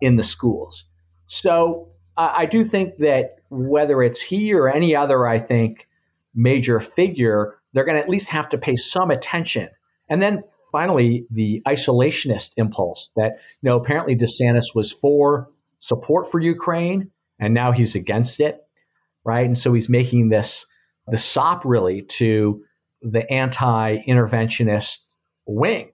in 0.00 0.16
the 0.16 0.22
schools. 0.22 0.84
So 1.26 1.88
I 2.16 2.46
do 2.46 2.64
think 2.64 2.98
that 2.98 3.37
whether 3.50 4.02
it's 4.02 4.20
he 4.20 4.52
or 4.52 4.68
any 4.68 4.94
other, 4.94 5.26
I 5.26 5.38
think, 5.38 5.88
major 6.34 6.80
figure, 6.80 7.58
they're 7.72 7.84
going 7.84 7.96
to 7.96 8.02
at 8.02 8.08
least 8.08 8.28
have 8.28 8.48
to 8.50 8.58
pay 8.58 8.76
some 8.76 9.10
attention. 9.10 9.68
And 10.08 10.22
then 10.22 10.42
finally, 10.72 11.26
the 11.30 11.62
isolationist 11.66 12.52
impulse 12.56 13.10
that, 13.16 13.38
you 13.62 13.70
know, 13.70 13.76
apparently 13.76 14.16
DeSantis 14.16 14.74
was 14.74 14.92
for 14.92 15.50
support 15.80 16.30
for 16.30 16.40
Ukraine 16.40 17.10
and 17.38 17.54
now 17.54 17.72
he's 17.72 17.94
against 17.94 18.40
it, 18.40 18.60
right? 19.24 19.46
And 19.46 19.56
so 19.56 19.72
he's 19.72 19.88
making 19.88 20.28
this 20.28 20.66
the 21.06 21.16
sop 21.16 21.64
really 21.64 22.02
to 22.02 22.62
the 23.00 23.30
anti-interventionist 23.30 24.98
wing 25.46 25.90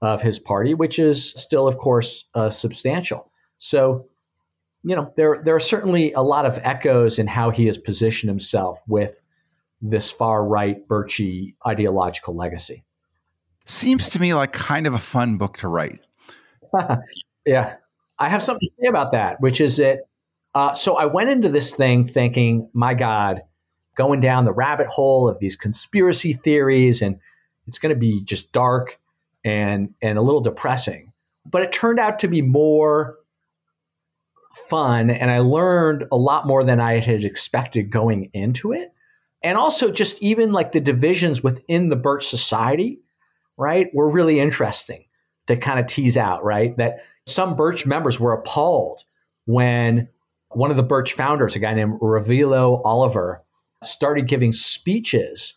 of 0.00 0.22
his 0.22 0.38
party, 0.38 0.74
which 0.74 0.98
is 0.98 1.30
still, 1.30 1.66
of 1.66 1.78
course, 1.78 2.28
uh, 2.34 2.50
substantial. 2.50 3.32
So, 3.58 4.06
you 4.84 4.94
know, 4.94 5.12
there 5.16 5.40
there 5.44 5.56
are 5.56 5.60
certainly 5.60 6.12
a 6.12 6.20
lot 6.20 6.44
of 6.44 6.58
echoes 6.62 7.18
in 7.18 7.26
how 7.26 7.50
he 7.50 7.66
has 7.66 7.78
positioned 7.78 8.28
himself 8.28 8.80
with 8.86 9.16
this 9.80 10.10
far 10.10 10.44
right 10.44 10.86
Birchy 10.86 11.54
ideological 11.66 12.36
legacy. 12.36 12.84
Seems 13.64 14.10
to 14.10 14.18
me 14.18 14.34
like 14.34 14.52
kind 14.52 14.86
of 14.86 14.92
a 14.92 14.98
fun 14.98 15.38
book 15.38 15.56
to 15.58 15.68
write. 15.68 16.00
yeah. 17.46 17.76
I 18.18 18.28
have 18.28 18.42
something 18.42 18.68
to 18.68 18.82
say 18.82 18.88
about 18.88 19.12
that, 19.12 19.40
which 19.40 19.60
is 19.60 19.78
that. 19.78 20.00
Uh, 20.54 20.72
so 20.74 20.96
I 20.96 21.06
went 21.06 21.30
into 21.30 21.48
this 21.48 21.74
thing 21.74 22.06
thinking, 22.06 22.70
my 22.72 22.94
God, 22.94 23.42
going 23.96 24.20
down 24.20 24.44
the 24.44 24.52
rabbit 24.52 24.86
hole 24.86 25.28
of 25.28 25.40
these 25.40 25.56
conspiracy 25.56 26.34
theories, 26.34 27.02
and 27.02 27.18
it's 27.66 27.78
going 27.78 27.92
to 27.92 27.98
be 27.98 28.22
just 28.22 28.52
dark 28.52 29.00
and 29.44 29.94
and 30.02 30.18
a 30.18 30.22
little 30.22 30.42
depressing. 30.42 31.12
But 31.44 31.62
it 31.62 31.72
turned 31.72 31.98
out 31.98 32.20
to 32.20 32.28
be 32.28 32.42
more 32.42 33.16
fun, 34.68 35.10
and 35.10 35.30
I 35.30 35.40
learned 35.40 36.04
a 36.10 36.16
lot 36.16 36.46
more 36.46 36.64
than 36.64 36.80
I 36.80 37.00
had 37.00 37.24
expected 37.24 37.90
going 37.90 38.30
into 38.32 38.72
it. 38.72 38.92
And 39.42 39.58
also, 39.58 39.90
just 39.90 40.22
even 40.22 40.52
like 40.52 40.72
the 40.72 40.80
divisions 40.80 41.42
within 41.42 41.88
the 41.90 41.96
Birch 41.96 42.28
Society 42.28 43.00
right, 43.56 43.88
were 43.94 44.10
really 44.10 44.40
interesting 44.40 45.04
to 45.46 45.56
kind 45.56 45.78
of 45.78 45.86
tease 45.86 46.16
out, 46.16 46.44
right? 46.44 46.76
That 46.76 47.04
some 47.26 47.56
Birch 47.56 47.86
members 47.86 48.18
were 48.18 48.32
appalled 48.32 49.02
when 49.46 50.08
one 50.50 50.70
of 50.70 50.76
the 50.76 50.82
Birch 50.82 51.12
founders, 51.12 51.54
a 51.54 51.58
guy 51.58 51.74
named 51.74 52.00
Revilo 52.00 52.80
Oliver, 52.84 53.42
started 53.82 54.28
giving 54.28 54.52
speeches 54.52 55.54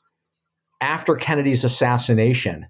after 0.82 1.16
Kennedy's 1.16 1.64
assassination, 1.64 2.68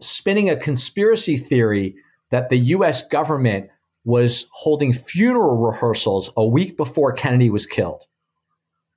spinning 0.00 0.48
a 0.48 0.56
conspiracy 0.56 1.36
theory 1.36 1.96
that 2.30 2.48
the 2.48 2.58
US 2.58 3.06
government 3.06 3.70
was 4.04 4.46
holding 4.52 4.92
funeral 4.92 5.56
rehearsals 5.56 6.30
a 6.36 6.46
week 6.46 6.76
before 6.76 7.12
Kennedy 7.12 7.50
was 7.50 7.66
killed. 7.66 8.06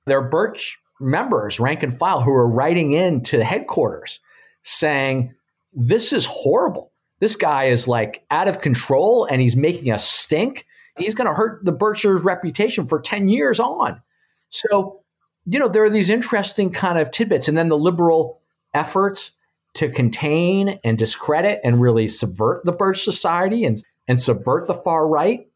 There 0.06 0.18
are 0.18 0.28
Birch 0.28 0.78
members, 1.00 1.60
rank 1.60 1.82
and 1.82 1.96
file, 1.96 2.22
who 2.22 2.32
are 2.32 2.48
writing 2.48 2.92
in 2.92 3.22
to 3.24 3.44
headquarters 3.44 4.20
saying, 4.62 5.34
this 5.72 6.12
is 6.12 6.26
horrible. 6.26 6.92
This 7.20 7.36
guy 7.36 7.64
is 7.64 7.88
like 7.88 8.24
out 8.30 8.48
of 8.48 8.60
control 8.60 9.26
and 9.26 9.40
he's 9.40 9.56
making 9.56 9.90
us 9.90 10.08
stink. 10.08 10.66
He's 10.96 11.14
going 11.14 11.26
to 11.26 11.34
hurt 11.34 11.64
the 11.64 11.72
Bircher's 11.72 12.22
reputation 12.22 12.86
for 12.86 13.00
10 13.00 13.28
years 13.28 13.58
on. 13.60 14.00
So, 14.48 15.00
you 15.44 15.58
know, 15.58 15.68
there 15.68 15.84
are 15.84 15.90
these 15.90 16.10
interesting 16.10 16.70
kind 16.70 16.98
of 16.98 17.10
tidbits. 17.10 17.48
And 17.48 17.58
then 17.58 17.68
the 17.68 17.78
liberal 17.78 18.40
efforts 18.72 19.32
to 19.74 19.88
contain 19.88 20.78
and 20.84 20.96
discredit 20.96 21.60
and 21.64 21.80
really 21.80 22.08
subvert 22.08 22.64
the 22.64 22.72
Birch 22.72 23.02
Society 23.02 23.64
and, 23.64 23.82
and 24.08 24.20
subvert 24.20 24.66
the 24.66 24.74
far 24.74 25.06
right, 25.06 25.48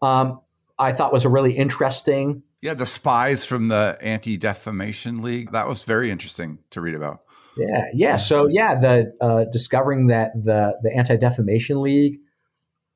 um, 0.00 0.40
I 0.78 0.92
thought 0.92 1.12
was 1.12 1.24
a 1.24 1.28
really 1.28 1.56
interesting. 1.56 2.42
Yeah, 2.60 2.74
the 2.74 2.86
spies 2.86 3.44
from 3.44 3.68
the 3.68 3.98
Anti 4.00 4.36
Defamation 4.36 5.22
League. 5.22 5.52
That 5.52 5.68
was 5.68 5.82
very 5.84 6.10
interesting 6.10 6.58
to 6.70 6.80
read 6.80 6.94
about. 6.94 7.22
Yeah, 7.56 7.84
yeah. 7.94 8.16
So 8.16 8.46
yeah, 8.48 8.80
the 8.80 9.12
uh, 9.20 9.44
discovering 9.52 10.08
that 10.08 10.32
the 10.34 10.78
the 10.82 10.92
Anti 10.94 11.16
Defamation 11.16 11.82
League 11.82 12.20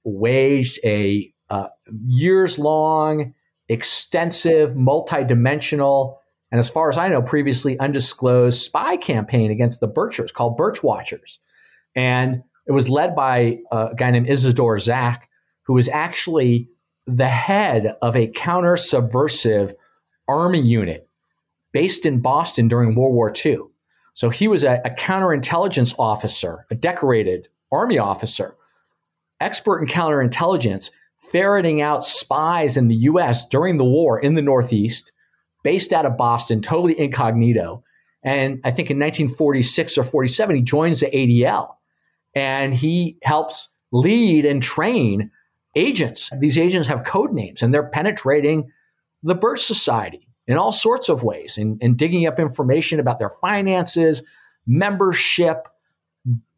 waged 0.04 0.78
a 0.84 1.32
uh, 1.50 1.66
years 2.07 2.59
long, 2.59 3.34
extensive, 3.68 4.74
multi-dimensional 4.76 6.20
and 6.50 6.59
as 6.61 6.68
far 6.68 6.88
as 6.88 6.96
I 6.96 7.09
know, 7.09 7.22
previously 7.22 7.78
undisclosed 7.78 8.62
spy 8.62 8.96
campaign 8.96 9.50
against 9.50 9.80
the 9.80 9.88
Birchers 9.88 10.32
called 10.32 10.57
Birch 10.57 10.82
Watchers. 10.82 11.40
And 11.94 12.42
it 12.66 12.72
was 12.72 12.88
led 12.88 13.14
by 13.14 13.58
uh, 13.70 13.90
a 13.92 13.94
guy 13.94 14.10
named 14.10 14.28
Isadore 14.28 14.78
Zack, 14.78 15.28
who 15.62 15.74
was 15.74 15.88
actually 15.88 16.68
the 17.06 17.28
head 17.28 17.96
of 18.02 18.16
a 18.16 18.28
counter 18.28 18.76
subversive 18.76 19.74
army 20.28 20.60
unit 20.60 21.08
based 21.72 22.06
in 22.06 22.20
Boston 22.20 22.68
during 22.68 22.94
World 22.94 23.14
War 23.14 23.32
II. 23.44 23.58
So 24.14 24.30
he 24.30 24.48
was 24.48 24.64
a, 24.64 24.80
a 24.84 24.90
counterintelligence 24.90 25.94
officer, 25.98 26.66
a 26.70 26.74
decorated 26.74 27.48
army 27.70 27.98
officer, 27.98 28.56
expert 29.40 29.80
in 29.80 29.86
counterintelligence, 29.86 30.90
ferreting 31.30 31.80
out 31.82 32.04
spies 32.04 32.76
in 32.76 32.88
the 32.88 32.94
US 32.94 33.46
during 33.46 33.76
the 33.76 33.84
war 33.84 34.18
in 34.18 34.34
the 34.34 34.42
Northeast 34.42 35.12
based 35.62 35.92
out 35.92 36.06
of 36.06 36.16
Boston, 36.16 36.62
totally 36.62 36.98
incognito. 36.98 37.84
And 38.22 38.60
I 38.64 38.70
think 38.70 38.90
in 38.90 38.98
1946 38.98 39.98
or 39.98 40.04
47, 40.04 40.56
he 40.56 40.62
joins 40.62 41.00
the 41.00 41.06
ADL 41.06 41.76
and 42.37 42.72
he 42.72 43.16
helps 43.24 43.70
lead 43.91 44.45
and 44.45 44.62
train 44.62 45.32
agents. 45.74 46.30
These 46.39 46.57
agents 46.57 46.87
have 46.87 47.03
code 47.03 47.32
names 47.32 47.62
and 47.62 47.74
they're 47.74 47.89
penetrating 47.89 48.70
the 49.24 49.34
Birch 49.34 49.64
Society 49.64 50.28
in 50.47 50.57
all 50.57 50.70
sorts 50.70 51.09
of 51.09 51.24
ways 51.24 51.59
and, 51.59 51.78
and 51.82 51.97
digging 51.97 52.26
up 52.26 52.39
information 52.39 53.01
about 53.01 53.18
their 53.18 53.30
finances, 53.41 54.22
membership, 54.68 55.66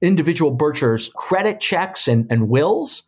individual 0.02 0.54
Birchers' 0.54 1.10
credit 1.14 1.60
checks 1.60 2.08
and, 2.08 2.30
and 2.30 2.50
wills, 2.50 3.04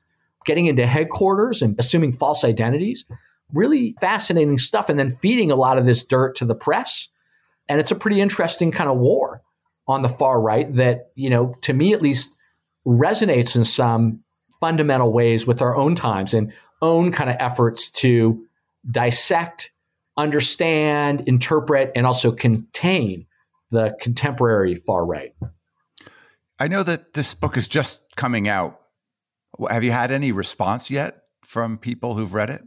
getting 0.47 0.65
into 0.65 0.87
headquarters 0.87 1.61
and 1.61 1.79
assuming 1.79 2.13
false 2.13 2.45
identities 2.45 3.05
really 3.53 3.97
fascinating 4.01 4.59
stuff 4.59 4.89
and 4.89 4.99
then 4.99 5.11
feeding 5.11 5.51
a 5.51 5.57
lot 5.57 5.79
of 5.79 5.87
this 5.87 6.05
dirt 6.05 6.37
to 6.37 6.45
the 6.45 6.55
press. 6.55 7.09
And 7.69 7.81
it's 7.81 7.91
a 7.91 7.97
pretty 7.97 8.21
interesting 8.21 8.71
kind 8.71 8.91
of 8.91 8.99
war 8.99 9.43
on 9.87 10.03
the 10.03 10.09
far 10.09 10.41
right 10.41 10.73
that, 10.77 11.11
you 11.15 11.31
know, 11.31 11.55
to 11.63 11.73
me 11.73 11.93
at 11.93 12.03
least 12.03 12.37
resonates 12.87 13.57
in 13.57 13.65
some 13.65 14.23
fundamental 14.61 15.13
ways 15.13 15.47
with 15.47 15.63
our 15.63 15.77
own 15.77 15.95
times 15.95 16.35
and 16.35 16.53
own 16.83 17.13
kind 17.13 17.31
of 17.31 17.37
efforts 17.39 17.91
to 17.91 18.47
dissect, 18.91 19.73
understand, 20.17 21.23
interpret, 21.27 21.93
and 21.95 22.07
also 22.07 22.33
contain 22.33 23.27
the 23.71 23.97
contemporary 24.01 24.75
far 24.75 25.05
right. 25.05 25.35
I 26.59 26.69
know 26.69 26.83
that 26.83 27.15
this 27.15 27.35
book 27.35 27.57
is 27.57 27.69
just 27.69 28.01
coming 28.17 28.49
out. 28.49 28.81
Have 29.71 29.85
you 29.85 29.93
had 29.93 30.11
any 30.13 30.33
response 30.33 30.91
yet 30.91 31.23
from 31.43 31.79
people 31.79 32.15
who've 32.15 32.35
read 32.35 32.51
it? 32.51 32.63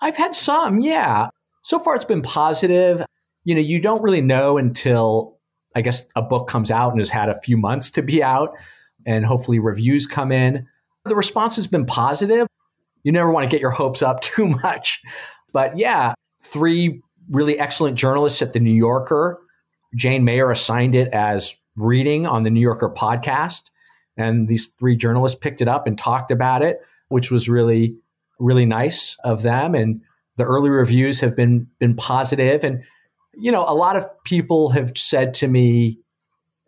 I've 0.00 0.16
had 0.16 0.34
some, 0.34 0.80
yeah. 0.80 1.28
So 1.62 1.78
far, 1.78 1.94
it's 1.94 2.04
been 2.04 2.22
positive. 2.22 3.04
You 3.44 3.54
know, 3.54 3.60
you 3.60 3.80
don't 3.80 4.02
really 4.02 4.20
know 4.20 4.58
until 4.58 5.38
I 5.74 5.80
guess 5.80 6.04
a 6.16 6.22
book 6.22 6.48
comes 6.48 6.70
out 6.70 6.92
and 6.92 7.00
has 7.00 7.10
had 7.10 7.28
a 7.28 7.40
few 7.40 7.56
months 7.56 7.90
to 7.92 8.02
be 8.02 8.22
out, 8.22 8.54
and 9.06 9.24
hopefully 9.24 9.58
reviews 9.58 10.06
come 10.06 10.32
in. 10.32 10.66
The 11.04 11.16
response 11.16 11.56
has 11.56 11.66
been 11.66 11.86
positive. 11.86 12.46
You 13.02 13.12
never 13.12 13.30
want 13.30 13.44
to 13.44 13.50
get 13.50 13.60
your 13.60 13.70
hopes 13.70 14.02
up 14.02 14.20
too 14.22 14.48
much. 14.48 15.00
But 15.52 15.76
yeah, 15.76 16.14
three 16.42 17.02
really 17.30 17.58
excellent 17.58 17.96
journalists 17.96 18.42
at 18.42 18.52
the 18.52 18.60
New 18.60 18.72
Yorker. 18.72 19.40
Jane 19.94 20.24
Mayer 20.24 20.50
assigned 20.50 20.94
it 20.94 21.08
as 21.12 21.54
reading 21.76 22.26
on 22.26 22.42
the 22.42 22.50
New 22.50 22.60
Yorker 22.60 22.90
podcast. 22.90 23.70
And 24.16 24.48
these 24.48 24.68
three 24.78 24.96
journalists 24.96 25.38
picked 25.38 25.62
it 25.62 25.68
up 25.68 25.86
and 25.86 25.98
talked 25.98 26.30
about 26.30 26.62
it, 26.62 26.80
which 27.08 27.30
was 27.30 27.48
really 27.48 27.96
really 28.42 28.66
nice 28.66 29.16
of 29.24 29.42
them. 29.42 29.74
And 29.74 30.00
the 30.36 30.44
early 30.44 30.70
reviews 30.70 31.20
have 31.20 31.36
been 31.36 31.66
been 31.78 31.94
positive. 31.94 32.64
And 32.64 32.82
you 33.34 33.52
know, 33.52 33.64
a 33.66 33.74
lot 33.74 33.96
of 33.96 34.06
people 34.24 34.70
have 34.70 34.92
said 34.96 35.34
to 35.34 35.48
me 35.48 35.98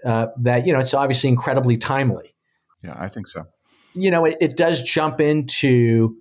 uh, 0.05 0.27
that 0.39 0.67
you 0.67 0.73
know 0.73 0.79
it's 0.79 0.95
obviously 0.95 1.29
incredibly 1.29 1.77
timely. 1.77 2.35
Yeah, 2.83 2.95
I 2.97 3.09
think 3.09 3.27
so. 3.27 3.47
You 3.95 4.11
know, 4.11 4.25
it, 4.25 4.37
it 4.41 4.57
does 4.57 4.83
jump 4.83 5.21
into 5.21 6.17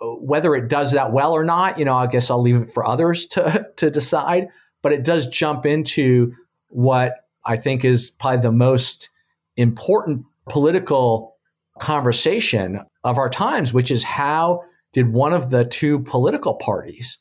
uh, 0.00 0.06
whether 0.06 0.54
it 0.54 0.68
does 0.68 0.92
that 0.92 1.12
well 1.12 1.32
or 1.32 1.44
not. 1.44 1.78
You 1.78 1.84
know, 1.84 1.94
I 1.94 2.06
guess 2.06 2.30
I'll 2.30 2.42
leave 2.42 2.56
it 2.56 2.72
for 2.72 2.86
others 2.86 3.26
to 3.28 3.66
to 3.76 3.90
decide. 3.90 4.48
But 4.82 4.92
it 4.92 5.04
does 5.04 5.26
jump 5.26 5.66
into 5.66 6.34
what 6.68 7.14
I 7.44 7.56
think 7.56 7.84
is 7.84 8.10
probably 8.10 8.40
the 8.40 8.52
most 8.52 9.10
important 9.56 10.24
political 10.48 11.36
conversation 11.78 12.80
of 13.04 13.18
our 13.18 13.28
times, 13.28 13.72
which 13.72 13.90
is 13.90 14.04
how 14.04 14.62
did 14.92 15.12
one 15.12 15.32
of 15.32 15.50
the 15.50 15.64
two 15.64 16.00
political 16.00 16.54
parties 16.54 17.18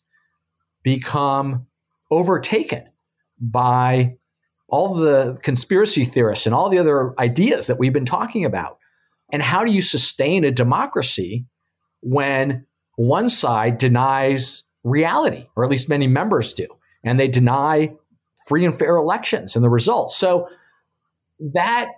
become 0.84 1.68
overtaken 2.12 2.84
by 3.40 4.16
all 4.68 4.96
the 4.96 5.38
conspiracy 5.42 6.06
theorists 6.06 6.46
and 6.46 6.54
all 6.54 6.70
the 6.70 6.78
other 6.78 7.14
ideas 7.20 7.68
that 7.68 7.80
we've 7.80 7.94
been 7.94 8.06
talking 8.06 8.46
about? 8.46 8.78
And 9.32 9.42
how 9.42 9.64
do 9.64 9.72
you 9.72 9.82
sustain 9.82 10.44
a 10.44 10.52
democracy 10.52 11.46
when 12.02 12.66
one 12.96 13.30
side 13.30 13.78
denies 13.78 14.64
reality, 14.84 15.48
or 15.56 15.64
at 15.64 15.70
least 15.70 15.90
many 15.90 16.08
members 16.08 16.54
do, 16.54 16.68
and 17.04 17.20
they 17.20 17.28
deny 17.28 17.92
free 18.48 18.66
and 18.66 18.78
fair 18.78 18.96
elections 18.96 19.56
and 19.56 19.64
the 19.64 19.70
results? 19.70 20.16
So 20.16 20.48
that 21.40 21.90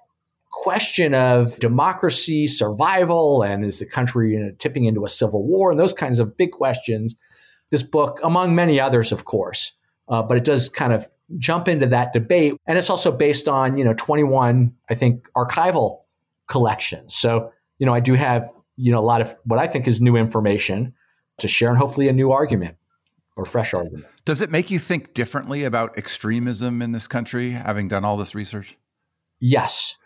question 0.51 1.13
of 1.13 1.57
democracy, 1.59 2.45
survival, 2.47 3.41
and 3.41 3.65
is 3.65 3.79
the 3.79 3.85
country 3.85 4.53
tipping 4.59 4.85
into 4.85 5.05
a 5.05 5.09
civil 5.09 5.47
war, 5.47 5.71
and 5.71 5.79
those 5.79 5.93
kinds 5.93 6.19
of 6.19 6.35
big 6.35 6.51
questions. 6.51 7.15
This 7.69 7.83
book, 7.83 8.19
among 8.21 8.53
many 8.53 8.79
others, 8.79 9.13
of 9.13 9.23
course, 9.23 9.71
uh, 10.11 10.21
but 10.21 10.37
it 10.37 10.43
does 10.43 10.69
kind 10.69 10.93
of 10.93 11.09
jump 11.37 11.67
into 11.67 11.87
that 11.87 12.13
debate, 12.13 12.53
and 12.67 12.77
it's 12.77 12.89
also 12.89 13.11
based 13.11 13.47
on 13.47 13.77
you 13.77 13.83
know 13.83 13.95
21, 13.95 14.73
I 14.89 14.93
think, 14.93 15.27
archival 15.35 16.01
collections. 16.47 17.15
So 17.15 17.51
you 17.79 17.85
know, 17.87 17.93
I 17.93 17.99
do 17.99 18.13
have 18.13 18.51
you 18.75 18.91
know 18.91 18.99
a 18.99 19.05
lot 19.05 19.21
of 19.21 19.33
what 19.45 19.59
I 19.59 19.65
think 19.65 19.87
is 19.87 19.99
new 19.99 20.15
information 20.15 20.93
to 21.39 21.47
share, 21.47 21.69
and 21.69 21.77
hopefully 21.79 22.07
a 22.07 22.13
new 22.13 22.31
argument 22.31 22.77
or 23.35 23.45
fresh 23.45 23.73
argument. 23.73 24.05
Does 24.25 24.41
it 24.41 24.51
make 24.51 24.69
you 24.69 24.77
think 24.77 25.15
differently 25.15 25.63
about 25.63 25.97
extremism 25.97 26.83
in 26.83 26.91
this 26.91 27.07
country, 27.07 27.51
having 27.51 27.87
done 27.87 28.05
all 28.05 28.17
this 28.17 28.35
research? 28.35 28.77
Yes, 29.39 29.97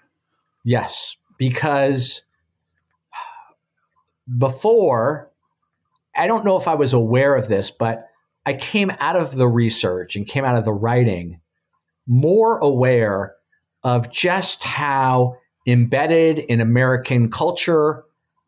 Yes, 0.66 1.16
because 1.38 2.24
before, 4.38 5.32
I 6.16 6.26
don't 6.26 6.44
know 6.44 6.58
if 6.58 6.68
I 6.68 6.74
was 6.74 6.92
aware 6.92 7.36
of 7.36 7.48
this, 7.48 7.70
but 7.70 8.10
I 8.46 8.54
came 8.54 8.92
out 9.00 9.16
of 9.16 9.36
the 9.36 9.48
research 9.48 10.16
and 10.16 10.28
came 10.28 10.46
out 10.46 10.56
of 10.56 10.66
the 10.66 10.74
writing 10.74 11.40
more 12.08 12.58
aware 12.60 13.36
of 13.84 14.12
just 14.12 14.64
how 14.64 15.38
embedded 15.68 16.40
in 16.40 16.62
American 16.62 17.32
culture 17.32 18.04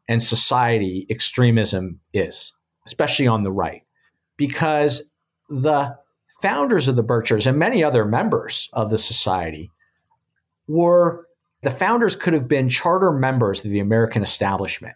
and 0.07 0.21
society 0.21 1.05
extremism 1.09 1.99
is, 2.13 2.53
especially 2.85 3.27
on 3.27 3.43
the 3.43 3.51
right. 3.51 3.83
Because 4.37 5.01
the 5.49 5.97
founders 6.41 6.87
of 6.87 6.95
the 6.95 7.03
Birchers 7.03 7.47
and 7.47 7.57
many 7.57 7.83
other 7.83 8.05
members 8.05 8.69
of 8.73 8.89
the 8.89 8.97
society 8.97 9.71
were 10.67 11.27
the 11.63 11.71
founders 11.71 12.15
could 12.15 12.33
have 12.33 12.47
been 12.47 12.69
charter 12.69 13.11
members 13.11 13.65
of 13.65 13.71
the 13.71 13.79
American 13.79 14.21
establishment. 14.21 14.95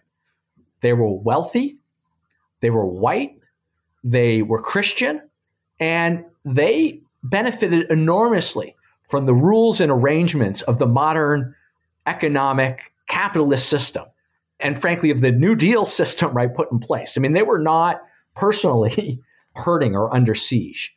They 0.80 0.92
were 0.92 1.12
wealthy, 1.12 1.78
they 2.60 2.70
were 2.70 2.86
white, 2.86 3.32
they 4.04 4.42
were 4.42 4.60
Christian, 4.60 5.22
and 5.78 6.24
they 6.44 7.00
benefited 7.22 7.90
enormously 7.90 8.74
from 9.08 9.26
the 9.26 9.34
rules 9.34 9.80
and 9.80 9.92
arrangements 9.92 10.62
of 10.62 10.78
the 10.78 10.86
modern 10.86 11.54
economic 12.06 12.92
capitalist 13.08 13.68
system 13.68 14.04
and 14.58 14.80
frankly 14.80 15.10
of 15.10 15.20
the 15.20 15.30
new 15.30 15.54
deal 15.54 15.84
system 15.86 16.32
right 16.36 16.52
put 16.54 16.72
in 16.72 16.80
place 16.80 17.16
i 17.16 17.20
mean 17.20 17.32
they 17.32 17.42
were 17.42 17.60
not 17.60 18.02
personally 18.34 19.20
hurting 19.54 19.94
or 19.94 20.12
under 20.12 20.34
siege 20.34 20.96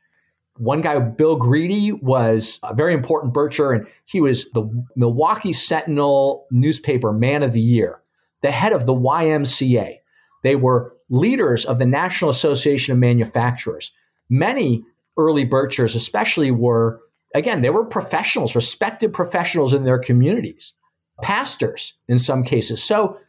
one 0.57 0.81
guy, 0.81 0.99
Bill 0.99 1.35
Grede, 1.35 2.01
was 2.01 2.59
a 2.63 2.73
very 2.73 2.93
important 2.93 3.33
Bircher, 3.33 3.75
and 3.75 3.87
he 4.05 4.21
was 4.21 4.49
the 4.51 4.63
Milwaukee 4.95 5.51
Sentinel 5.51 6.47
newspaper 6.49 7.11
man 7.11 7.43
of 7.43 7.51
the 7.51 7.59
year, 7.59 8.01
the 8.41 8.51
head 8.51 8.71
of 8.71 8.85
the 8.85 8.93
YMCA. 8.93 9.97
They 10.43 10.55
were 10.55 10.94
leaders 11.09 11.65
of 11.65 11.79
the 11.79 11.85
National 11.85 12.29
Association 12.29 12.93
of 12.93 12.99
Manufacturers. 12.99 13.91
Many 14.29 14.83
early 15.17 15.45
Birchers, 15.45 15.95
especially, 15.95 16.51
were 16.51 17.01
again, 17.35 17.61
they 17.61 17.69
were 17.69 17.85
professionals, 17.85 18.55
respected 18.55 19.13
professionals 19.13 19.73
in 19.73 19.83
their 19.83 19.99
communities, 19.99 20.73
pastors 21.21 21.93
in 22.07 22.17
some 22.17 22.43
cases. 22.43 22.81
So 22.81 23.19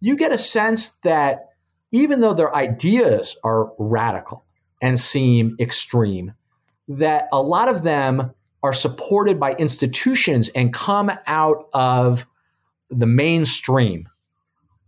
you 0.00 0.16
get 0.16 0.32
a 0.32 0.38
sense 0.38 0.90
that 1.04 1.50
even 1.92 2.20
though 2.20 2.34
their 2.34 2.54
ideas 2.54 3.36
are 3.44 3.72
radical 3.78 4.44
and 4.82 4.98
seem 4.98 5.56
extreme, 5.60 6.32
that 6.88 7.28
a 7.32 7.40
lot 7.40 7.68
of 7.68 7.82
them 7.82 8.32
are 8.64 8.72
supported 8.72 9.38
by 9.38 9.54
institutions 9.54 10.48
and 10.50 10.72
come 10.72 11.10
out 11.26 11.68
of 11.72 12.26
the 12.90 13.06
mainstream 13.06 14.08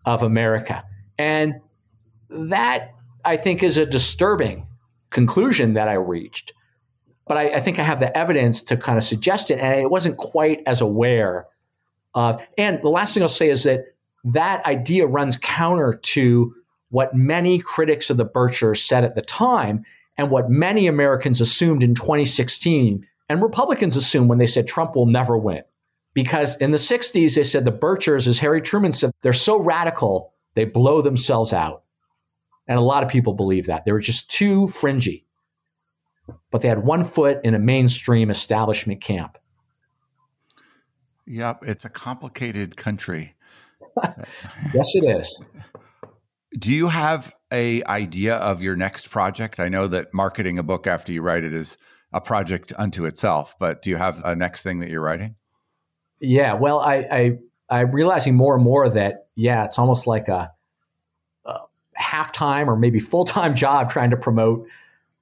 of 0.05 0.23
America. 0.23 0.85
And 1.19 1.61
that, 2.35 2.95
I 3.25 3.37
think, 3.37 3.63
is 3.63 3.77
a 3.77 3.87
disturbing 3.87 4.67
conclusion 5.11 5.75
that 5.75 5.89
I 5.89 5.95
reached. 5.95 6.53
But 7.27 7.39
I, 7.39 7.55
I, 7.55 7.61
think 7.61 7.79
I 7.79 7.83
have 7.83 8.01
the 8.01 8.17
evidence 8.17 8.63
to 8.65 8.77
kind 8.77 8.99
of 8.99 9.05
suggest 9.05 9.51
it. 9.51 9.59
And 9.59 9.67
I 9.67 9.87
wasn't 9.87 10.19
quite 10.19 10.63
as 10.67 10.81
aware 10.81 11.47
of. 12.15 12.47
And 12.59 12.83
the 12.83 12.89
last 12.89 13.15
thing 13.15 13.23
I'll 13.23 13.29
say 13.29 13.49
is 13.49 13.63
that 13.63 13.85
that 14.25 14.65
idea 14.67 15.07
runs 15.07 15.37
counter 15.37 15.95
to 15.95 16.55
what 16.91 17.15
many 17.15 17.59
critics 17.59 18.11
of 18.11 18.17
the 18.17 18.27
Birchers 18.27 18.87
said 18.87 19.05
at 19.05 19.15
the 19.15 19.23
time 19.23 19.85
and 20.17 20.31
what 20.31 20.51
many 20.51 20.87
Americans 20.87 21.41
assumed 21.41 21.83
in 21.83 21.95
2016 21.95 23.07
and 23.29 23.43
Republicans 23.43 23.97
assumed 23.97 24.29
when 24.29 24.39
they 24.39 24.47
said 24.47 24.69
Trump 24.69 24.95
will 24.95 25.07
never 25.07 25.37
win. 25.37 25.63
Because 26.13 26.57
in 26.59 26.71
the 26.71 26.77
60s, 26.77 27.35
they 27.35 27.43
said 27.43 27.65
the 27.65 27.73
Birchers, 27.73 28.27
as 28.27 28.39
Harry 28.39 28.61
Truman 28.61 28.93
said, 28.93 29.11
they're 29.23 29.33
so 29.33 29.59
radical, 29.59 30.33
they 30.55 30.65
blow 30.65 31.03
themselves 31.03 31.53
out. 31.53 31.84
And 32.67 32.79
a 32.79 32.83
lot 32.83 33.03
of 33.03 33.09
people 33.09 33.35
believe 33.35 33.67
that. 33.67 33.85
They 33.85 33.93
were 33.93 34.01
just 34.01 34.31
too 34.31 34.69
fringy. 34.69 35.27
But 36.51 36.63
they 36.63 36.69
had 36.69 36.85
one 36.85 37.05
foot 37.05 37.41
in 37.45 37.55
a 37.55 37.59
mainstream 37.59 38.31
establishment 38.31 39.01
camp. 39.03 39.37
Yep, 41.27 41.65
it's 41.67 41.85
a 41.85 41.91
complicated 41.91 42.77
country. 42.77 43.35
yes, 44.75 44.93
it 44.95 45.05
is. 45.05 45.39
Do 46.59 46.73
you 46.73 46.89
have 46.89 47.35
a 47.53 47.83
idea 47.85 48.37
of 48.37 48.63
your 48.63 48.77
next 48.77 49.11
project? 49.11 49.59
I 49.59 49.69
know 49.69 49.89
that 49.89 50.15
marketing 50.15 50.59
a 50.59 50.63
book 50.63 50.87
after 50.87 51.13
you 51.13 51.23
write 51.23 51.45
it 51.45 51.53
is 51.53 51.77
a 52.13 52.21
project 52.21 52.73
unto 52.79 53.05
itself, 53.07 53.57
but 53.59 53.83
do 53.83 53.91
you 53.91 53.97
have 53.97 54.23
a 54.25 54.37
next 54.37 54.63
thing 54.63 54.79
that 54.79 54.91
you're 54.91 55.03
writing? 55.03 55.35
Yeah, 56.21 56.55
well, 56.55 56.81
I, 56.81 56.95
I 57.11 57.39
I'm 57.71 57.91
realizing 57.91 58.35
more 58.37 58.55
and 58.55 58.63
more 58.63 58.89
that 58.89 59.29
yeah, 59.35 59.65
it's 59.65 59.79
almost 59.79 60.07
like 60.07 60.29
a, 60.29 60.33
a 60.33 60.54
half 62.05 62.33
time 62.33 62.69
or 62.69 62.77
maybe 62.77 63.01
full 63.01 63.25
time 63.25 63.55
job 63.65 63.91
trying 63.91 64.11
to 64.11 64.17
promote 64.17 64.67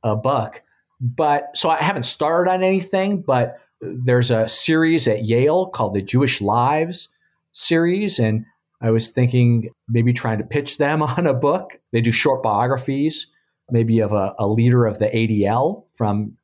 a 0.03 0.17
book. 0.17 0.63
But 1.01 1.57
so 1.57 1.71
I 1.71 1.77
haven't 1.77 2.05
started 2.05 2.51
on 2.51 2.63
anything, 2.63 3.23
but 3.23 3.59
there's 3.81 4.31
a 4.31 4.47
series 4.47 5.09
at 5.09 5.25
Yale 5.25 5.67
called 5.67 5.95
the 5.95 6.03
Jewish 6.03 6.41
Lives 6.41 7.09
series, 7.53 8.19
and 8.19 8.47
I 8.81 8.91
was 8.91 9.11
thinking 9.11 9.71
maybe 9.89 10.13
trying 10.13 10.39
to 10.39 10.45
pitch 10.45 10.79
them 10.79 11.03
on 11.03 11.27
a 11.27 11.35
book. 11.35 11.81
They 11.93 12.01
do 12.01 12.13
short 12.13 12.43
biographies, 12.43 13.27
maybe 13.71 14.01
of 14.01 14.13
a, 14.13 14.35
a 14.39 14.47
leader 14.47 14.87
of 14.87 14.99
the 14.99 15.07
ADL 15.07 15.85
from 15.93 16.37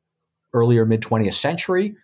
earlier 0.53 0.85
mid 0.85 1.01
20th 1.01 1.33
century. 1.33 1.95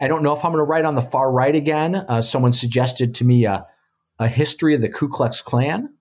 I 0.00 0.08
don't 0.08 0.22
know 0.22 0.32
if 0.32 0.44
I'm 0.44 0.52
going 0.52 0.64
to 0.64 0.64
write 0.64 0.86
on 0.86 0.94
the 0.94 1.02
far 1.02 1.30
right 1.30 1.54
again. 1.54 1.94
Uh, 1.94 2.22
someone 2.22 2.52
suggested 2.52 3.14
to 3.16 3.24
me 3.24 3.44
a, 3.44 3.66
a, 4.18 4.28
history 4.28 4.74
of 4.74 4.80
the 4.80 4.88
Ku 4.88 5.08
Klux 5.08 5.42
Klan, 5.42 5.92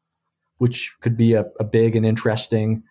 which 0.59 0.95
could 1.01 1.17
be 1.17 1.33
a, 1.33 1.45
a 1.59 1.63
big 1.63 1.95
and 1.95 2.05
interesting 2.05 2.83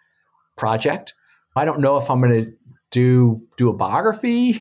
project. 0.57 1.15
I 1.57 1.65
don't 1.65 1.81
know 1.81 1.97
if 1.97 2.11
I'm 2.11 2.21
going 2.21 2.45
to 2.45 2.53
do 2.91 3.43
do 3.57 3.69
a 3.71 3.73
biography. 3.73 4.59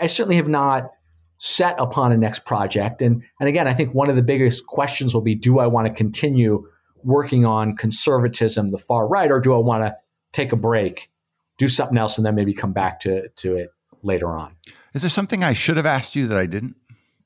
I 0.00 0.06
certainly 0.06 0.36
have 0.36 0.48
not 0.48 0.90
set 1.38 1.74
upon 1.78 2.12
a 2.12 2.16
next 2.16 2.44
project. 2.44 3.02
And, 3.02 3.22
and 3.40 3.48
again, 3.48 3.66
I 3.66 3.72
think 3.72 3.94
one 3.94 4.10
of 4.10 4.16
the 4.16 4.22
biggest 4.22 4.66
questions 4.66 5.14
will 5.14 5.22
be 5.22 5.34
do 5.34 5.58
I 5.58 5.66
want 5.66 5.88
to 5.88 5.92
continue 5.92 6.66
working 7.02 7.46
on 7.46 7.76
conservatism, 7.76 8.70
the 8.70 8.78
far 8.78 9.08
right, 9.08 9.30
or 9.30 9.40
do 9.40 9.54
I 9.54 9.58
want 9.58 9.84
to 9.84 9.96
take 10.32 10.52
a 10.52 10.56
break, 10.56 11.10
do 11.56 11.66
something 11.66 11.96
else, 11.96 12.18
and 12.18 12.26
then 12.26 12.34
maybe 12.34 12.52
come 12.52 12.72
back 12.72 13.00
to, 13.00 13.28
to 13.28 13.56
it 13.56 13.70
later 14.02 14.28
on? 14.28 14.54
Is 14.92 15.00
there 15.00 15.10
something 15.10 15.42
I 15.42 15.54
should 15.54 15.78
have 15.78 15.86
asked 15.86 16.14
you 16.14 16.26
that 16.26 16.36
I 16.36 16.44
didn't? 16.44 16.76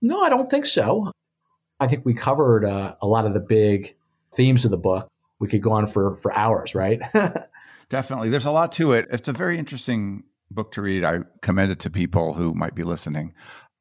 No, 0.00 0.20
I 0.20 0.28
don't 0.28 0.48
think 0.48 0.66
so. 0.66 1.10
I 1.80 1.88
think 1.88 2.04
we 2.04 2.14
covered 2.14 2.64
uh, 2.64 2.94
a 3.02 3.06
lot 3.06 3.26
of 3.26 3.34
the 3.34 3.40
big 3.40 3.96
themes 4.32 4.64
of 4.64 4.70
the 4.70 4.76
book. 4.76 5.08
We 5.40 5.48
could 5.48 5.62
go 5.62 5.72
on 5.72 5.86
for, 5.86 6.16
for 6.16 6.36
hours, 6.36 6.74
right? 6.74 7.00
Definitely. 7.90 8.30
There's 8.30 8.46
a 8.46 8.50
lot 8.50 8.72
to 8.72 8.92
it. 8.92 9.06
It's 9.10 9.28
a 9.28 9.32
very 9.32 9.58
interesting 9.58 10.24
book 10.50 10.72
to 10.72 10.82
read. 10.82 11.04
I 11.04 11.20
commend 11.42 11.72
it 11.72 11.80
to 11.80 11.90
people 11.90 12.34
who 12.34 12.54
might 12.54 12.74
be 12.74 12.82
listening 12.82 13.34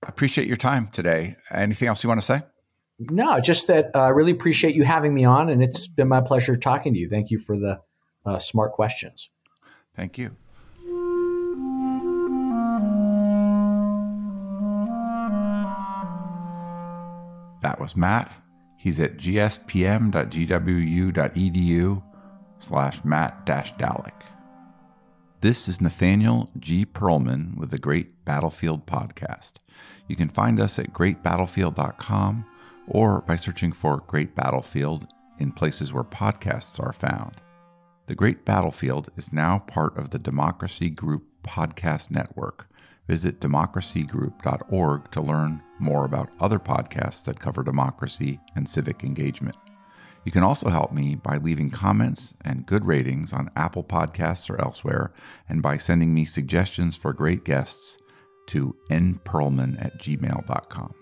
appreciate 0.07 0.47
your 0.47 0.57
time 0.57 0.87
today. 0.91 1.35
Anything 1.51 1.87
else 1.87 2.03
you 2.03 2.09
want 2.09 2.21
to 2.21 2.25
say? 2.25 2.41
No, 2.99 3.39
just 3.39 3.67
that 3.67 3.91
uh, 3.95 3.99
I 3.99 4.07
uh, 4.07 4.11
really 4.11 4.31
appreciate 4.31 4.75
you 4.75 4.83
having 4.83 5.13
me 5.13 5.25
on, 5.25 5.49
and 5.49 5.63
it's 5.63 5.87
been 5.87 6.07
my 6.07 6.21
pleasure 6.21 6.55
talking 6.55 6.93
to 6.93 6.99
you. 6.99 7.09
Thank 7.09 7.31
you 7.31 7.39
for 7.39 7.57
the 7.57 7.79
uh, 8.25 8.39
smart 8.39 8.73
questions. 8.73 9.29
Thank 9.95 10.17
you. 10.17 10.35
That 17.61 17.79
was 17.79 17.95
Matt. 17.95 18.42
He's 18.83 18.99
at 18.99 19.15
gspm.gwu.edu 19.15 20.13
slash 22.59 23.05
matt 23.05 23.45
Dallek. 23.45 24.23
This 25.39 25.69
is 25.69 25.79
Nathaniel 25.79 26.49
G. 26.59 26.85
Pearlman 26.85 27.55
with 27.55 27.69
the 27.69 27.77
Great 27.77 28.25
Battlefield 28.25 28.85
Podcast. 28.85 29.53
You 30.09 30.17
can 30.17 30.27
find 30.27 30.59
us 30.59 30.77
at 30.77 30.91
greatbattlefield.com 30.91 32.45
or 32.87 33.21
by 33.21 33.37
searching 33.37 33.71
for 33.71 34.03
Great 34.05 34.35
Battlefield 34.35 35.07
in 35.39 35.53
places 35.53 35.93
where 35.93 36.03
podcasts 36.03 36.77
are 36.77 36.91
found. 36.91 37.39
The 38.07 38.15
Great 38.15 38.43
Battlefield 38.43 39.09
is 39.15 39.31
now 39.31 39.59
part 39.59 39.97
of 39.97 40.09
the 40.09 40.19
Democracy 40.19 40.89
Group 40.89 41.23
Podcast 41.41 42.11
Network. 42.11 42.67
Visit 43.07 43.39
democracygroup.org 43.41 45.11
to 45.11 45.21
learn 45.21 45.61
more 45.79 46.05
about 46.05 46.29
other 46.39 46.59
podcasts 46.59 47.23
that 47.25 47.39
cover 47.39 47.63
democracy 47.63 48.39
and 48.55 48.67
civic 48.67 49.03
engagement. 49.03 49.57
You 50.23 50.31
can 50.31 50.43
also 50.43 50.69
help 50.69 50.93
me 50.93 51.15
by 51.15 51.37
leaving 51.37 51.69
comments 51.69 52.33
and 52.45 52.65
good 52.65 52.85
ratings 52.85 53.33
on 53.33 53.51
Apple 53.57 53.83
Podcasts 53.83 54.49
or 54.49 54.59
elsewhere, 54.61 55.11
and 55.49 55.61
by 55.61 55.77
sending 55.77 56.13
me 56.13 56.23
suggestions 56.23 56.95
for 56.95 57.11
great 57.11 57.43
guests 57.43 57.97
to 58.47 58.75
nperlman 58.89 59.83
at 59.83 59.99
gmail.com. 59.99 60.93